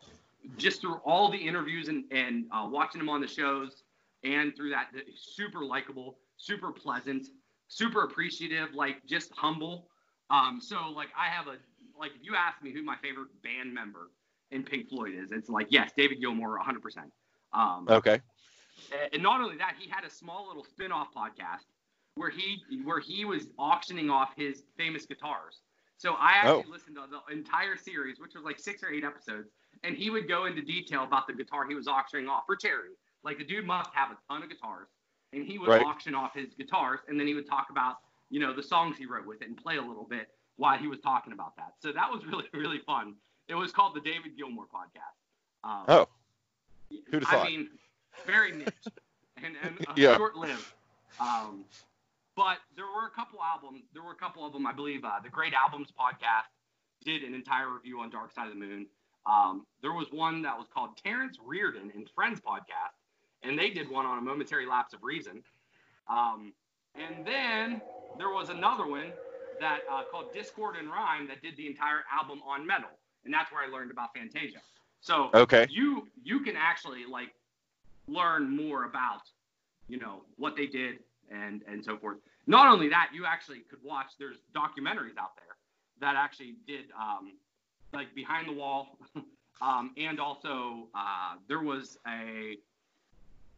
Just 0.57 0.83
through 0.83 1.01
all 1.05 1.33
the 1.33 1.39
interviews 1.39 1.89
and 1.89 2.05
and 2.13 2.45
uh, 2.53 2.69
watching 2.71 3.01
him 3.01 3.09
on 3.09 3.21
the 3.21 3.27
shows, 3.27 3.83
and 4.23 4.55
through 4.55 4.71
that, 4.71 4.91
super 5.17 5.65
likable, 5.65 6.19
super 6.45 6.71
pleasant, 6.73 7.27
super 7.69 8.05
appreciative, 8.05 8.75
like 8.75 9.05
just 9.07 9.33
humble. 9.33 9.89
Um, 10.31 10.61
so 10.61 10.91
like 10.91 11.09
I 11.19 11.29
have 11.29 11.47
a 11.47 11.57
like 11.99 12.13
if 12.15 12.23
you 12.25 12.35
ask 12.37 12.63
me 12.63 12.73
who 12.73 12.83
my 12.83 12.97
favorite 13.03 13.29
band 13.43 13.73
member 13.73 14.11
in 14.51 14.63
Pink 14.63 14.89
Floyd 14.89 15.15
is, 15.15 15.33
it's 15.33 15.49
like 15.49 15.69
yes, 15.71 15.93
David 15.97 16.21
Gilmour, 16.21 16.59
100%. 16.59 17.11
Um, 17.53 17.87
Okay. 17.89 18.21
and 19.13 19.23
not 19.23 19.41
only 19.41 19.57
that, 19.59 19.75
he 19.79 19.89
had 19.89 20.05
a 20.05 20.11
small 20.11 20.47
little 20.49 20.65
spin-off 20.65 21.09
podcast 21.15 21.65
where 22.17 22.31
he 22.31 22.63
where 22.85 23.01
he 23.01 23.25
was 23.25 23.49
auctioning 23.59 24.11
off 24.11 24.31
his 24.37 24.65
famous 24.77 25.07
guitars. 25.07 25.63
So 25.97 26.15
I 26.15 26.33
actually 26.33 26.65
Oh. 26.69 26.71
listened 26.71 26.97
to 26.97 27.07
the 27.09 27.33
entire 27.33 27.77
series, 27.77 28.19
which 28.19 28.35
was 28.35 28.45
like 28.45 28.59
six 28.59 28.83
or 28.83 28.91
eight 28.91 29.05
episodes, 29.05 29.51
and 29.85 29.97
he 29.97 30.11
would 30.11 30.29
go 30.29 30.47
into 30.47 30.61
detail 30.63 31.05
about 31.05 31.27
the 31.27 31.33
guitar 31.33 31.67
he 31.67 31.75
was 31.75 31.87
auctioning 31.87 32.29
off 32.29 32.45
for 32.47 32.57
charity. 32.57 32.95
Like 33.23 33.39
the 33.39 33.45
dude 33.45 33.65
must 33.65 33.91
have 33.95 34.11
a 34.11 34.19
ton 34.29 34.43
of 34.43 34.49
guitars, 34.51 34.89
and 35.35 35.45
he 35.47 35.59
would 35.59 35.69
Right. 35.69 35.85
auction 35.85 36.15
off 36.15 36.35
his 36.35 36.55
guitars, 36.55 37.01
and 37.09 37.19
then 37.19 37.27
he 37.27 37.35
would 37.35 37.47
talk 37.49 37.69
about 37.71 37.97
you 38.31 38.41
know 38.41 38.53
the 38.55 38.63
songs 38.63 38.97
he 38.97 39.07
wrote 39.07 39.27
with 39.27 39.43
it 39.43 39.49
and 39.49 39.57
play 39.57 39.77
a 39.77 39.83
little 39.83 40.05
bit 40.09 40.29
while 40.57 40.79
he 40.79 40.87
was 40.89 41.01
talking 41.01 41.33
about 41.33 41.57
that. 41.57 41.75
So 41.81 41.93
that 41.93 42.11
was 42.11 42.25
really 42.31 42.45
really 42.53 42.79
fun. 42.79 43.15
It 43.49 43.55
was 43.55 43.73
called 43.73 43.95
the 43.95 44.01
David 44.01 44.37
Gilmour 44.39 44.65
podcast. 44.73 45.69
Um, 45.69 45.85
Oh, 45.89 46.09
who'd 47.11 47.23
have 47.25 47.29
I 47.29 47.37
thought? 47.37 47.47
mean, 47.47 47.69
very 48.27 48.53
niche 48.53 48.71
and, 49.43 49.57
and 49.63 49.79
uh, 49.87 49.93
Yeah. 49.97 50.17
short-lived. 50.17 50.65
Um, 51.21 51.65
but 52.37 52.59
there 52.77 52.87
were 52.87 53.07
a 53.07 53.11
couple 53.11 53.39
albums. 53.43 53.85
There 53.93 54.03
were 54.03 54.13
a 54.13 54.17
couple 54.17 54.45
of 54.47 54.53
them. 54.53 54.67
I 54.67 54.73
believe 54.73 55.05
uh, 55.05 55.21
the 55.23 55.29
Great 55.29 55.53
Albums 55.55 55.89
podcast 55.99 56.49
did 57.05 57.23
an 57.23 57.35
entire 57.35 57.71
review 57.71 58.01
on 58.01 58.11
Dark 58.11 58.33
Side 58.33 58.49
of 58.49 58.55
the 58.55 58.59
Moon. 58.59 58.87
Um, 59.27 59.67
there 59.83 59.93
was 59.93 60.09
one 60.11 60.43
that 60.43 60.57
was 60.59 60.67
called 60.73 60.97
Terrence 60.97 61.39
Reardon 61.43 61.93
and 61.95 62.09
Friends 62.15 62.41
podcast, 62.41 62.97
and 63.45 63.59
they 63.59 63.71
did 63.71 63.91
one 63.91 64.07
on 64.07 64.19
a 64.19 64.23
momentary 64.23 64.67
lapse 64.67 64.93
of 64.95 65.03
reason. 65.03 65.43
Um, 66.09 66.53
and 66.95 67.27
then 67.27 67.81
there 68.19 68.31
was 68.31 68.49
another 68.49 68.87
one 68.87 69.13
that 69.61 69.81
uh, 69.91 70.03
called 70.11 70.33
Discord 70.33 70.77
and 70.77 70.89
Rhyme 70.89 71.27
that 71.29 71.43
did 71.43 71.57
the 71.57 71.67
entire 71.67 72.05
album 72.13 72.41
on 72.47 72.67
Meddle, 72.67 72.91
and 73.25 73.33
that's 73.33 73.51
where 73.53 73.63
I 73.63 73.69
learned 73.69 73.91
about 73.91 74.09
Fantasia. 74.15 74.59
So 75.01 75.31
Okay. 75.35 75.67
you 75.71 76.09
you 76.23 76.41
can 76.41 76.57
actually 76.57 77.05
like 77.11 77.35
learn 78.07 78.55
more 78.55 78.85
about 78.85 79.23
you 79.89 79.99
know 79.99 80.23
what 80.37 80.57
they 80.57 80.67
did 80.67 80.99
and 81.31 81.63
and 81.67 81.85
so 81.85 81.97
forth. 81.97 82.19
Not 82.47 82.67
only 82.69 82.89
that, 82.89 83.11
you 83.15 83.25
actually 83.27 83.61
could 83.71 83.83
watch. 83.83 84.13
There's 84.19 84.39
documentaries 84.55 85.17
out 85.19 85.37
there 85.37 85.57
that 86.01 86.17
actually 86.17 86.57
did 86.67 86.87
um, 86.99 87.35
like 87.93 88.15
behind 88.15 88.49
the 88.49 88.53
wall, 88.53 88.99
um, 89.63 89.93
and 89.97 90.21
also 90.21 90.89
uh, 90.95 91.37
there 91.49 91.63
was 91.63 91.99
a 92.07 92.57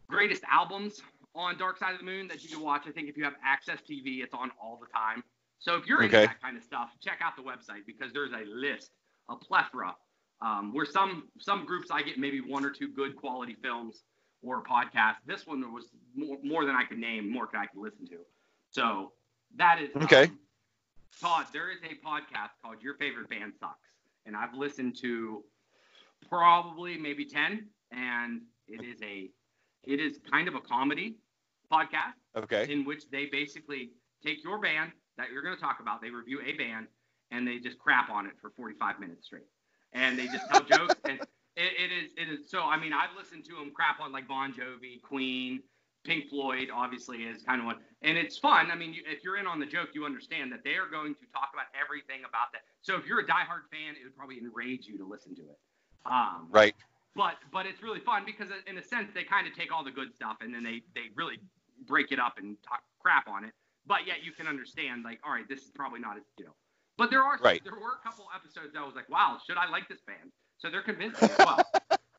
greatest 0.08 0.42
albums 0.50 1.00
on 1.34 1.58
Dark 1.58 1.78
Side 1.78 1.92
of 1.92 1.98
the 1.98 2.04
Moon 2.04 2.28
that 2.28 2.42
you 2.42 2.48
can 2.48 2.60
watch. 2.60 2.84
I 2.86 2.92
think 2.92 3.08
if 3.08 3.16
you 3.16 3.24
have 3.24 3.34
AXS 3.34 3.80
TV, 3.88 4.22
it's 4.22 4.34
on 4.34 4.50
all 4.62 4.78
the 4.80 4.86
time. 4.92 5.22
So 5.58 5.74
if 5.76 5.86
you're 5.86 6.02
into 6.02 6.16
that 6.18 6.40
kind 6.40 6.56
of 6.56 6.62
stuff, 6.62 6.90
check 7.02 7.20
out 7.22 7.36
the 7.36 7.42
website 7.42 7.86
because 7.86 8.12
there's 8.12 8.32
a 8.32 8.44
list, 8.48 8.90
a 9.28 9.36
plethora. 9.36 9.94
Um, 10.42 10.74
where 10.74 10.84
some 10.84 11.28
some 11.38 11.64
groups 11.64 11.90
I 11.90 12.02
get 12.02 12.18
maybe 12.18 12.42
one 12.42 12.62
or 12.62 12.70
two 12.70 12.88
good 12.88 13.16
quality 13.16 13.56
films 13.62 14.02
or 14.42 14.62
podcasts. 14.62 15.16
This 15.26 15.46
one 15.46 15.72
was 15.72 15.86
more, 16.14 16.36
more 16.42 16.66
than 16.66 16.76
I 16.76 16.84
could 16.84 16.98
name, 16.98 17.30
more 17.30 17.48
than 17.50 17.62
I 17.62 17.66
could 17.66 17.80
listen 17.80 18.06
to. 18.08 18.18
So 18.70 19.12
that 19.56 19.80
is 19.80 19.96
Okay. 19.96 20.24
um, 20.24 20.38
Todd, 21.22 21.46
there 21.54 21.70
is 21.70 21.78
a 21.82 21.94
podcast 22.06 22.50
called 22.62 22.82
Your 22.82 22.94
Favorite 22.96 23.30
Band 23.30 23.54
Sucks, 23.58 23.88
and 24.26 24.36
I've 24.36 24.52
listened 24.52 24.94
to 25.00 25.42
probably 26.28 26.98
maybe 26.98 27.24
ten, 27.24 27.66
and 27.90 28.42
it 28.68 28.84
is 28.84 29.00
a 29.02 29.30
It 29.86 30.00
is 30.00 30.18
kind 30.30 30.48
of 30.48 30.54
a 30.54 30.60
comedy 30.60 31.16
podcast 31.72 32.14
Okay. 32.36 32.70
in 32.72 32.84
which 32.84 33.08
they 33.10 33.26
basically 33.26 33.90
take 34.22 34.42
your 34.44 34.58
band 34.60 34.92
that 35.16 35.30
you're 35.32 35.42
going 35.42 35.54
to 35.54 35.60
talk 35.60 35.80
about, 35.80 36.02
they 36.02 36.10
review 36.10 36.40
a 36.44 36.52
band, 36.52 36.86
and 37.30 37.46
they 37.46 37.58
just 37.58 37.78
crap 37.78 38.10
on 38.10 38.26
it 38.26 38.32
for 38.40 38.50
45 38.50 39.00
minutes 39.00 39.26
straight. 39.26 39.46
And 39.92 40.18
they 40.18 40.26
just 40.26 40.46
tell 40.50 40.62
jokes. 40.76 40.94
And 41.04 41.18
it, 41.56 41.72
it 41.78 41.90
is, 41.92 42.10
it 42.16 42.28
is. 42.40 42.50
So, 42.50 42.60
I 42.62 42.78
mean, 42.78 42.92
I've 42.92 43.16
listened 43.16 43.44
to 43.46 43.54
them 43.54 43.70
crap 43.74 44.00
on 44.00 44.12
like 44.12 44.28
Bon 44.28 44.52
Jovi, 44.52 45.00
Queen, 45.00 45.62
Pink 46.04 46.28
Floyd, 46.28 46.68
obviously, 46.72 47.22
is 47.24 47.42
kind 47.42 47.60
of 47.60 47.66
one. 47.66 47.76
And 48.02 48.18
it's 48.18 48.36
fun. 48.36 48.70
I 48.70 48.74
mean, 48.76 48.92
you, 48.92 49.02
if 49.06 49.24
you're 49.24 49.38
in 49.38 49.46
on 49.46 49.58
the 49.58 49.66
joke, 49.66 49.88
you 49.94 50.04
understand 50.04 50.52
that 50.52 50.62
they 50.64 50.74
are 50.74 50.88
going 50.90 51.14
to 51.14 51.26
talk 51.32 51.50
about 51.54 51.66
everything 51.80 52.20
about 52.28 52.52
that. 52.52 52.62
So, 52.82 52.96
if 52.96 53.06
you're 53.06 53.20
a 53.20 53.26
diehard 53.26 53.70
fan, 53.72 53.94
it 53.98 54.04
would 54.04 54.16
probably 54.16 54.38
enrage 54.38 54.86
you 54.86 54.98
to 54.98 55.04
listen 55.06 55.34
to 55.36 55.42
it. 55.42 55.58
Um, 56.04 56.48
Right. 56.50 56.74
But 57.16 57.34
but 57.52 57.66
it's 57.66 57.82
really 57.82 58.00
fun 58.00 58.22
because 58.24 58.48
in 58.66 58.76
a 58.78 58.82
sense 58.82 59.08
they 59.14 59.24
kind 59.24 59.46
of 59.46 59.54
take 59.54 59.72
all 59.72 59.82
the 59.82 59.90
good 59.90 60.14
stuff 60.14 60.36
and 60.40 60.54
then 60.54 60.62
they 60.62 60.82
they 60.94 61.08
really 61.14 61.38
break 61.86 62.12
it 62.12 62.20
up 62.20 62.38
and 62.38 62.56
talk 62.62 62.82
crap 63.00 63.26
on 63.28 63.44
it 63.44 63.52
but 63.86 64.06
yet 64.06 64.22
you 64.22 64.32
can 64.32 64.46
understand 64.46 65.02
like 65.04 65.18
all 65.24 65.32
right 65.32 65.48
this 65.48 65.60
is 65.62 65.70
probably 65.74 66.00
not 66.00 66.16
as 66.16 66.22
you 66.38 66.44
know 66.44 66.54
but 66.98 67.10
there 67.10 67.22
are 67.22 67.38
Right. 67.42 67.62
there 67.64 67.74
were 67.74 67.94
a 68.00 68.02
couple 68.06 68.26
episodes 68.34 68.72
that 68.74 68.80
I 68.80 68.84
was 68.86 68.94
like 68.94 69.08
wow 69.08 69.38
should 69.46 69.56
I 69.56 69.68
like 69.68 69.88
this 69.88 70.00
band 70.06 70.30
so 70.58 70.70
they're 70.70 70.82
convincing 70.82 71.30
as 71.30 71.38
well 71.38 71.64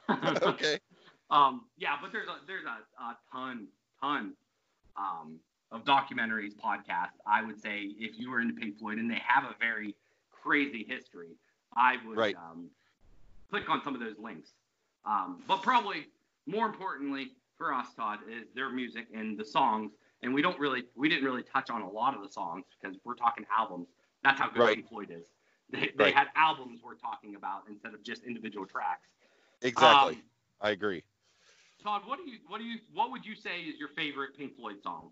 okay. 0.44 0.80
um 1.30 1.66
yeah 1.78 1.96
but 2.02 2.12
there's 2.12 2.28
a 2.28 2.38
there's 2.48 2.66
a, 2.66 3.04
a 3.04 3.18
ton 3.32 3.68
ton 4.02 4.34
um 4.98 5.40
of 5.72 5.84
documentaries 5.84 6.56
podcasts 6.56 7.18
I 7.26 7.44
would 7.44 7.60
say 7.62 7.82
if 8.00 8.18
you 8.18 8.30
were 8.32 8.40
into 8.40 8.54
Pink 8.54 8.80
Floyd 8.80 8.98
and 9.00 9.12
they 9.12 9.22
have 9.28 9.44
a 9.44 9.56
very 9.60 9.96
crazy 10.32 10.86
history 10.88 11.36
I 11.76 11.98
would 12.08 12.18
Right. 12.18 12.36
um, 12.36 12.70
click 13.50 13.70
on 13.70 13.82
some 13.84 13.94
of 13.94 14.00
those 14.00 14.18
links 14.18 14.52
um, 15.08 15.44
but 15.48 15.62
probably 15.62 16.08
more 16.46 16.66
importantly 16.66 17.32
for 17.58 17.74
us, 17.74 17.94
Todd, 17.96 18.20
is 18.30 18.48
their 18.54 18.70
music 18.70 19.08
and 19.14 19.38
the 19.38 19.46
songs. 19.46 19.94
And 20.22 20.34
we 20.34 20.42
don't 20.42 20.60
really, 20.60 20.84
we 20.96 21.10
didn't 21.10 21.26
really 21.26 21.44
touch 21.44 21.70
on 21.70 21.82
a 21.82 21.90
lot 21.90 22.16
of 22.16 22.22
the 22.22 22.30
songs 22.30 22.66
because 22.80 22.98
we're 23.04 23.16
talking 23.16 23.46
albums. 23.56 23.88
That's 24.24 24.40
how 24.40 24.50
good 24.50 24.62
Right. 24.62 24.76
Pink 24.76 24.90
Floyd 24.90 25.12
is. 25.12 25.28
They, 25.70 25.92
they 25.98 26.06
Right. 26.06 26.14
had 26.14 26.28
albums 26.36 26.82
we're 26.84 26.96
talking 26.96 27.36
about 27.36 27.64
instead 27.70 27.94
of 27.94 28.04
just 28.04 28.24
individual 28.24 28.66
tracks. 28.66 29.10
Exactly. 29.62 30.14
Um, 30.16 30.24
I 30.62 30.70
agree. 30.72 31.04
Todd, 31.84 32.04
what 32.06 32.20
do 32.20 32.30
you, 32.30 32.38
what 32.48 32.60
do 32.60 32.64
you, 32.64 32.80
what 32.94 33.12
would 33.12 33.26
you 33.26 33.36
say 33.36 33.62
is 33.62 33.78
your 33.78 33.90
favorite 33.90 34.36
Pink 34.38 34.56
Floyd 34.56 34.82
song? 34.82 35.12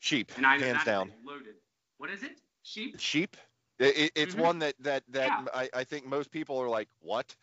Sheep, 0.00 0.32
And 0.36 0.46
I 0.46 0.56
know 0.56 0.66
hands 0.66 0.84
down. 0.84 1.12
loaded. 1.24 1.54
What 1.98 2.10
is 2.10 2.22
it? 2.22 2.40
Sheep. 2.62 2.98
Sheep. 2.98 3.36
It, 3.78 3.96
it, 3.96 4.12
it's 4.14 4.34
Mhm. 4.34 4.40
one 4.40 4.58
that 4.60 4.74
that 4.80 5.04
that 5.08 5.28
Yeah. 5.28 5.44
I, 5.54 5.68
I 5.74 5.84
think 5.84 6.06
most 6.06 6.30
people 6.30 6.58
are 6.58 6.68
like, 6.68 6.88
what? 7.00 7.34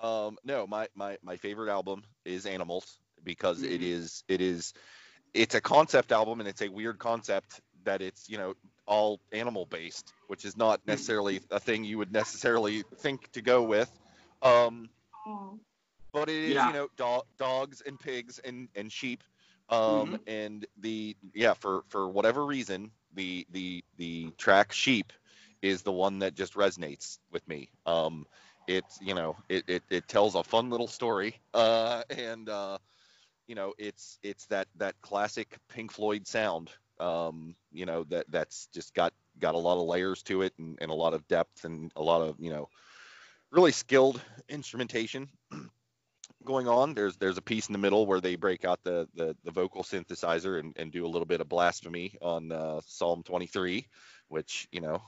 Um, 0.00 0.36
no, 0.44 0.66
my 0.66 0.88
my 0.94 1.16
my 1.22 1.36
favorite 1.36 1.70
album 1.70 2.02
is 2.24 2.46
Animals 2.46 2.98
because 3.24 3.62
it 3.62 3.82
Mhm. 3.82 3.82
is 3.82 4.22
it 4.28 4.40
is 4.40 4.72
it's 5.34 5.54
a 5.54 5.60
concept 5.60 6.12
album 6.12 6.40
and 6.40 6.48
it's 6.48 6.62
a 6.62 6.68
weird 6.68 6.98
concept 6.98 7.60
that 7.84 8.00
it's 8.02 8.28
you 8.28 8.38
know 8.38 8.54
all 8.86 9.20
animal 9.32 9.66
based, 9.66 10.12
which 10.26 10.44
is 10.44 10.56
not 10.56 10.80
necessarily 10.86 11.40
a 11.50 11.60
thing 11.60 11.84
you 11.84 11.98
would 11.98 12.12
necessarily 12.12 12.82
think 12.98 13.30
to 13.32 13.42
go 13.42 13.62
with. 13.62 13.90
Um, 14.42 14.88
but 16.12 16.28
it 16.28 16.36
is 16.36 16.64
Yeah. 16.64 16.66
you 16.66 16.72
know 16.72 16.88
do- 16.96 17.22
dogs 17.38 17.80
and 17.80 17.98
pigs 17.98 18.38
and 18.38 18.68
and 18.74 18.90
sheep 18.92 19.22
um 19.68 20.16
and 20.26 20.66
the 20.78 21.16
yeah 21.34 21.54
for 21.54 21.82
for 21.88 22.08
whatever 22.08 22.44
reason 22.44 22.90
the 23.14 23.46
the 23.50 23.82
the 23.96 24.30
track 24.38 24.72
sheep 24.72 25.12
is 25.62 25.82
the 25.82 25.92
one 25.92 26.18
that 26.20 26.34
just 26.34 26.54
resonates 26.54 27.18
with 27.32 27.46
me 27.48 27.68
um 27.86 28.26
it's 28.66 28.98
you 29.00 29.14
know 29.14 29.36
it 29.48 29.64
it, 29.68 29.82
it 29.90 30.08
tells 30.08 30.34
a 30.34 30.42
fun 30.42 30.70
little 30.70 30.88
story 30.88 31.40
uh 31.52 32.02
and 32.10 32.48
uh 32.48 32.78
you 33.46 33.54
know 33.54 33.72
it's 33.78 34.18
it's 34.22 34.46
that 34.46 34.66
that 34.76 34.94
classic 35.02 35.58
pink 35.68 35.92
floyd 35.92 36.26
sound 36.26 36.70
um 37.00 37.54
you 37.72 37.84
know 37.86 38.04
that 38.04 38.24
that's 38.30 38.68
just 38.72 38.94
got 38.94 39.12
got 39.38 39.54
a 39.54 39.58
lot 39.58 39.80
of 39.80 39.86
layers 39.86 40.22
to 40.22 40.42
it 40.42 40.52
and, 40.58 40.78
and 40.80 40.90
a 40.90 40.94
lot 40.94 41.14
of 41.14 41.26
depth 41.28 41.64
and 41.64 41.92
a 41.96 42.02
lot 42.02 42.22
of 42.22 42.36
you 42.38 42.50
know 42.50 42.68
really 43.50 43.72
skilled 43.72 44.20
instrumentation 44.48 45.28
going 46.44 46.68
on. 46.68 46.94
There's 46.94 47.16
there's 47.16 47.38
a 47.38 47.42
piece 47.42 47.68
in 47.68 47.72
the 47.72 47.78
middle 47.78 48.06
where 48.06 48.20
they 48.20 48.36
break 48.36 48.64
out 48.64 48.80
the 48.82 49.08
the, 49.14 49.36
the 49.44 49.50
vocal 49.50 49.82
synthesizer 49.82 50.58
and, 50.58 50.74
and 50.76 50.92
do 50.92 51.06
a 51.06 51.08
little 51.08 51.26
bit 51.26 51.40
of 51.40 51.48
blasphemy 51.48 52.16
on 52.20 52.52
uh, 52.52 52.80
Psalm 52.86 53.22
23, 53.22 53.86
which 54.28 54.68
you 54.72 54.80
know 54.80 55.02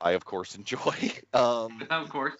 I 0.00 0.12
of 0.12 0.24
course 0.24 0.54
enjoy. 0.56 0.94
um, 1.32 1.86
Of 1.90 2.08
course. 2.10 2.36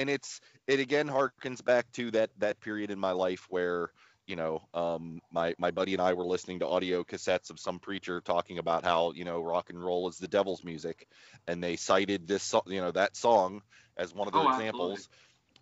And 0.00 0.10
it's 0.10 0.40
it 0.68 0.80
again 0.80 1.08
harkens 1.08 1.64
back 1.64 1.92
to 1.92 2.10
that 2.12 2.30
that 2.38 2.60
period 2.60 2.90
in 2.90 2.98
my 3.00 3.12
life 3.12 3.46
where 3.50 3.90
you 4.26 4.36
know 4.36 4.62
um, 4.74 5.20
my 5.32 5.54
my 5.58 5.70
buddy 5.72 5.94
and 5.94 6.02
I 6.02 6.14
were 6.14 6.26
listening 6.26 6.60
to 6.60 6.68
audio 6.68 7.04
cassettes 7.04 7.50
of 7.50 7.60
some 7.60 7.80
preacher 7.80 8.20
talking 8.22 8.58
about 8.58 8.84
how 8.84 9.12
you 9.12 9.24
know 9.24 9.42
rock 9.42 9.70
and 9.70 9.82
roll 9.82 10.08
is 10.08 10.18
the 10.18 10.28
devil's 10.28 10.64
music, 10.64 11.08
and 11.48 11.62
they 11.62 11.76
cited 11.76 12.26
this 12.28 12.44
so- 12.44 12.64
you 12.66 12.80
know 12.80 12.92
that 12.92 13.16
song 13.16 13.62
as 13.96 14.14
one 14.14 14.28
of 14.28 14.34
their 14.34 14.46
Oh, 14.46 14.48
examples 14.48 15.08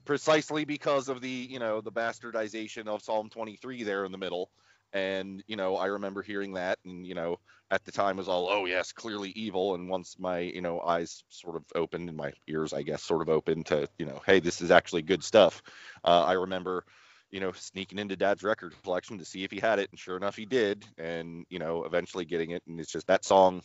precisely 0.05 0.65
because 0.65 1.09
of 1.09 1.21
the 1.21 1.29
you 1.51 1.61
know 1.61 1.81
the 1.81 1.93
bastardization 1.93 2.89
of 2.89 3.03
Psalm 3.03 3.31
23 3.31 3.85
there 3.85 4.05
in 4.05 4.13
the 4.13 4.19
middle. 4.19 4.51
And 4.93 5.43
you 5.47 5.57
know, 5.57 5.77
I 5.77 5.87
remember 5.87 6.23
hearing 6.23 6.55
that, 6.55 6.79
and 6.85 7.07
you 7.07 7.15
know, 7.15 7.39
at 7.71 7.85
the 7.85 7.93
time 7.93 8.17
was 8.17 8.29
all, 8.29 8.49
oh 8.51 8.65
yes, 8.65 8.93
clearly 8.93 9.31
evil. 9.31 9.75
And 9.75 9.89
once 9.89 10.17
my 10.19 10.41
you 10.41 10.63
know 10.63 10.81
eyes 10.81 11.25
sort 11.29 11.57
of 11.57 11.65
opened 11.75 12.09
and 12.09 12.17
my 12.17 12.33
ears, 12.47 12.73
I 12.73 12.83
guess, 12.83 13.03
sort 13.03 13.23
of 13.23 13.29
opened 13.29 13.67
to 13.67 13.89
you 13.99 14.07
know, 14.07 14.21
hey, 14.25 14.41
this 14.41 14.61
is 14.61 14.71
actually 14.71 15.03
good 15.03 15.23
stuff. 15.23 15.63
Uh, 16.05 16.25
I 16.25 16.33
remember, 16.33 16.85
you 17.31 17.41
know, 17.41 17.53
sneaking 17.53 17.99
into 17.99 18.17
Dad's 18.17 18.43
record 18.43 18.75
collection 18.83 19.19
to 19.19 19.25
see 19.25 19.45
if 19.45 19.51
he 19.51 19.61
had 19.61 19.79
it, 19.79 19.91
and 19.91 19.99
sure 19.99 20.17
enough, 20.17 20.37
he 20.37 20.47
did. 20.47 20.87
And 20.97 21.45
you 21.51 21.59
know, 21.59 21.85
eventually 21.85 22.25
getting 22.25 22.53
it, 22.53 22.63
and 22.67 22.81
it's 22.81 22.93
just 22.93 23.09
that 23.09 23.25
song 23.25 23.63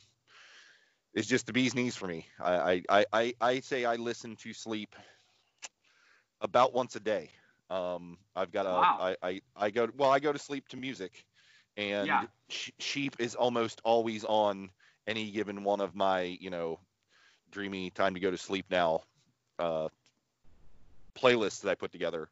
is 1.13 1.27
just 1.27 1.45
the 1.45 1.53
bee's 1.53 1.75
knees 1.75 1.95
for 1.95 2.07
me. 2.07 2.27
I 2.39 2.53
I 2.53 2.81
I, 2.89 3.05
I, 3.13 3.33
I 3.39 3.59
say 3.61 3.85
I 3.85 3.95
listen 3.95 4.35
to 4.37 4.53
sleep 4.53 4.95
about 6.41 6.73
once 6.73 6.95
a 6.95 6.99
day. 6.99 7.31
Um, 7.69 8.17
I've 8.35 8.51
got 8.51 8.65
a, 8.65 8.71
Wow. 8.71 8.97
I, 8.99 9.27
I, 9.27 9.41
I 9.55 9.69
go, 9.69 9.87
well, 9.97 10.11
I 10.11 10.19
go 10.19 10.31
to 10.31 10.39
sleep 10.39 10.67
to 10.69 10.77
music 10.77 11.25
and 11.77 12.07
Yeah. 12.07 12.23
Sh- 12.49 12.71
sheep 12.79 13.15
is 13.19 13.35
almost 13.35 13.81
always 13.83 14.23
on 14.25 14.69
any 15.07 15.31
given 15.31 15.63
one 15.63 15.81
of 15.81 15.95
my, 15.95 16.21
you 16.21 16.49
know, 16.49 16.79
dreamy 17.51 17.89
time 17.89 18.13
to 18.13 18.19
go 18.19 18.31
to 18.31 18.37
sleep 18.37 18.65
now, 18.69 19.01
uh, 19.59 19.89
playlists 21.15 21.61
that 21.61 21.71
I 21.71 21.75
put 21.75 21.91
together. 21.91 22.29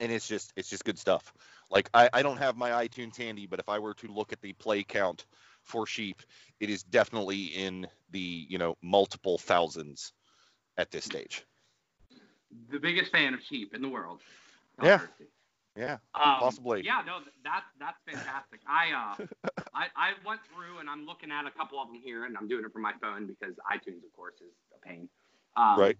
And 0.00 0.12
it's 0.12 0.28
just, 0.28 0.52
it's 0.56 0.68
just 0.68 0.84
good 0.84 0.98
stuff. 0.98 1.32
Like 1.70 1.90
I, 1.92 2.08
I 2.12 2.22
don't 2.22 2.36
have 2.36 2.56
my 2.56 2.86
iTunes 2.86 3.16
handy, 3.16 3.46
but 3.46 3.58
if 3.58 3.68
I 3.68 3.78
were 3.78 3.94
to 3.94 4.06
look 4.08 4.32
at 4.32 4.40
the 4.40 4.52
play 4.52 4.84
count 4.84 5.26
for 5.62 5.86
sheep, 5.86 6.22
it 6.60 6.70
is 6.70 6.82
definitely 6.82 7.44
in 7.44 7.86
the, 8.10 8.46
you 8.48 8.58
know, 8.58 8.76
multiple 8.82 9.38
thousands 9.38 10.12
at 10.76 10.90
this 10.90 11.04
stage. 11.04 11.44
The 12.70 12.78
biggest 12.78 13.12
fan 13.12 13.34
of 13.34 13.40
sheep 13.42 13.74
in 13.74 13.82
the 13.82 13.88
world. 13.88 14.20
Yeah. 14.82 15.00
Yeah. 15.76 15.98
Um, 16.14 16.40
Possibly. 16.40 16.82
Yeah, 16.84 17.02
no, 17.06 17.18
th- 17.20 17.30
that's 17.44 17.66
that's 17.78 17.98
fantastic. 18.04 18.60
I 18.68 18.90
uh, 18.90 19.26
I, 19.74 19.86
I 19.94 20.10
went 20.26 20.40
through 20.52 20.80
and 20.80 20.90
I'm 20.90 21.06
looking 21.06 21.30
at 21.30 21.46
a 21.46 21.52
couple 21.52 21.80
of 21.80 21.86
them 21.88 21.96
here, 22.02 22.24
and 22.24 22.36
I'm 22.36 22.48
doing 22.48 22.64
it 22.64 22.72
from 22.72 22.82
my 22.82 22.94
phone 23.00 23.26
because 23.28 23.54
iTunes, 23.70 24.02
of 24.04 24.12
course, 24.16 24.34
is 24.40 24.54
a 24.74 24.86
pain. 24.86 25.08
Um, 25.56 25.78
Right. 25.78 25.96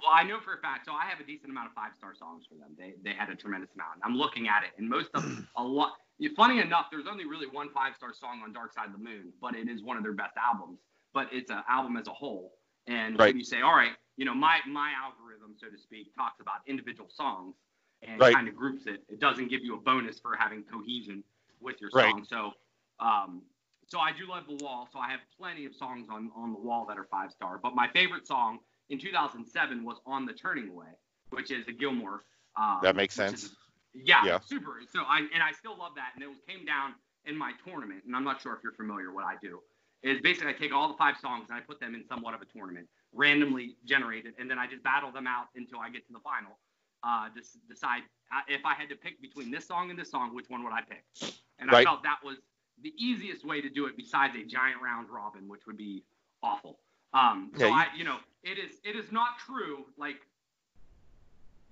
Well, 0.00 0.12
I 0.14 0.24
know 0.24 0.40
for 0.40 0.52
a 0.52 0.58
fact. 0.60 0.84
So 0.84 0.92
I 0.92 1.06
have 1.06 1.20
a 1.20 1.24
decent 1.24 1.50
amount 1.50 1.68
of 1.68 1.72
five 1.74 1.92
star 1.96 2.14
songs 2.14 2.44
for 2.46 2.54
them. 2.54 2.76
They 2.78 2.94
they 3.02 3.16
had 3.16 3.30
a 3.30 3.34
tremendous 3.34 3.70
amount. 3.74 3.94
And 3.96 4.04
I'm 4.04 4.16
looking 4.16 4.46
at 4.46 4.62
it, 4.62 4.70
and 4.78 4.88
most 4.88 5.08
of 5.14 5.24
a 5.56 5.62
lot. 5.62 5.94
Funny 6.36 6.60
enough, 6.60 6.86
there's 6.90 7.06
only 7.10 7.26
really 7.26 7.46
one 7.46 7.68
five 7.70 7.96
star 7.96 8.14
song 8.14 8.42
on 8.44 8.52
Dark 8.52 8.72
Side 8.74 8.86
of 8.86 8.92
the 8.92 8.98
Moon, 8.98 9.32
but 9.40 9.54
it 9.56 9.68
is 9.68 9.82
one 9.82 9.96
of 9.96 10.02
their 10.02 10.12
best 10.12 10.36
albums. 10.36 10.78
But 11.12 11.28
it's 11.32 11.50
an 11.50 11.62
album 11.68 11.96
as 11.96 12.06
a 12.06 12.12
whole. 12.12 12.52
And 12.86 13.18
Right. 13.18 13.28
when 13.28 13.38
you 13.38 13.44
say, 13.44 13.62
all 13.62 13.74
right, 13.74 13.92
you 14.16 14.24
know, 14.24 14.34
my 14.34 14.60
my 14.66 14.92
algorithm, 14.92 15.54
so 15.58 15.68
to 15.68 15.78
speak, 15.78 16.14
talks 16.14 16.40
about 16.40 16.60
individual 16.66 17.08
songs 17.10 17.56
and 18.02 18.20
Right. 18.20 18.34
kind 18.34 18.48
of 18.48 18.54
groups 18.56 18.86
it. 18.86 19.04
It 19.08 19.18
doesn't 19.20 19.48
give 19.48 19.64
you 19.64 19.74
a 19.74 19.80
bonus 19.80 20.20
for 20.20 20.36
having 20.36 20.62
cohesion 20.64 21.24
with 21.60 21.80
your 21.80 21.90
Right. 21.92 22.10
song. 22.10 22.24
So, 22.24 22.52
um, 23.00 23.42
so 23.86 23.98
I 23.98 24.12
do 24.12 24.26
love 24.26 24.46
the 24.46 24.56
wall. 24.64 24.88
So 24.92 24.98
I 24.98 25.10
have 25.10 25.20
plenty 25.36 25.64
of 25.64 25.74
songs 25.74 26.08
on 26.08 26.30
on 26.34 26.52
the 26.52 26.58
wall 26.58 26.86
that 26.86 26.98
are 26.98 27.04
five 27.04 27.32
star. 27.32 27.58
But 27.58 27.74
my 27.74 27.88
favorite 27.88 28.26
song 28.26 28.60
in 28.88 28.98
2007 28.98 29.84
was 29.84 29.98
"On 30.06 30.24
the 30.24 30.32
Turning 30.32 30.68
Away," 30.68 30.92
which 31.30 31.50
is 31.50 31.66
a 31.68 31.72
Gilmour. 31.72 32.24
Um, 32.56 32.80
That 32.82 32.96
makes 32.96 33.16
which 33.18 33.32
is- 33.34 33.40
sense. 33.42 33.56
yeah, 33.94 34.24
Yeah. 34.24 34.38
super. 34.40 34.80
So 34.88 35.02
I 35.04 35.20
and 35.32 35.42
I 35.42 35.52
still 35.52 35.76
love 35.76 35.94
that. 35.96 36.12
And 36.14 36.22
it 36.22 36.46
came 36.46 36.64
down 36.64 36.94
in 37.24 37.36
my 37.36 37.52
tournament, 37.64 38.04
and 38.04 38.14
I'm 38.14 38.24
not 38.24 38.40
sure 38.40 38.54
if 38.54 38.62
you're 38.62 38.72
familiar 38.72 39.10
what 39.12 39.24
I 39.24 39.36
do. 39.36 39.62
Is 40.02 40.20
basically 40.20 40.50
I 40.50 40.52
take 40.52 40.72
all 40.72 40.88
the 40.88 40.96
five 40.96 41.16
songs 41.20 41.46
and 41.48 41.56
I 41.56 41.60
put 41.60 41.80
them 41.80 41.94
in 41.94 42.04
somewhat 42.06 42.34
of 42.34 42.42
a 42.42 42.44
tournament, 42.44 42.86
randomly 43.12 43.76
generated, 43.84 44.34
and 44.38 44.48
then 44.50 44.58
I 44.58 44.66
just 44.66 44.82
battle 44.82 45.10
them 45.10 45.26
out 45.26 45.46
until 45.56 45.78
I 45.80 45.90
get 45.90 46.06
to 46.06 46.12
the 46.12 46.20
final. 46.20 46.58
Uh, 47.02 47.28
just 47.34 47.56
decide 47.68 48.02
uh, 48.32 48.40
if 48.48 48.64
I 48.64 48.74
had 48.74 48.88
to 48.90 48.96
pick 48.96 49.20
between 49.22 49.50
this 49.50 49.66
song 49.66 49.90
and 49.90 49.98
this 49.98 50.10
song, 50.10 50.34
which 50.34 50.48
one 50.48 50.62
would 50.64 50.72
I 50.72 50.80
pick? 50.82 51.32
And 51.58 51.70
I 51.70 51.82
felt 51.82 52.02
that 52.02 52.18
was 52.24 52.36
the 52.82 52.92
easiest 52.98 53.44
way 53.44 53.60
to 53.60 53.68
do 53.70 53.86
it, 53.86 53.96
besides 53.96 54.34
a 54.36 54.44
giant 54.44 54.82
round 54.82 55.08
robin, 55.10 55.48
which 55.48 55.66
would 55.66 55.76
be 55.78 56.02
awful. 56.42 56.78
Um, 57.14 57.50
so 57.56 57.64
Yeah, 57.64 57.70
you- 57.70 57.74
I, 57.74 57.86
you 57.96 58.04
know, 58.04 58.18
it 58.42 58.58
is 58.58 58.78
it 58.84 58.96
is 58.96 59.10
not 59.10 59.38
true. 59.38 59.86
Like 59.96 60.26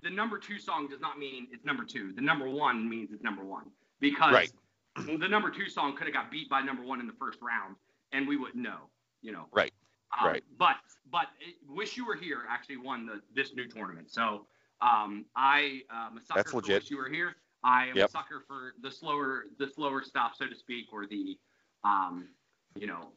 the 0.02 0.10
number 0.10 0.38
two 0.38 0.58
song 0.58 0.88
does 0.88 1.00
not 1.00 1.18
mean 1.18 1.46
it's 1.52 1.64
number 1.64 1.84
two. 1.84 2.12
The 2.12 2.20
number 2.22 2.48
one 2.48 2.88
means 2.88 3.10
it's 3.12 3.22
number 3.22 3.44
one 3.44 3.70
because 4.00 4.32
Right. 4.32 4.52
the 4.96 5.28
number 5.28 5.50
two 5.50 5.68
song 5.68 5.94
could 5.96 6.06
have 6.06 6.14
got 6.14 6.30
beat 6.30 6.48
by 6.48 6.62
number 6.62 6.82
one 6.82 7.00
in 7.00 7.06
the 7.06 7.12
first 7.14 7.40
round, 7.42 7.76
and 8.14 8.26
we 8.28 8.36
wouldn't 8.36 8.62
know. 8.62 8.88
You 9.22 9.32
know. 9.32 9.46
Right. 9.52 9.72
Um, 10.18 10.28
Right. 10.28 10.44
But 10.58 10.76
but 11.10 11.26
wish 11.68 11.96
you 11.96 12.06
were 12.06 12.14
here 12.16 12.42
actually 12.48 12.76
won 12.78 13.06
the 13.06 13.20
this 13.34 13.54
new 13.54 13.66
tournament. 13.66 14.10
So 14.10 14.46
um, 14.80 15.24
I 15.36 15.82
am 15.90 16.18
a 16.18 16.20
sucker 16.20 16.38
That's 16.40 16.50
for 16.50 16.56
legit. 16.58 16.82
wish 16.82 16.90
you 16.90 16.96
were 16.98 17.08
here. 17.08 17.36
I 17.62 17.86
am 17.86 17.96
Yep. 17.96 18.08
a 18.08 18.12
sucker 18.12 18.44
for 18.46 18.74
the 18.80 18.90
slower 18.90 19.44
the 19.58 19.66
slower 19.68 20.02
stuff, 20.02 20.32
so 20.38 20.46
to 20.46 20.54
speak, 20.54 20.86
or 20.92 21.06
the 21.06 21.38
um, 21.82 22.28
you 22.76 22.86
know, 22.86 23.12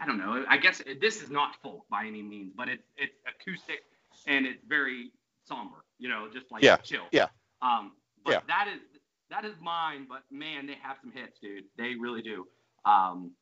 I 0.00 0.06
don't 0.06 0.18
know. 0.18 0.44
I 0.48 0.56
guess 0.58 0.82
this 1.00 1.22
is 1.22 1.30
not 1.30 1.56
folk 1.62 1.84
by 1.90 2.04
any 2.06 2.22
means, 2.22 2.52
but 2.56 2.68
it's 2.68 2.86
it's 2.96 3.16
acoustic 3.26 3.80
and 4.26 4.46
it's 4.46 4.62
very 4.66 5.10
somber. 5.44 5.84
You 5.98 6.08
know, 6.08 6.28
just 6.32 6.50
like 6.50 6.62
Yeah, 6.62 6.76
chill. 6.78 7.06
yeah. 7.12 7.28
Um, 7.62 7.92
but 8.24 8.32
Yeah. 8.32 8.40
that 8.48 8.68
is 8.68 8.80
that 9.30 9.44
is 9.44 9.54
mine. 9.60 10.06
But 10.08 10.22
man, 10.30 10.66
they 10.66 10.74
have 10.82 10.98
some 11.00 11.12
hits, 11.12 11.38
dude. 11.40 11.64
They 11.78 11.94
really 11.94 12.22
do. 12.22 12.46
Um, 12.84 13.32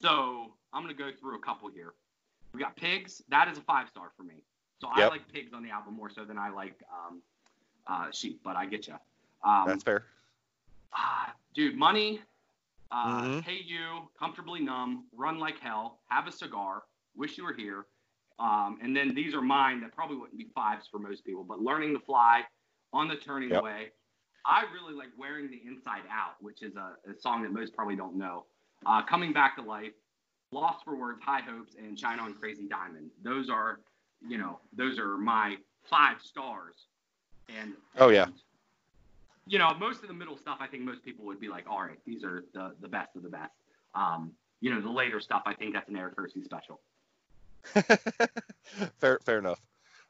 so 0.00 0.52
I'm 0.72 0.82
gonna 0.82 0.94
go 0.94 1.10
through 1.18 1.36
a 1.36 1.40
couple 1.40 1.68
here. 1.70 1.94
We 2.52 2.60
got 2.60 2.76
Pigs. 2.76 3.22
That 3.28 3.48
is 3.48 3.58
a 3.58 3.62
five 3.62 3.88
star 3.88 4.10
for 4.16 4.22
me. 4.22 4.42
So 4.80 4.88
I 4.92 5.06
like 5.08 5.30
Pigs 5.32 5.52
on 5.54 5.62
the 5.62 5.70
album 5.70 5.94
more 5.94 6.10
so 6.10 6.24
than 6.24 6.38
I 6.38 6.50
like 6.50 6.82
um, 6.92 7.22
uh, 7.86 8.10
Sheep. 8.12 8.40
But 8.44 8.56
I 8.56 8.66
get 8.66 8.86
you. 8.86 8.94
Um, 9.44 9.64
That's 9.66 9.82
fair. 9.82 10.04
ah, 10.92 11.32
dude, 11.54 11.76
Money. 11.76 12.20
Uh, 12.90 13.22
Mhm. 13.22 13.42
Hey 13.42 13.60
You, 13.64 14.08
Comfortably 14.18 14.60
Numb, 14.60 15.06
Run 15.12 15.38
Like 15.40 15.58
Hell, 15.58 15.98
Have 16.08 16.28
a 16.28 16.32
Cigar, 16.32 16.84
Wish 17.16 17.36
You 17.36 17.44
Were 17.44 17.52
Here. 17.52 17.86
Um, 18.38 18.78
and 18.80 18.94
then 18.96 19.12
these 19.14 19.34
are 19.34 19.42
mine 19.42 19.80
that 19.80 19.92
probably 19.92 20.16
wouldn't 20.18 20.38
be 20.38 20.48
fives 20.54 20.86
for 20.86 20.98
most 21.00 21.24
people, 21.24 21.42
but 21.42 21.60
Learning 21.60 21.92
to 21.94 21.98
Fly, 22.00 22.44
On 22.92 23.08
the 23.08 23.16
Turning 23.16 23.50
Yep. 23.50 23.60
Away. 23.60 23.88
I 24.44 24.64
really 24.72 24.94
like 24.94 25.08
Wearing 25.18 25.50
the 25.50 25.60
Inside 25.66 26.02
Out, 26.10 26.40
which 26.40 26.62
is 26.62 26.76
a, 26.76 26.94
a 27.10 27.18
song 27.18 27.42
that 27.42 27.50
most 27.52 27.74
probably 27.74 27.96
don't 27.96 28.14
know. 28.14 28.44
Uh, 28.84 29.02
Coming 29.02 29.32
Back 29.32 29.56
to 29.56 29.62
Life, 29.62 29.92
Lost 30.52 30.84
for 30.84 30.96
Words, 30.96 31.20
High 31.22 31.40
Hopes, 31.40 31.74
and 31.78 31.98
Shine 31.98 32.20
On 32.20 32.34
Crazy 32.34 32.68
Diamond. 32.68 33.10
Those 33.22 33.48
are, 33.48 33.80
you 34.26 34.38
know, 34.38 34.58
those 34.76 34.98
are 34.98 35.16
my 35.16 35.56
five 35.84 36.20
stars. 36.20 36.74
And 37.60 37.74
Oh, 37.98 38.08
yeah. 38.08 38.24
and, 38.24 38.34
you 39.46 39.58
know, 39.58 39.72
most 39.78 40.02
of 40.02 40.08
the 40.08 40.14
middle 40.14 40.36
stuff, 40.36 40.58
I 40.60 40.66
think 40.66 40.82
most 40.82 41.02
people 41.04 41.24
would 41.26 41.40
be 41.40 41.48
like, 41.48 41.68
all 41.68 41.80
right, 41.80 41.98
these 42.04 42.24
are 42.24 42.44
the, 42.52 42.74
the 42.80 42.88
best 42.88 43.14
of 43.16 43.22
the 43.22 43.28
best. 43.28 43.52
Um, 43.94 44.32
you 44.60 44.74
know, 44.74 44.80
the 44.80 44.90
later 44.90 45.20
stuff, 45.20 45.42
I 45.46 45.54
think 45.54 45.74
that's 45.74 45.88
an 45.88 45.96
Eric 45.96 46.16
Kersey 46.16 46.42
special. 46.42 46.80
fair 48.98 49.18
fair 49.24 49.38
enough. 49.38 49.60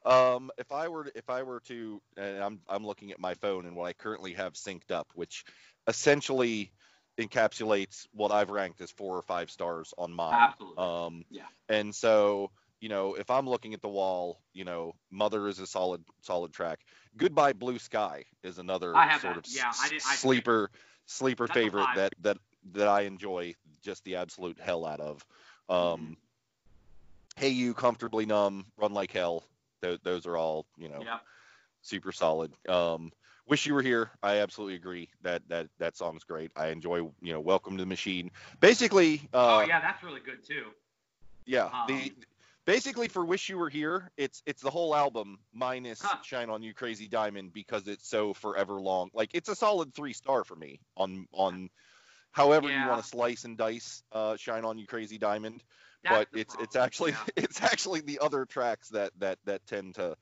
Um, 0.04 0.50
if 0.58 0.70
I 0.70 0.88
were 0.88 1.10
if 1.14 1.28
I 1.30 1.42
were 1.42 1.60
to 1.60 2.00
and 2.16 2.38
I'm 2.42 2.60
I'm 2.68 2.86
looking 2.86 3.10
at 3.12 3.18
my 3.18 3.34
phone 3.34 3.66
and 3.66 3.74
what 3.74 3.86
I 3.86 3.92
currently 3.92 4.32
have 4.34 4.52
synced 4.54 4.90
up, 4.90 5.08
which 5.14 5.44
essentially 5.88 6.70
encapsulates 7.18 8.06
what 8.12 8.30
I've 8.30 8.50
ranked 8.50 8.80
as 8.80 8.90
four 8.90 9.16
or 9.16 9.22
five 9.22 9.50
stars 9.50 9.94
on 9.96 10.12
mine. 10.12 10.34
Absolutely. 10.34 10.76
Um, 10.84 11.24
Yeah. 11.30 11.46
And 11.68 11.94
so 11.94 12.50
you 12.80 12.90
know, 12.90 13.14
if 13.14 13.30
I'm 13.30 13.48
looking 13.48 13.72
at 13.72 13.80
the 13.80 13.88
wall, 13.88 14.38
you 14.52 14.64
know, 14.64 14.94
Mother 15.10 15.48
is 15.48 15.58
a 15.60 15.66
solid 15.66 16.04
solid 16.20 16.52
track. 16.52 16.80
Goodbye 17.16 17.54
Blue 17.54 17.78
Sky 17.78 18.24
is 18.42 18.58
another 18.58 18.92
sort 19.20 19.34
that. 19.34 19.36
of 19.38 19.44
Yeah, 19.48 19.72
I 19.82 19.88
did- 19.88 20.02
I- 20.06 20.14
sleeper 20.14 20.70
sleeper 21.06 21.46
favorite 21.46 21.86
that 21.94 22.12
that 22.20 22.36
that 22.72 22.88
I 22.88 23.02
enjoy 23.02 23.54
just 23.82 24.04
the 24.04 24.16
absolute 24.16 24.58
hell 24.60 24.84
out 24.84 25.00
of. 25.00 25.24
Um, 25.68 25.76
Mm-hmm. 25.78 26.12
Hey 27.36 27.48
You, 27.50 27.74
Comfortably 27.74 28.26
Numb, 28.26 28.66
Run 28.76 28.92
Like 28.94 29.12
Hell. 29.12 29.44
Those, 29.80 29.98
those 30.02 30.26
are 30.26 30.36
all 30.36 30.66
you 30.76 30.88
know 30.88 31.00
Yep. 31.02 31.20
super 31.82 32.12
solid. 32.12 32.52
Um, 32.68 33.12
Wish 33.48 33.66
You 33.66 33.74
Were 33.74 33.82
Here. 33.82 34.10
I 34.22 34.38
absolutely 34.38 34.74
agree 34.74 35.08
that 35.22 35.42
that 35.48 35.68
that 35.78 35.96
song's 35.96 36.24
great. 36.24 36.50
I 36.56 36.68
enjoy 36.68 36.96
you 36.96 37.32
know 37.32 37.40
Welcome 37.40 37.76
to 37.76 37.82
the 37.82 37.88
Machine. 37.88 38.30
Basically, 38.60 39.28
uh, 39.32 39.58
oh, 39.58 39.66
yeah, 39.66 39.80
that's 39.80 40.02
really 40.02 40.20
good 40.20 40.44
too. 40.44 40.64
yeah, 41.44 41.70
the 41.86 41.94
Um, 41.94 42.10
basically 42.64 43.06
for 43.06 43.24
Wish 43.24 43.48
You 43.48 43.58
Were 43.58 43.70
Here, 43.70 44.10
it's 44.16 44.42
it's 44.46 44.62
the 44.62 44.70
whole 44.70 44.94
album 44.94 45.38
minus 45.52 46.02
Huh. 46.02 46.18
Shine 46.22 46.50
on 46.50 46.62
You 46.62 46.74
Crazy 46.74 47.06
Diamond 47.06 47.52
because 47.52 47.86
it's 47.86 48.08
so 48.08 48.34
forever 48.34 48.80
long. 48.80 49.10
Like 49.14 49.30
it's 49.32 49.48
a 49.48 49.54
solid 49.54 49.94
three 49.94 50.12
star 50.12 50.44
for 50.44 50.56
me 50.56 50.80
on 50.96 51.26
on 51.32 51.70
however 52.32 52.68
you 52.68 52.86
want 52.86 53.02
to 53.02 53.08
slice 53.08 53.44
and 53.44 53.56
dice 53.56 54.02
uh, 54.12 54.36
Shine 54.36 54.64
on 54.64 54.76
You 54.76 54.86
Crazy 54.86 55.18
Diamond. 55.18 55.62
That's 56.02 56.16
but 56.16 56.32
the 56.32 56.40
it's 56.40 56.56
it's 56.60 56.76
actually 56.76 57.12
yeah. 57.12 57.24
it's 57.36 57.62
actually 57.62 58.00
the 58.00 58.18
other 58.18 58.44
tracks 58.44 58.88
that 58.88 59.12
that 59.18 59.38
that 59.44 59.64
tend 59.66 59.94
to 59.94 60.16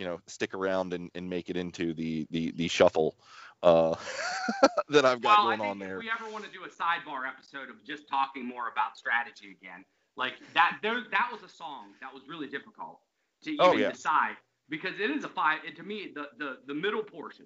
you 0.00 0.06
know 0.06 0.18
stick 0.26 0.54
around 0.54 0.94
and, 0.94 1.10
and 1.14 1.28
make 1.28 1.50
it 1.50 1.58
into 1.58 1.92
the 1.92 2.26
the 2.30 2.52
the 2.52 2.66
shuffle 2.68 3.14
uh, 3.62 3.94
that 4.88 5.04
I've 5.04 5.20
got 5.20 5.36
well, 5.36 5.58
going 5.58 5.60
on 5.60 5.78
there. 5.78 5.96
if 5.98 6.04
we 6.04 6.10
ever 6.10 6.32
want 6.32 6.44
to 6.46 6.50
do 6.50 6.64
a 6.64 6.68
sidebar 6.68 7.28
episode 7.28 7.68
of 7.68 7.84
just 7.84 8.08
talking 8.08 8.48
more 8.48 8.68
about 8.72 8.96
strategy 8.96 9.54
again, 9.60 9.84
like 10.16 10.32
that, 10.54 10.78
there, 10.82 11.02
that 11.10 11.28
was 11.30 11.42
a 11.42 11.48
song 11.54 11.88
that 12.00 12.14
was 12.14 12.22
really 12.26 12.46
difficult 12.46 13.00
to 13.44 13.50
even 13.50 13.60
Oh, 13.60 13.76
yeah. 13.76 13.90
decide 13.90 14.36
because 14.70 14.98
it 14.98 15.10
is 15.10 15.24
a 15.24 15.28
five. 15.28 15.58
And 15.66 15.76
to 15.76 15.82
me, 15.82 16.10
the 16.14 16.28
the 16.38 16.58
the 16.66 16.74
middle 16.74 17.02
portion 17.02 17.44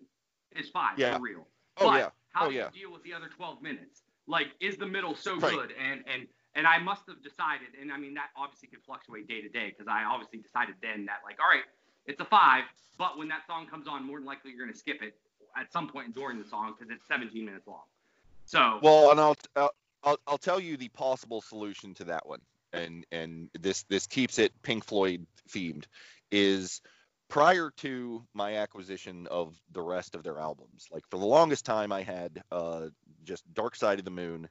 is 0.55 0.68
five 0.70 0.96
Yeah. 0.96 1.16
for 1.16 1.22
real. 1.22 1.48
Oh, 1.78 1.90
but 1.90 1.98
yeah. 1.98 2.11
How 2.30 2.46
Oh, 2.46 2.50
do 2.50 2.55
yeah. 2.55 2.68
you 2.72 2.82
deal 2.82 2.92
with 2.92 3.02
the 3.02 3.14
other 3.14 3.28
12 3.28 3.62
minutes? 3.62 4.02
Like, 4.26 4.48
is 4.61 4.76
the 4.76 4.86
middle 4.86 5.16
so 5.16 5.36
Right. 5.38 5.52
good? 5.52 5.72
And 5.72 6.05
and 6.07 6.28
and 6.55 6.68
I 6.68 6.78
must 6.78 7.02
have 7.09 7.20
decided, 7.20 7.74
and 7.80 7.92
I 7.92 7.98
mean 7.98 8.14
that 8.14 8.30
obviously 8.36 8.68
could 8.68 8.82
fluctuate 8.84 9.26
day 9.26 9.40
to 9.42 9.48
day 9.48 9.70
because 9.70 9.88
I 9.88 10.05
obviously 10.05 10.38
decided 10.38 10.76
then 10.80 11.07
that 11.07 11.18
like, 11.24 11.38
all 11.42 11.48
right, 11.48 11.64
it's 12.07 12.20
a 12.20 12.24
five, 12.24 12.64
but 12.98 13.18
when 13.18 13.28
that 13.28 13.46
song 13.46 13.66
comes 13.66 13.86
on, 13.88 14.05
more 14.07 14.18
than 14.18 14.26
likely 14.26 14.52
you're 14.52 14.66
gonna 14.66 14.76
skip 14.76 15.02
it 15.02 15.16
at 15.57 15.72
some 15.72 15.88
point 15.88 16.14
during 16.14 16.38
the 16.38 16.48
song 16.48 16.74
because 16.78 16.94
it's 16.94 17.07
17 17.09 17.44
minutes 17.44 17.66
long. 17.66 17.82
So 18.44 18.78
Well, 18.82 19.11
and 19.11 19.20
I'll, 19.20 19.36
I'll 19.57 19.70
I'll 20.05 20.18
I'll 20.26 20.38
tell 20.38 20.61
you 20.61 20.76
the 20.76 20.88
possible 20.88 21.40
solution 21.40 21.94
to 21.94 22.05
that 22.05 22.26
one, 22.26 22.40
and 22.72 23.07
and 23.11 23.48
this 23.59 23.84
this 23.84 24.07
keeps 24.07 24.38
it 24.38 24.52
Pink 24.62 24.84
Floyd 24.84 25.26
themed, 25.50 25.84
is 26.30 26.82
prior 27.28 27.72
to 27.78 28.22
my 28.34 28.57
acquisition 28.57 29.26
of 29.28 29.57
the 29.72 29.80
rest 29.80 30.14
of 30.14 30.22
their 30.22 30.38
albums. 30.38 30.86
Like 30.92 31.05
for 31.11 31.18
the 31.18 31.26
longest 31.26 31.64
time, 31.64 31.90
I 31.90 32.02
had 32.02 32.42
uh, 32.52 32.88
just 33.24 33.42
Dark 33.55 33.76
Side 33.76 33.98
of 33.98 34.05
the 34.05 34.11
Moon, 34.11 34.48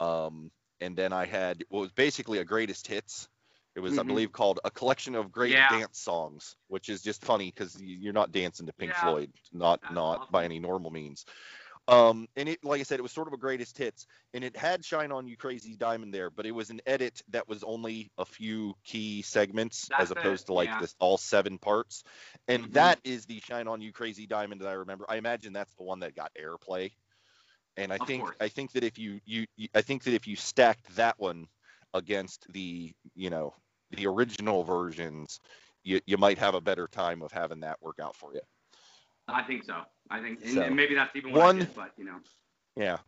um, 0.00 0.50
and 0.80 0.96
then 0.96 1.12
I 1.12 1.26
had 1.26 1.64
what 1.68 1.80
was 1.80 1.92
basically 1.92 2.38
a 2.38 2.44
greatest 2.44 2.86
hits. 2.86 3.28
It 3.76 3.80
was, 3.80 3.98
I 3.98 4.02
Mhm. 4.02 4.02
believe, 4.02 4.32
called 4.32 4.58
a 4.64 4.70
collection 4.70 5.14
of 5.14 5.30
great 5.30 5.66
Yeah. 5.66 5.68
dance 5.68 6.00
songs, 6.00 6.56
which 6.66 6.88
is 6.88 7.02
just 7.02 7.24
funny 7.24 7.46
because 7.54 7.80
you're 7.80 8.12
not 8.12 8.32
dancing 8.32 8.66
to 8.66 8.72
Pink 8.72 8.96
Yeah. 8.96 8.96
Floyd, 8.96 9.32
not 9.52 9.80
That's 9.82 9.88
not 9.88 10.20
awesome. 10.20 10.28
by 10.28 10.44
any 10.44 10.58
normal 10.58 10.90
means. 10.90 11.24
Um, 11.88 12.28
and 12.36 12.48
it, 12.48 12.64
like 12.64 12.80
I 12.80 12.84
said, 12.84 12.98
it 13.00 13.02
was 13.02 13.12
sort 13.12 13.28
of 13.28 13.34
a 13.34 13.38
greatest 13.38 13.78
hits, 13.78 14.06
and 14.34 14.44
it 14.44 14.56
had 14.56 14.84
"Shine 14.84 15.12
on 15.12 15.26
You, 15.28 15.36
Crazy 15.36 15.76
Diamond" 15.76 16.14
there, 16.14 16.30
but 16.30 16.46
it 16.46 16.52
was 16.52 16.70
an 16.70 16.80
edit 16.86 17.22
that 17.28 17.48
was 17.48 17.64
only 17.64 18.10
a 18.18 18.24
few 18.24 18.74
key 18.84 19.22
segments 19.22 19.90
That's 19.90 19.98
as 19.98 20.10
opposed 20.12 20.46
it, 20.46 20.48
to 20.48 20.54
like 20.54 20.70
yeah. 20.70 20.78
this 20.78 20.94
all 21.00 21.18
seven 21.18 21.58
parts. 21.58 22.04
And 22.48 22.66
Mhm. 22.66 22.72
that 22.74 23.00
is 23.04 23.26
the 23.26 23.40
"Shine 23.40 23.68
on 23.68 23.80
You, 23.80 23.92
Crazy 23.92 24.26
Diamond" 24.26 24.60
that 24.62 24.68
I 24.68 24.74
remember. 24.74 25.06
I 25.08 25.16
imagine 25.16 25.52
that's 25.52 25.74
the 25.76 25.84
one 25.84 26.00
that 26.00 26.14
got 26.16 26.32
airplay. 26.40 26.92
And 27.76 27.92
I 27.92 27.98
Of 27.98 28.08
think 28.08 28.12
course. 28.12 28.40
I 28.40 28.48
think 28.48 28.72
that 28.72 28.84
if 28.84 28.98
you, 28.98 29.20
you 29.24 29.46
you 29.56 29.68
I 29.74 29.82
think 29.82 30.04
that 30.04 30.14
if 30.14 30.26
you 30.28 30.36
stacked 30.36 30.96
that 30.96 31.18
one 31.18 31.48
against 31.94 32.46
the 32.52 32.92
you 33.14 33.30
know 33.30 33.54
the 33.90 34.06
original 34.06 34.62
versions, 34.64 35.40
you 35.82 36.00
you 36.06 36.16
might 36.16 36.38
have 36.38 36.54
a 36.54 36.60
better 36.60 36.86
time 36.86 37.22
of 37.22 37.32
having 37.32 37.60
that 37.60 37.80
work 37.82 37.98
out 38.00 38.16
for 38.16 38.32
you. 38.34 38.40
I 39.28 39.42
think 39.42 39.64
so. 39.64 39.82
I 40.10 40.20
think, 40.20 40.40
and, 40.42 40.54
So, 40.54 40.62
and 40.62 40.76
maybe 40.76 40.94
that's 40.94 41.14
even 41.14 41.32
what 41.32 41.40
one- 41.40 41.58
did, 41.58 41.74
but 41.74 41.92
you 41.96 42.04
know. 42.04 42.18
Yeah. 42.76 42.98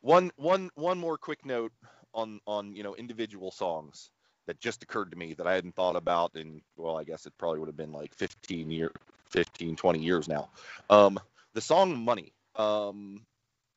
One 0.00 0.30
one 0.36 0.70
one 0.74 0.98
more 0.98 1.16
quick 1.16 1.44
note 1.46 1.72
on 2.12 2.40
on 2.46 2.74
you 2.74 2.82
know 2.82 2.94
individual 2.94 3.50
songs 3.50 4.10
that 4.46 4.60
just 4.60 4.82
occurred 4.82 5.10
to 5.10 5.16
me 5.16 5.34
that 5.34 5.46
I 5.46 5.54
hadn't 5.54 5.74
thought 5.74 5.96
about 5.96 6.36
in 6.36 6.60
well 6.76 6.98
I 6.98 7.04
guess 7.04 7.26
it 7.26 7.32
probably 7.38 7.60
would 7.60 7.68
have 7.68 7.76
been 7.76 7.92
like 7.92 8.14
15 8.14 8.70
year 8.70 8.90
15 9.30 9.76
20 9.76 9.98
years 10.00 10.28
now. 10.28 10.50
Um 10.90 11.18
the 11.54 11.60
song 11.60 12.04
Money 12.04 12.32
um 12.56 13.24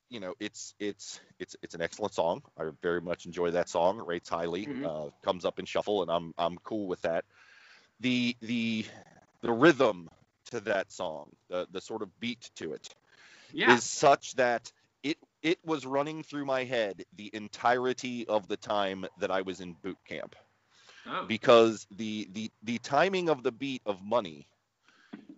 you 0.09 0.19
know 0.19 0.33
it's 0.39 0.73
it's 0.79 1.19
it's 1.39 1.55
it's 1.61 1.75
an 1.75 1.81
excellent 1.81 2.13
song. 2.13 2.41
I 2.57 2.69
very 2.81 3.01
much 3.01 3.25
enjoy 3.25 3.51
that 3.51 3.69
song. 3.69 3.99
It 3.99 4.05
rates 4.05 4.29
highly. 4.29 4.67
Mhm. 4.67 4.85
Uh 4.85 5.09
comes 5.23 5.45
up 5.45 5.59
in 5.59 5.65
shuffle 5.65 6.01
and 6.01 6.11
I'm 6.11 6.33
I'm 6.37 6.57
cool 6.63 6.87
with 6.87 7.01
that. 7.01 7.25
The 7.99 8.35
the 8.41 8.85
the 9.41 9.51
rhythm 9.51 10.09
to 10.51 10.61
that 10.61 10.91
song, 10.91 11.29
the 11.49 11.67
the 11.71 11.81
sort 11.81 12.01
of 12.01 12.19
beat 12.19 12.49
to 12.55 12.73
it 12.73 12.95
Yeah. 13.53 13.77
is 13.77 13.83
such 13.83 14.35
that 14.35 14.71
it 15.03 15.17
it 15.41 15.59
was 15.65 15.85
running 15.85 16.23
through 16.23 16.45
my 16.45 16.63
head 16.63 17.03
the 17.15 17.29
entirety 17.33 18.27
of 18.27 18.47
the 18.47 18.57
time 18.57 19.05
that 19.19 19.31
I 19.31 19.41
was 19.41 19.61
in 19.61 19.73
boot 19.73 19.97
camp 20.05 20.35
oh. 21.07 21.27
because 21.27 21.85
the 21.91 22.27
the 22.33 22.51
the 22.63 22.77
timing 22.79 23.29
of 23.29 23.43
the 23.43 23.51
beat 23.51 23.81
of 23.85 24.01
money 24.03 24.47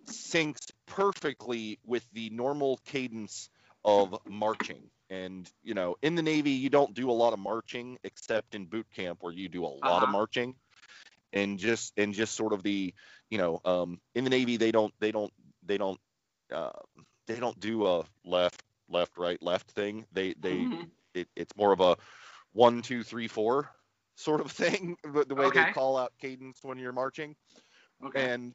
syncs 0.06 0.70
perfectly 0.86 1.78
with 1.86 2.06
the 2.12 2.30
normal 2.30 2.78
cadence 2.84 3.50
of 3.84 4.16
marching 4.26 4.90
and 5.10 5.50
you 5.62 5.74
know 5.74 5.96
in 6.02 6.14
the 6.14 6.22
navy 6.22 6.50
you 6.50 6.68
don't 6.70 6.94
do 6.94 7.10
a 7.10 7.12
lot 7.12 7.32
of 7.32 7.38
marching 7.38 7.98
except 8.04 8.54
in 8.54 8.66
boot 8.66 8.86
camp 8.94 9.18
where 9.22 9.32
you 9.32 9.48
do 9.48 9.64
a 9.64 9.66
lot 9.66 10.02
of 10.02 10.08
Uh-huh. 10.08 10.10
marching 10.10 10.54
and 11.32 11.58
just 11.58 11.92
and 11.96 12.12
just 12.14 12.34
sort 12.34 12.52
of 12.52 12.62
the 12.62 12.92
you 13.30 13.38
know 13.38 13.60
um 13.64 13.98
in 14.14 14.24
the 14.24 14.30
navy 14.30 14.56
they 14.56 14.70
don't 14.72 14.92
they 15.00 15.10
don't 15.12 15.32
they 15.64 15.78
don't 15.78 15.98
uh, 16.52 16.70
they 17.26 17.38
don't 17.38 17.58
do 17.60 17.86
a 17.86 18.04
left 18.24 18.62
left 18.88 19.16
right 19.18 19.40
left 19.42 19.70
thing. 19.72 20.06
They 20.12 20.34
they 20.40 20.70
Mhm. 20.70 20.90
it, 21.14 21.28
it's 21.36 21.56
more 21.56 21.72
of 21.72 21.80
a 21.80 21.96
one 22.52 22.82
two 22.82 23.02
three 23.02 23.28
four 23.28 23.70
sort 24.16 24.40
of 24.40 24.50
thing. 24.52 24.96
The, 25.04 25.24
the 25.24 25.34
way 25.34 25.50
Okay. 25.50 25.64
they 25.64 25.66
call 25.66 25.96
out 25.96 26.12
cadence 26.20 26.60
when 26.62 26.78
you're 26.78 26.92
marching 26.92 27.36
Okay. 28.02 28.30
and 28.34 28.54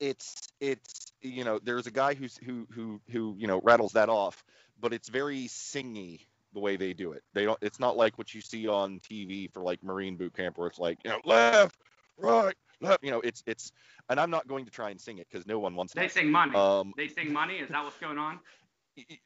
it's 0.00 0.52
it's 0.60 1.12
you 1.20 1.44
know 1.44 1.58
there's 1.62 1.86
a 1.86 1.90
guy 1.90 2.14
who's 2.14 2.36
who 2.38 2.66
who 2.72 3.00
who 3.10 3.34
you 3.38 3.46
know 3.46 3.60
rattles 3.62 3.92
that 3.92 4.08
off 4.08 4.44
but 4.80 4.92
it's 4.92 5.08
very 5.08 5.44
singy 5.44 6.20
the 6.52 6.60
way 6.60 6.76
they 6.76 6.92
do 6.92 7.12
it 7.12 7.22
they 7.34 7.44
don't 7.44 7.58
it's 7.60 7.80
not 7.80 7.96
like 7.96 8.16
what 8.18 8.34
you 8.34 8.40
see 8.40 8.66
on 8.66 9.00
tv 9.00 9.52
for 9.52 9.62
like 9.62 9.82
marine 9.82 10.16
boot 10.16 10.34
camp 10.34 10.56
where 10.56 10.68
it's 10.68 10.78
like 10.78 10.98
you 11.04 11.10
know 11.10 11.20
left 11.24 11.76
right 12.18 12.54
left 12.80 13.02
you 13.04 13.10
know 13.10 13.20
it's 13.20 13.42
it's 13.46 13.72
and 14.08 14.18
i'm 14.18 14.30
not 14.30 14.46
going 14.48 14.64
to 14.64 14.70
try 14.70 14.90
and 14.90 15.00
sing 15.00 15.18
it 15.18 15.26
because 15.30 15.46
no 15.46 15.58
one 15.58 15.74
wants 15.74 15.92
to 15.92 16.00
they 16.00 16.06
to 16.06 16.12
sing 16.12 16.30
money. 16.30 16.54
um 16.54 16.92
they 16.96 17.08
sing 17.08 17.32
money. 17.32 17.54
Is 17.56 17.68
that 17.68 17.84
what's 17.84 17.98
going 17.98 18.18
on? 18.18 18.38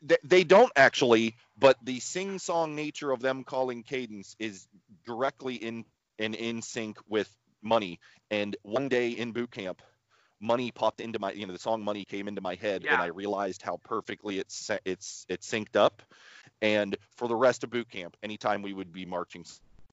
they, 0.03 0.17
they 0.25 0.45
don't 0.45 0.73
actually 0.77 1.37
but 1.59 1.77
the 1.85 2.01
sing 2.01 2.39
song 2.39 2.75
nature 2.75 3.13
of 3.13 3.21
them 3.21 3.45
calling 3.45 3.83
cadence 3.83 4.35
is 4.39 4.67
directly 5.07 5.55
in 5.55 5.85
and 6.19 6.35
in 6.35 6.63
sync 6.63 6.99
with 7.09 7.31
money 7.63 8.01
and 8.31 8.57
one 8.63 8.89
day 8.89 9.11
in 9.11 9.33
boot 9.33 9.51
camp 9.51 9.83
money 10.41 10.71
popped 10.71 11.01
into 11.01 11.19
my 11.19 11.33
you 11.33 11.47
know 11.47 11.53
the 11.53 11.59
song 11.59 11.83
money 11.83 12.05
came 12.05 12.29
into 12.29 12.41
my 12.41 12.55
head 12.55 12.85
and 12.89 13.01
i 13.01 13.07
realized 13.07 13.63
how 13.63 13.79
perfectly 13.85 14.39
it's 14.39 14.71
it's 14.85 15.27
it's 15.29 15.51
synced 15.51 15.77
up 15.77 16.03
and 16.63 16.97
for 17.17 17.29
the 17.29 17.37
rest 17.37 17.63
of 17.65 17.71
boot 17.71 17.91
camp 17.91 18.17
anytime 18.23 18.63
we 18.63 18.73
would 18.73 18.93
be 18.93 19.05
marching 19.05 19.45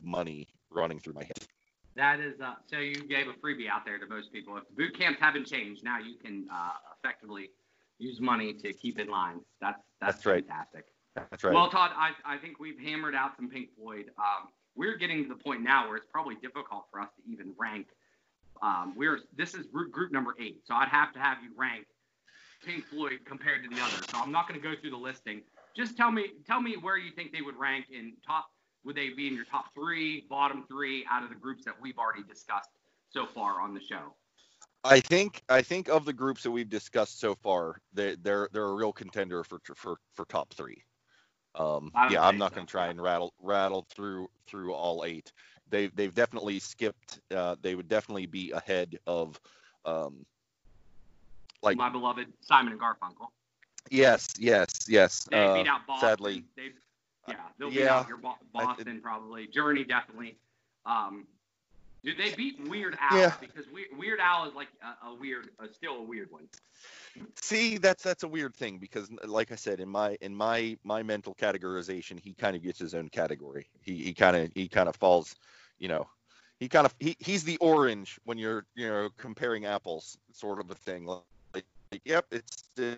money 0.02 0.48
running 0.70 1.00
through 1.00 1.14
my 1.14 1.24
head 1.24 1.48
That 1.96 2.20
is, 2.20 2.40
uh, 2.40 2.54
so 2.70 2.78
you 2.78 3.08
gave 3.08 3.28
a 3.28 3.34
freebie 3.34 3.68
out 3.68 3.84
there 3.84 3.98
to 3.98 4.06
most 4.06 4.32
people. 4.32 4.56
If 4.56 4.64
boot 4.78 4.96
camps 4.96 5.20
haven't 5.20 5.48
changed, 5.48 5.84
now 5.84 5.98
you 5.98 6.16
can 6.24 6.46
uh, 6.54 6.74
effectively 6.96 7.50
use 7.98 8.22
money 8.22 8.54
to 8.54 8.72
keep 8.72 9.00
in 9.00 9.08
line. 9.08 9.40
That's 9.62 9.82
that's, 10.00 10.18
That's 10.18 10.26
right. 10.28 10.46
fantastic. 10.46 10.86
that's 11.16 11.44
right 11.44 11.56
Well, 11.56 11.70
Todd, 11.70 11.92
I, 11.96 12.12
I 12.24 12.38
think 12.38 12.60
we've 12.60 12.80
hammered 12.80 13.16
out 13.16 13.36
some 13.36 13.50
Pink 13.50 13.70
Floyd. 13.76 14.12
Um, 14.20 14.50
we're 14.76 14.96
getting 14.96 15.24
to 15.24 15.30
the 15.30 15.44
point 15.44 15.64
now 15.64 15.88
where 15.88 15.98
it's 15.98 16.06
probably 16.12 16.36
difficult 16.36 16.86
for 16.92 17.02
us 17.02 17.10
to 17.18 17.32
even 17.32 17.54
rank. 17.58 17.88
Um, 18.62 18.94
we're 18.96 19.20
this 19.36 19.54
is 19.54 19.66
group, 19.68 20.12
number 20.12 20.36
eight, 20.40 20.62
so 20.66 20.74
I'd 20.76 20.90
have 20.90 21.14
to 21.14 21.20
have 21.20 21.38
you 21.44 21.50
rank 21.56 21.86
Pink 22.66 22.86
Floyd 22.86 23.20
compared 23.26 23.64
to 23.64 23.70
the 23.70 23.82
others. 23.82 24.06
So 24.12 24.20
I'm 24.20 24.32
not 24.32 24.48
going 24.48 24.60
to 24.60 24.64
go 24.64 24.74
through 24.80 24.92
the 24.92 24.98
listing. 24.98 25.42
Just 25.76 25.96
tell 25.96 26.12
me 26.12 26.32
tell 26.46 26.62
me 26.62 26.76
where 26.82 26.98
you 26.98 27.12
think 27.12 27.32
they 27.32 27.42
would 27.42 27.58
rank 27.58 27.86
in 27.92 28.14
top. 28.26 28.48
Would 28.86 28.96
they 28.96 29.10
be 29.10 29.28
in 29.28 29.34
your 29.34 29.46
top 29.46 29.74
three, 29.74 30.26
bottom 30.30 30.64
three 30.68 31.06
out 31.10 31.24
of 31.24 31.30
the 31.30 31.36
groups 31.36 31.66
that 31.66 31.74
we've 31.82 31.98
already 31.98 32.24
discussed 32.24 32.70
so 33.10 33.26
far 33.26 33.62
on 33.62 33.74
the 33.74 33.82
show? 33.82 34.14
I 34.84 35.00
think 35.02 35.44
I 35.50 35.62
think 35.62 35.90
of 35.90 36.06
the 36.06 36.14
groups 36.14 36.44
that 36.44 36.52
we've 36.52 36.70
discussed 36.70 37.20
so 37.20 37.36
far, 37.36 37.82
they 37.94 38.16
they're 38.22 38.50
they're 38.54 38.64
a 38.64 38.74
real 38.74 38.94
contender 38.94 39.44
for 39.44 39.60
for 39.76 39.98
for 40.14 40.26
top 40.26 40.54
three. 40.54 40.84
Um, 41.56 41.92
yeah, 42.12 42.24
I'm 42.24 42.38
not 42.38 42.52
so, 42.52 42.56
going 42.56 42.68
to 42.68 42.72
try 42.72 42.88
and 42.88 43.02
rattle 43.02 43.34
rattle 43.42 43.86
through 43.90 44.30
through 44.48 44.74
all 44.74 45.04
eight. 45.06 45.32
They've 45.70 45.96
they've 45.96 46.14
definitely 46.14 46.60
skipped. 46.60 47.20
Uh, 47.34 47.56
they 47.62 47.76
would 47.76 47.88
definitely 47.88 48.26
be 48.26 48.52
ahead 48.52 48.98
of. 49.08 49.40
Um, 49.86 50.26
like 51.62 51.78
My 51.78 51.90
beloved 51.90 52.28
Simon 52.42 52.74
and 52.74 52.82
Garfunkel. 52.82 53.28
yes, 53.90 54.28
yes, 54.40 54.68
yes. 54.88 55.28
They 55.30 55.38
uh, 55.38 55.64
beat 55.64 55.68
out 55.68 55.88
Boston. 55.88 56.10
sadly. 56.10 56.44
They, 56.56 56.70
yeah, 57.28 57.36
they'll 57.58 57.70
beat 57.70 57.80
yeah, 57.80 58.00
out 58.00 58.08
your 58.08 58.18
Bo- 58.18 58.38
Boston 58.54 59.02
probably. 59.02 59.48
Journey 59.48 59.84
definitely. 59.84 60.38
Um, 60.86 61.28
do 62.08 62.14
they 62.16 62.34
beat 62.36 62.58
Weird 62.70 62.98
Al? 63.02 63.20
Yeah. 63.20 63.34
Because 63.42 63.66
we- 63.70 63.90
Weird 63.98 64.22
Al 64.22 64.48
is 64.48 64.56
like 64.56 64.70
a, 64.82 65.08
a 65.08 65.16
weird, 65.16 65.50
uh, 65.60 65.68
still 65.74 65.98
a 65.98 66.02
weird 66.02 66.32
one. 66.32 66.48
See, 67.36 67.78
that's 67.78 68.02
that's 68.02 68.24
a 68.24 68.28
weird 68.30 68.56
thing 68.56 68.78
because, 68.78 69.10
like 69.26 69.52
I 69.52 69.56
said, 69.56 69.82
in 69.82 69.90
my 69.90 70.18
in 70.22 70.34
my 70.34 70.78
my 70.86 71.04
mental 71.04 71.36
categorization, 71.36 72.18
he 72.18 72.34
kind 72.34 72.56
of 72.56 72.64
gets 72.64 72.80
his 72.80 72.94
own 72.94 73.10
category. 73.10 73.68
He 73.82 73.98
he 73.98 74.14
kind 74.14 74.38
of 74.38 74.52
he 74.54 74.70
kind 74.70 74.88
of 74.88 74.96
falls, 74.96 75.36
you 75.80 75.90
know, 75.90 76.08
he 76.62 76.70
kind 76.70 76.86
of 76.86 76.96
he, 77.00 77.18
he's 77.20 77.44
the 77.44 77.58
orange 77.58 78.20
when 78.24 78.38
you're 78.38 78.64
you 78.76 78.88
know 78.88 79.10
comparing 79.18 79.66
apples, 79.66 80.18
sort 80.32 80.62
of 80.62 80.72
a 80.72 80.76
thing. 80.76 81.06
Like, 81.06 81.24
like 81.92 82.02
yep, 82.06 82.26
it's 82.32 82.70
uh, 82.80 82.96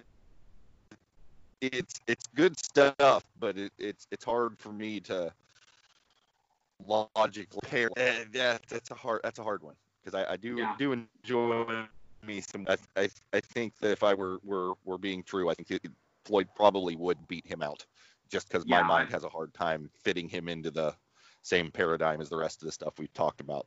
it's 1.62 2.00
it's 2.06 2.28
good 2.36 2.60
stuff, 2.60 3.24
but 3.40 3.58
it, 3.58 3.72
it's 3.80 4.06
it's 4.12 4.26
hard 4.26 4.60
for 4.60 4.72
me 4.72 5.00
to 5.00 5.34
logically 6.86 7.60
pair. 7.64 7.90
Eh, 7.98 8.26
yeah, 8.34 8.58
that's 8.70 8.92
a 8.92 8.96
hard 8.96 9.22
that's 9.24 9.40
a 9.40 9.44
hard 9.44 9.64
one 9.64 9.76
because 10.04 10.14
I, 10.20 10.34
I 10.34 10.38
do 10.38 10.58
Yeah. 10.58 10.76
do 10.78 10.94
enjoy 10.94 11.86
me 12.26 12.42
some. 12.42 12.66
I, 12.68 12.78
I 12.96 13.10
I 13.34 13.40
think 13.40 13.78
that 13.80 13.92
if 13.92 14.04
I 14.04 14.14
were 14.14 14.40
were 14.44 14.74
were 14.86 14.98
being 14.98 15.24
true, 15.24 15.50
I 15.50 15.54
think 15.54 15.72
it, 15.72 15.86
Floyd 16.26 16.48
probably 16.56 16.96
would 16.96 17.28
beat 17.28 17.46
him 17.46 17.62
out, 17.62 17.86
just 18.30 18.48
because 18.48 18.66
Yeah, 18.66 18.82
my 18.82 18.88
mind 18.88 19.10
has 19.12 19.24
a 19.24 19.30
hard 19.30 19.54
time 19.54 19.90
fitting 20.04 20.30
him 20.30 20.48
into 20.48 20.72
the 20.72 20.96
same 21.42 21.72
paradigm 21.72 22.22
as 22.22 22.30
the 22.30 22.38
rest 22.38 22.62
of 22.62 22.66
the 22.66 22.72
stuff 22.72 23.00
we've 23.00 23.14
talked 23.14 23.42
about, 23.42 23.66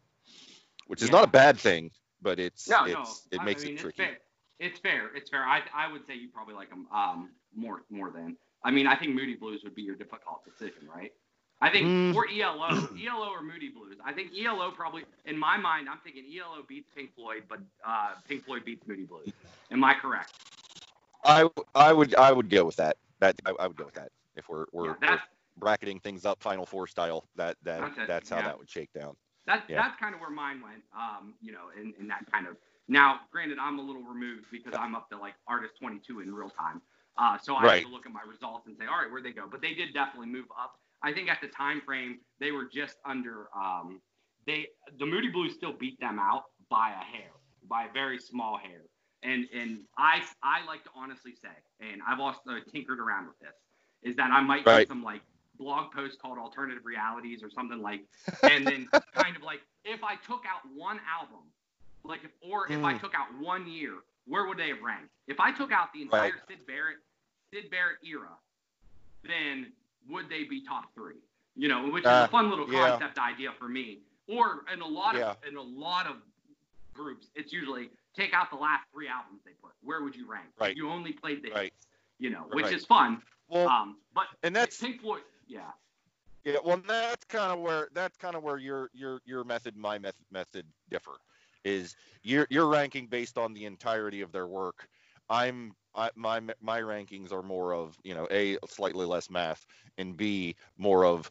which 0.86 1.02
is 1.02 1.08
Yeah. 1.08 1.12
not 1.12 1.24
a 1.24 1.28
bad 1.28 1.58
thing, 1.58 1.90
but 2.20 2.38
it's 2.38 2.68
No, 2.68 2.84
it's 2.86 3.28
no. 3.30 3.36
it 3.36 3.42
makes 3.42 3.62
I 3.62 3.64
mean, 3.66 3.74
it 3.74 3.80
tricky. 3.80 4.02
It's 4.02 4.08
fair. 4.08 4.18
It's 4.60 4.80
fair. 4.80 5.16
It's 5.16 5.30
fair. 5.30 5.44
I, 5.44 5.62
I 5.74 5.90
would 5.90 6.06
say 6.06 6.14
you 6.14 6.28
probably 6.28 6.54
like 6.54 6.70
them 6.70 6.86
um, 6.92 7.30
more 7.54 7.84
more 7.90 8.10
than. 8.10 8.36
I 8.64 8.70
mean, 8.70 8.86
I 8.86 8.94
think 8.96 9.14
Moody 9.14 9.34
Blues 9.34 9.62
would 9.64 9.74
be 9.74 9.82
your 9.82 9.96
difficult 9.96 10.44
decision, 10.44 10.88
right? 10.88 11.12
I 11.62 11.70
think 11.70 11.86
Mm. 11.86 12.14
or 12.16 12.26
ELO, 12.28 12.88
ELO 12.98 13.30
or 13.30 13.42
Moody 13.42 13.70
Blues. 13.70 13.96
I 14.04 14.12
think 14.12 14.32
ELO 14.36 14.72
probably, 14.72 15.04
in 15.26 15.38
my 15.38 15.56
mind, 15.56 15.88
I'm 15.88 16.00
thinking 16.04 16.24
ELO 16.36 16.62
beats 16.68 16.88
Pink 16.94 17.14
Floyd, 17.14 17.44
but 17.48 17.60
uh, 17.86 18.16
Pink 18.28 18.44
Floyd 18.44 18.64
beats 18.66 18.86
Moody 18.86 19.04
Blues. 19.04 19.32
Am 19.70 19.84
I 19.84 19.94
correct? 19.94 20.30
I 21.24 21.48
I 21.74 21.92
would 21.92 22.14
I 22.16 22.32
would 22.32 22.50
go 22.50 22.64
with 22.64 22.76
that. 22.76 22.96
That 23.20 23.36
I, 23.46 23.52
I 23.60 23.68
would 23.68 23.76
go 23.76 23.84
with 23.86 23.94
that 23.94 24.10
if 24.36 24.48
we're 24.48 24.66
we're, 24.72 24.96
Yeah, 25.02 25.10
we're 25.12 25.20
bracketing 25.58 26.00
things 26.00 26.26
up 26.26 26.42
Final 26.42 26.66
Four 26.66 26.88
style. 26.88 27.28
That 27.36 27.56
that 27.62 27.80
That's 27.80 28.08
that's 28.08 28.30
how 28.30 28.38
yeah. 28.38 28.46
that 28.48 28.58
would 28.58 28.68
shake 28.70 28.92
down. 28.92 29.16
That's 29.46 29.62
Yeah. 29.68 29.82
that's 29.82 29.98
kind 30.00 30.14
of 30.14 30.20
where 30.20 30.30
mine 30.30 30.60
went. 30.62 30.82
Um, 30.96 31.34
you 31.40 31.52
know, 31.52 31.70
in, 31.80 31.94
in 32.00 32.08
that 32.08 32.24
kind 32.32 32.46
of. 32.48 32.56
Now, 32.88 33.20
granted, 33.30 33.58
I'm 33.60 33.78
a 33.78 33.82
little 33.82 34.02
removed 34.02 34.46
because 34.50 34.74
I'm 34.76 34.94
up 34.96 35.08
to 35.10 35.16
like 35.18 35.34
artist 35.46 35.74
22 35.80 36.20
in 36.20 36.34
real 36.34 36.50
time. 36.50 36.82
Uh, 37.16 37.38
so 37.38 37.54
I 37.54 37.62
Right. 37.62 37.74
have 37.82 37.84
to 37.86 37.94
look 37.94 38.06
at 38.06 38.12
my 38.12 38.22
results 38.28 38.66
and 38.66 38.76
say, 38.76 38.86
all 38.86 38.98
right, 39.00 39.10
where'd 39.10 39.24
they 39.24 39.32
go? 39.32 39.46
But 39.50 39.60
they 39.62 39.74
did 39.74 39.94
definitely 39.94 40.28
move 40.28 40.46
up. 40.58 40.78
I 41.02 41.12
think 41.12 41.28
at 41.28 41.40
the 41.40 41.48
time 41.48 41.80
frame 41.80 42.20
they 42.40 42.52
were 42.52 42.64
just 42.72 42.96
under. 43.04 43.46
Um, 43.56 44.00
they 44.46 44.68
the 44.98 45.06
Moody 45.06 45.28
Blues 45.28 45.54
still 45.54 45.72
beat 45.72 45.98
them 46.00 46.18
out 46.18 46.44
by 46.68 46.90
a 46.90 47.04
hair, 47.04 47.30
by 47.68 47.84
a 47.84 47.92
very 47.92 48.18
small 48.18 48.56
hair. 48.58 48.82
And 49.22 49.46
and 49.54 49.80
I 49.96 50.22
I 50.42 50.64
like 50.66 50.82
to 50.84 50.90
honestly 50.96 51.32
say, 51.40 51.50
and 51.80 52.00
I've 52.08 52.18
also 52.20 52.58
tinkered 52.72 52.98
around 52.98 53.26
with 53.28 53.38
this, 53.40 53.54
is 54.02 54.16
that 54.16 54.30
I 54.32 54.40
might 54.40 54.66
Right. 54.66 54.86
do 54.86 54.88
some 54.88 55.02
like 55.04 55.22
blog 55.58 55.92
post 55.92 56.18
called 56.20 56.38
alternative 56.38 56.84
realities 56.84 57.42
or 57.42 57.50
something 57.50 57.80
like 57.80 58.00
and 58.48 58.66
then 58.66 58.88
kind 59.14 59.36
of 59.36 59.42
like 59.42 59.60
if 59.84 60.02
I 60.02 60.16
took 60.16 60.42
out 60.46 60.62
one 60.74 60.98
album, 61.18 61.44
like 62.04 62.24
if, 62.24 62.30
or 62.40 62.66
if 62.70 62.82
I 62.84 62.94
Mm. 62.94 63.00
took 63.00 63.14
out 63.14 63.28
one 63.40 63.68
year, 63.68 63.98
where 64.26 64.46
would 64.46 64.58
they 64.58 64.68
have 64.68 64.82
ranked? 64.82 65.10
If 65.28 65.38
I 65.38 65.52
took 65.52 65.70
out 65.72 65.92
the 65.92 66.02
entire 66.02 66.32
Right. 66.32 66.32
Syd 66.48 66.66
Barrett, 66.66 66.98
Syd 67.52 67.70
Barrett 67.70 67.98
era, 68.04 68.30
then 69.24 69.72
would 70.08 70.28
they 70.28 70.44
be 70.44 70.64
top 70.64 70.92
three? 70.94 71.16
You 71.54 71.68
know, 71.68 71.90
which 71.90 72.04
is 72.04 72.10
Uh, 72.10 72.24
a 72.26 72.30
fun 72.30 72.50
little 72.50 72.70
yeah. 72.70 72.90
concept 72.90 73.18
idea 73.18 73.52
for 73.58 73.68
me. 73.68 74.00
Or 74.26 74.64
in 74.72 74.80
a 74.80 74.86
lot 74.86 75.14
of 75.14 75.20
Yeah. 75.20 75.34
in 75.48 75.56
a 75.56 75.62
lot 75.62 76.06
of 76.06 76.22
groups, 76.94 77.28
it's 77.34 77.52
usually 77.52 77.90
take 78.14 78.32
out 78.34 78.50
the 78.50 78.56
last 78.56 78.84
three 78.92 79.08
albums 79.08 79.42
they 79.44 79.52
put. 79.52 79.72
Where 79.82 80.02
would 80.02 80.14
you 80.14 80.26
rank? 80.26 80.48
Right. 80.58 80.76
You 80.76 80.88
only 80.88 81.12
played 81.12 81.42
the 81.42 81.48
hits, 81.48 81.56
Right. 81.56 81.74
you 82.18 82.30
know, 82.30 82.42
which 82.52 82.66
Right. 82.66 82.74
is 82.74 82.86
fun. 82.86 83.22
Well, 83.48 83.68
Um, 83.68 84.00
but 84.14 84.28
and 84.42 84.54
that's 84.54 84.78
Pink 84.78 85.00
Floyd, 85.00 85.24
yeah. 85.46 85.72
Yeah, 86.44 86.58
well, 86.64 86.78
that's 86.78 87.24
kind 87.26 87.52
of 87.52 87.60
where 87.60 87.88
that's 87.92 88.16
kind 88.16 88.34
of 88.34 88.42
where 88.42 88.56
your 88.58 88.90
your 88.94 89.20
your 89.24 89.44
method, 89.44 89.74
and 89.74 89.82
my 89.82 89.98
method 89.98 90.24
method 90.30 90.66
differ. 90.88 91.18
Is 91.64 91.96
you're 92.22 92.46
you're 92.50 92.66
ranking 92.66 93.06
based 93.06 93.38
on 93.38 93.52
the 93.52 93.64
entirety 93.66 94.22
of 94.22 94.32
their 94.32 94.46
work. 94.46 94.88
I'm 95.32 95.74
I, 95.94 96.10
my 96.14 96.40
my 96.60 96.80
rankings 96.80 97.32
are 97.32 97.42
more 97.42 97.74
of 97.74 97.98
you 98.04 98.14
know 98.14 98.28
a 98.30 98.58
slightly 98.68 99.06
less 99.06 99.30
math 99.30 99.64
and 99.96 100.14
b 100.16 100.54
more 100.76 101.06
of 101.06 101.30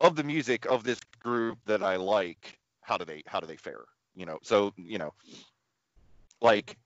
of 0.00 0.16
the 0.16 0.24
music 0.24 0.66
of 0.66 0.82
this 0.82 1.00
group 1.20 1.58
that 1.66 1.82
I 1.82 1.96
like. 1.96 2.58
How 2.80 2.98
do 2.98 3.04
they 3.04 3.22
how 3.26 3.38
do 3.38 3.46
they 3.46 3.56
fare? 3.56 3.84
You 4.16 4.26
know, 4.26 4.38
so 4.42 4.72
you 4.76 4.98
know, 4.98 5.14
like 6.40 6.76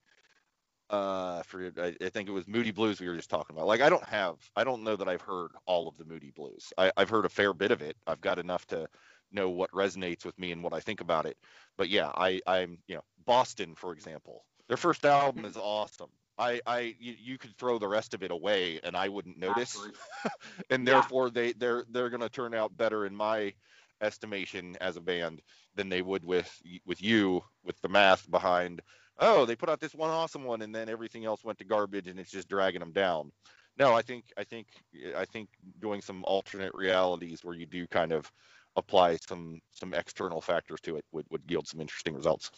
uh 0.91 1.43
for 1.45 1.73
I, 1.79 1.97
I 2.05 2.09
think 2.11 2.29
it 2.29 2.33
was 2.33 2.47
Moody 2.47 2.73
Blues 2.73 3.01
we 3.01 3.09
were 3.09 3.17
just 3.17 3.31
talking 3.31 3.57
about. 3.57 3.67
Like 3.67 3.81
I 3.81 3.89
don't 3.89 4.05
have 4.05 4.37
I 4.55 4.63
don't 4.63 4.85
know 4.85 4.97
that 4.97 5.09
I've 5.09 5.23
heard 5.23 5.53
all 5.65 5.89
of 5.89 5.97
the 5.97 6.05
Moody 6.05 6.31
Blues. 6.31 6.75
I, 6.77 6.93
I've 6.95 7.09
heard 7.09 7.25
a 7.25 7.31
fair 7.31 7.55
bit 7.55 7.71
of 7.71 7.81
it. 7.81 7.97
I've 8.07 8.21
got 8.21 8.39
enough 8.39 8.67
to 8.67 8.87
know 9.33 9.49
what 9.49 9.71
resonates 9.71 10.27
with 10.27 10.39
me 10.39 10.53
and 10.53 10.63
what 10.63 10.75
I 10.75 10.81
think 10.81 11.01
about 11.01 11.25
it. 11.25 11.39
But 11.79 11.89
yeah, 11.89 12.11
I 12.15 12.43
I'm 12.47 12.79
you 12.87 12.97
know 12.97 13.05
Boston 13.25 13.75
for 13.75 13.95
example. 13.95 14.45
Their 14.69 14.77
first 14.77 15.07
album 15.07 15.47
is 15.47 15.57
awesome. 15.57 16.11
I 16.41 16.61
I 16.67 16.97
you, 16.99 17.15
you 17.19 17.39
could 17.39 17.57
throw 17.57 17.79
the 17.79 17.89
rest 17.89 18.15
of 18.15 18.23
it 18.23 18.31
away 18.31 18.81
and 18.83 18.97
I 18.97 19.09
wouldn't 19.09 19.39
notice 19.39 19.79
and 20.71 20.87
Yeah. 20.87 20.95
therefore 20.95 21.31
they 21.31 21.53
they're 21.53 21.85
they're 21.91 22.11
going 22.11 22.23
to 22.23 22.29
turn 22.29 22.55
out 22.55 22.77
better 22.77 23.07
in 23.07 23.15
my 23.15 23.55
estimation 24.01 24.77
as 24.81 24.97
a 24.97 25.01
band 25.01 25.43
than 25.75 25.89
they 25.89 26.03
would 26.03 26.25
with 26.25 26.51
with 26.87 27.03
you 27.03 27.43
with 27.65 27.81
the 27.83 27.89
math 27.89 28.29
behind 28.31 28.81
oh, 29.21 29.45
they 29.45 29.55
put 29.55 29.69
out 29.69 29.81
this 29.81 29.95
one 29.95 30.11
awesome 30.11 30.45
one, 30.45 30.63
and 30.63 30.75
then 30.75 30.89
everything 30.89 31.25
else 31.25 31.45
went 31.45 31.59
to 31.59 31.65
garbage, 31.65 32.09
and 32.09 32.19
it's 32.19 32.31
just 32.31 32.49
dragging 32.49 32.81
them 32.81 32.93
down. 32.93 33.31
No, 33.79 33.95
I 33.95 34.03
think 34.03 34.25
I 34.37 34.45
think 34.45 34.67
I 35.17 35.25
think 35.25 35.49
doing 35.81 36.03
some 36.03 36.25
alternate 36.25 36.75
realities 36.75 37.45
where 37.45 37.55
you 37.55 37.67
do 37.67 37.87
kind 37.87 38.13
of 38.13 38.31
apply 38.77 39.17
some 39.29 39.61
some 39.71 39.95
external 39.95 40.41
factors 40.41 40.81
to 40.83 40.97
it 40.97 41.05
would, 41.13 41.27
would 41.31 41.43
yield 41.49 41.69
some 41.69 41.81
interesting 41.81 42.15
results. 42.15 42.51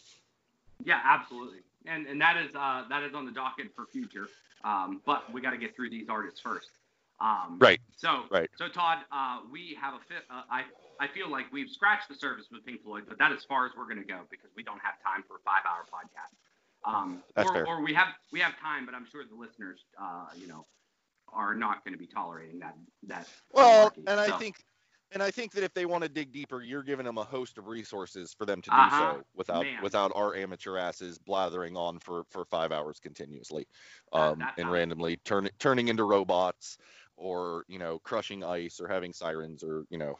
Yeah, 0.84 1.00
absolutely, 1.04 1.60
and 1.86 2.06
and 2.06 2.20
that 2.20 2.36
is 2.36 2.54
uh, 2.54 2.84
that 2.88 3.02
is 3.02 3.14
on 3.14 3.26
the 3.26 3.32
docket 3.32 3.74
for 3.74 3.86
future. 3.86 4.28
Um, 4.64 5.00
but 5.04 5.32
we 5.32 5.40
got 5.40 5.50
to 5.50 5.58
get 5.58 5.74
through 5.74 5.90
these 5.90 6.08
artists 6.08 6.40
first. 6.40 6.70
Um, 7.20 7.58
right. 7.60 7.80
So 7.96 8.24
right. 8.30 8.50
So 8.56 8.68
Todd, 8.68 8.98
uh, 9.12 9.40
we 9.50 9.76
have 9.80 9.94
a 9.94 9.98
fit. 10.08 10.24
Uh, 10.30 10.42
I 10.50 10.64
I 11.00 11.08
feel 11.08 11.30
like 11.30 11.46
we've 11.52 11.70
scratched 11.70 12.08
the 12.08 12.14
surface 12.14 12.46
with 12.50 12.64
Pink 12.64 12.82
Floyd, 12.82 13.04
but 13.08 13.18
that 13.18 13.32
is 13.32 13.38
as 13.38 13.44
far 13.44 13.66
as 13.66 13.72
we're 13.76 13.84
going 13.84 13.98
to 13.98 14.06
go 14.06 14.20
because 14.30 14.50
we 14.56 14.62
don't 14.62 14.80
have 14.80 14.94
time 15.02 15.24
for 15.26 15.36
a 15.36 15.40
five-hour 15.44 15.86
podcast. 15.92 16.34
Um, 16.84 17.22
That's 17.34 17.48
or, 17.48 17.54
fair. 17.54 17.66
or 17.66 17.82
we 17.82 17.94
have 17.94 18.08
we 18.32 18.40
have 18.40 18.58
time, 18.58 18.86
but 18.86 18.94
I'm 18.94 19.06
sure 19.10 19.24
the 19.24 19.36
listeners, 19.36 19.84
uh, 20.00 20.26
you 20.36 20.48
know, 20.48 20.66
are 21.32 21.54
not 21.54 21.84
going 21.84 21.94
to 21.94 21.98
be 21.98 22.06
tolerating 22.06 22.58
that 22.60 22.76
that. 23.04 23.28
Well, 23.52 23.90
malarkey. 23.90 23.96
and 24.08 24.20
I 24.20 24.38
think 24.38 24.56
and 25.12 25.22
I 25.22 25.30
think 25.30 25.52
that 25.52 25.64
if 25.64 25.74
they 25.74 25.86
want 25.86 26.02
to 26.02 26.08
dig 26.08 26.32
deeper, 26.32 26.62
you're 26.62 26.82
giving 26.82 27.06
them 27.06 27.18
a 27.18 27.24
host 27.24 27.58
of 27.58 27.66
resources 27.66 28.34
for 28.34 28.46
them 28.46 28.62
to 28.62 28.70
do 28.70 28.76
Uh-huh. 28.76 29.14
so 29.16 29.22
without 29.34 29.64
Man. 29.64 29.82
without 29.82 30.12
our 30.14 30.34
amateur 30.34 30.76
asses 30.78 31.18
blathering 31.18 31.76
on 31.76 31.98
for 31.98 32.24
for 32.30 32.44
five 32.44 32.72
hours 32.72 32.98
continuously, 33.00 33.66
um, 34.12 34.38
that 34.40 34.54
and 34.58 34.70
randomly 34.70 35.16
turning 35.24 35.52
turning 35.58 35.88
into 35.88 36.04
robots 36.04 36.78
or 37.16 37.64
you 37.68 37.78
know 37.78 37.98
crushing 38.00 38.42
ice 38.42 38.80
or 38.80 38.88
having 38.88 39.12
sirens 39.12 39.62
or 39.62 39.84
you 39.90 39.98
know 39.98 40.18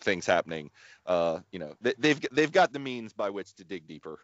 things 0.00 0.26
happening. 0.26 0.70
Uh, 1.06 1.40
you 1.52 1.58
know 1.58 1.74
they, 1.80 1.94
they've 1.98 2.20
they've 2.32 2.52
got 2.52 2.72
the 2.72 2.78
means 2.78 3.12
by 3.12 3.30
which 3.30 3.54
to 3.54 3.64
dig 3.64 3.86
deeper, 3.86 4.18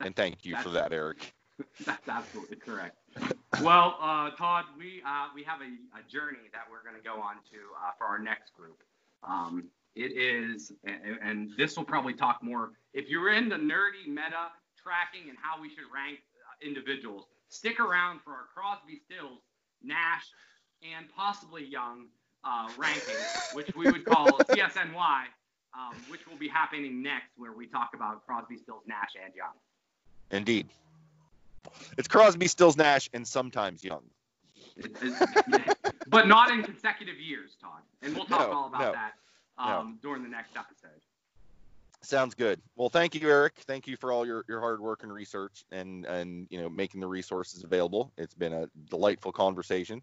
and 0.00 0.14
thank 0.16 0.44
you 0.44 0.56
for 0.56 0.70
that, 0.70 0.92
Eric. 0.92 1.32
That's 1.86 2.06
absolutely 2.08 2.56
correct. 2.56 2.96
Well, 3.62 3.96
uh, 4.00 4.30
Todd, 4.32 4.64
we 4.76 5.02
uh, 5.06 5.28
we 5.34 5.42
have 5.44 5.60
a, 5.62 5.98
a 5.98 6.02
journey 6.10 6.50
that 6.52 6.64
we're 6.70 6.82
going 6.82 7.00
to 7.00 7.08
go 7.08 7.14
on 7.22 7.36
to 7.50 7.56
uh, 7.82 7.92
for 7.96 8.04
our 8.04 8.18
next 8.18 8.54
group. 8.54 8.82
Um, 9.22 9.64
it 9.94 10.12
is, 10.12 10.72
and, 10.84 11.18
and 11.22 11.50
this 11.56 11.76
will 11.76 11.84
probably 11.84 12.12
talk 12.14 12.42
more. 12.42 12.72
If 12.92 13.08
you're 13.08 13.32
into 13.32 13.56
nerdy 13.56 14.06
meta 14.06 14.50
tracking 14.76 15.28
and 15.28 15.38
how 15.40 15.60
we 15.60 15.68
should 15.70 15.84
rank 15.92 16.18
uh, 16.18 16.66
individuals, 16.66 17.26
stick 17.48 17.80
around 17.80 18.20
for 18.22 18.32
our 18.32 18.44
Crosby, 18.54 19.00
Stills, 19.04 19.40
Nash, 19.82 20.26
and 20.82 21.06
possibly 21.14 21.64
Young 21.64 22.06
uh, 22.44 22.68
ranking, 22.76 23.14
which 23.54 23.74
we 23.74 23.90
would 23.90 24.04
call 24.04 24.38
CSNY, 24.38 25.24
um, 25.74 25.96
which 26.08 26.26
will 26.26 26.36
be 26.36 26.48
happening 26.48 27.02
next, 27.02 27.30
where 27.36 27.52
we 27.52 27.66
talk 27.66 27.90
about 27.94 28.24
Crosby, 28.26 28.56
Stills, 28.56 28.82
Nash, 28.86 29.12
and 29.22 29.34
Young. 29.34 29.54
Indeed, 30.30 30.68
it's 31.96 32.08
Crosby, 32.08 32.46
Stills, 32.48 32.76
Nash, 32.76 33.08
and 33.12 33.26
sometimes 33.26 33.82
Young. 33.82 34.02
It- 34.76 34.94
it- 35.00 35.75
but 36.08 36.28
not 36.28 36.50
in 36.50 36.62
consecutive 36.62 37.18
years, 37.18 37.56
Todd. 37.60 37.82
And 38.02 38.14
we'll 38.14 38.24
talk 38.24 38.50
No, 38.50 38.56
all 38.56 38.68
about 38.68 38.80
no, 38.80 38.92
that 38.92 39.12
um, 39.58 39.98
during 40.02 40.22
the 40.22 40.28
next 40.28 40.56
episode. 40.56 41.00
Sounds 42.02 42.34
good. 42.34 42.60
Well, 42.76 42.88
thank 42.88 43.14
you, 43.14 43.28
Eric. 43.28 43.54
Thank 43.66 43.88
you 43.88 43.96
for 43.96 44.12
all 44.12 44.24
your, 44.24 44.44
your 44.48 44.60
hard 44.60 44.80
work 44.80 45.02
and 45.02 45.12
research 45.12 45.64
and 45.72 46.04
and 46.06 46.46
you 46.50 46.60
know 46.60 46.68
making 46.68 47.00
the 47.00 47.06
resources 47.06 47.64
available. 47.64 48.12
It's 48.16 48.34
been 48.34 48.52
a 48.52 48.68
delightful 48.90 49.32
conversation, 49.32 50.02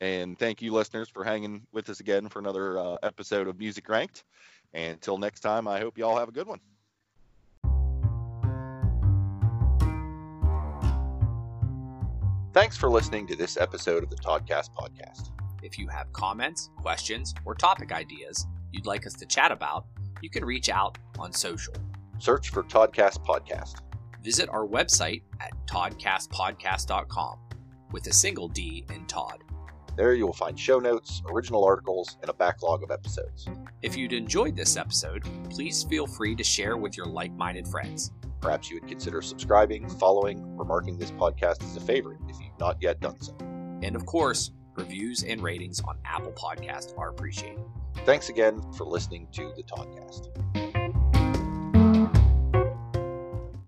and 0.00 0.38
thank 0.38 0.62
you, 0.62 0.72
listeners, 0.72 1.08
for 1.08 1.22
hanging 1.22 1.64
with 1.72 1.88
us 1.90 2.00
again 2.00 2.28
for 2.28 2.40
another 2.40 2.78
uh, 2.78 2.96
episode 3.02 3.46
of 3.46 3.58
Music 3.58 3.88
Ranked. 3.88 4.24
And 4.72 4.94
until 4.94 5.18
next 5.18 5.40
time, 5.40 5.68
I 5.68 5.78
hope 5.78 5.96
you 5.96 6.04
all 6.04 6.18
have 6.18 6.28
a 6.28 6.32
good 6.32 6.48
one. 6.48 6.60
Thanks 12.52 12.76
for 12.76 12.88
listening 12.88 13.26
to 13.28 13.36
this 13.36 13.56
episode 13.56 14.02
of 14.02 14.10
the 14.10 14.16
Toddcast 14.16 14.70
podcast. 14.76 15.30
If 15.64 15.78
you 15.78 15.88
have 15.88 16.12
comments, 16.12 16.68
questions, 16.76 17.34
or 17.46 17.54
topic 17.54 17.90
ideas 17.90 18.46
you'd 18.70 18.84
like 18.84 19.06
us 19.06 19.14
to 19.14 19.24
chat 19.24 19.50
about, 19.50 19.86
you 20.20 20.28
can 20.28 20.44
reach 20.44 20.68
out 20.68 20.98
on 21.18 21.32
social. 21.32 21.72
Search 22.18 22.50
for 22.50 22.62
Toddcast 22.64 23.24
Podcast. 23.24 23.76
Visit 24.22 24.50
our 24.50 24.66
website 24.66 25.22
at 25.40 25.52
toddcastpodcast.com 25.66 27.38
with 27.92 28.06
a 28.08 28.12
single 28.12 28.48
D 28.48 28.84
in 28.94 29.06
Todd. 29.06 29.42
There 29.96 30.12
you 30.12 30.26
will 30.26 30.34
find 30.34 30.58
show 30.58 30.80
notes, 30.80 31.22
original 31.30 31.64
articles, 31.64 32.18
and 32.20 32.28
a 32.28 32.34
backlog 32.34 32.82
of 32.82 32.90
episodes. 32.90 33.46
If 33.80 33.96
you'd 33.96 34.12
enjoyed 34.12 34.56
this 34.56 34.76
episode, 34.76 35.24
please 35.48 35.84
feel 35.84 36.06
free 36.06 36.34
to 36.34 36.44
share 36.44 36.76
with 36.76 36.96
your 36.96 37.06
like 37.06 37.32
minded 37.32 37.66
friends. 37.68 38.10
Perhaps 38.40 38.68
you 38.68 38.78
would 38.80 38.88
consider 38.88 39.22
subscribing, 39.22 39.88
following, 39.88 40.44
or 40.58 40.64
marking 40.66 40.98
this 40.98 41.12
podcast 41.12 41.62
as 41.62 41.76
a 41.76 41.80
favorite 41.80 42.18
if 42.28 42.38
you've 42.38 42.58
not 42.58 42.76
yet 42.82 43.00
done 43.00 43.18
so. 43.20 43.34
And 43.40 43.96
of 43.96 44.04
course, 44.04 44.50
reviews 44.76 45.24
and 45.24 45.42
ratings 45.42 45.80
on 45.80 45.98
Apple 46.04 46.32
Podcast 46.32 46.96
are 46.98 47.08
appreciated. 47.08 47.64
Thanks 48.04 48.28
again 48.28 48.60
for 48.72 48.84
listening 48.84 49.28
to 49.32 49.52
the 49.56 49.62
Toddcast. 49.62 50.83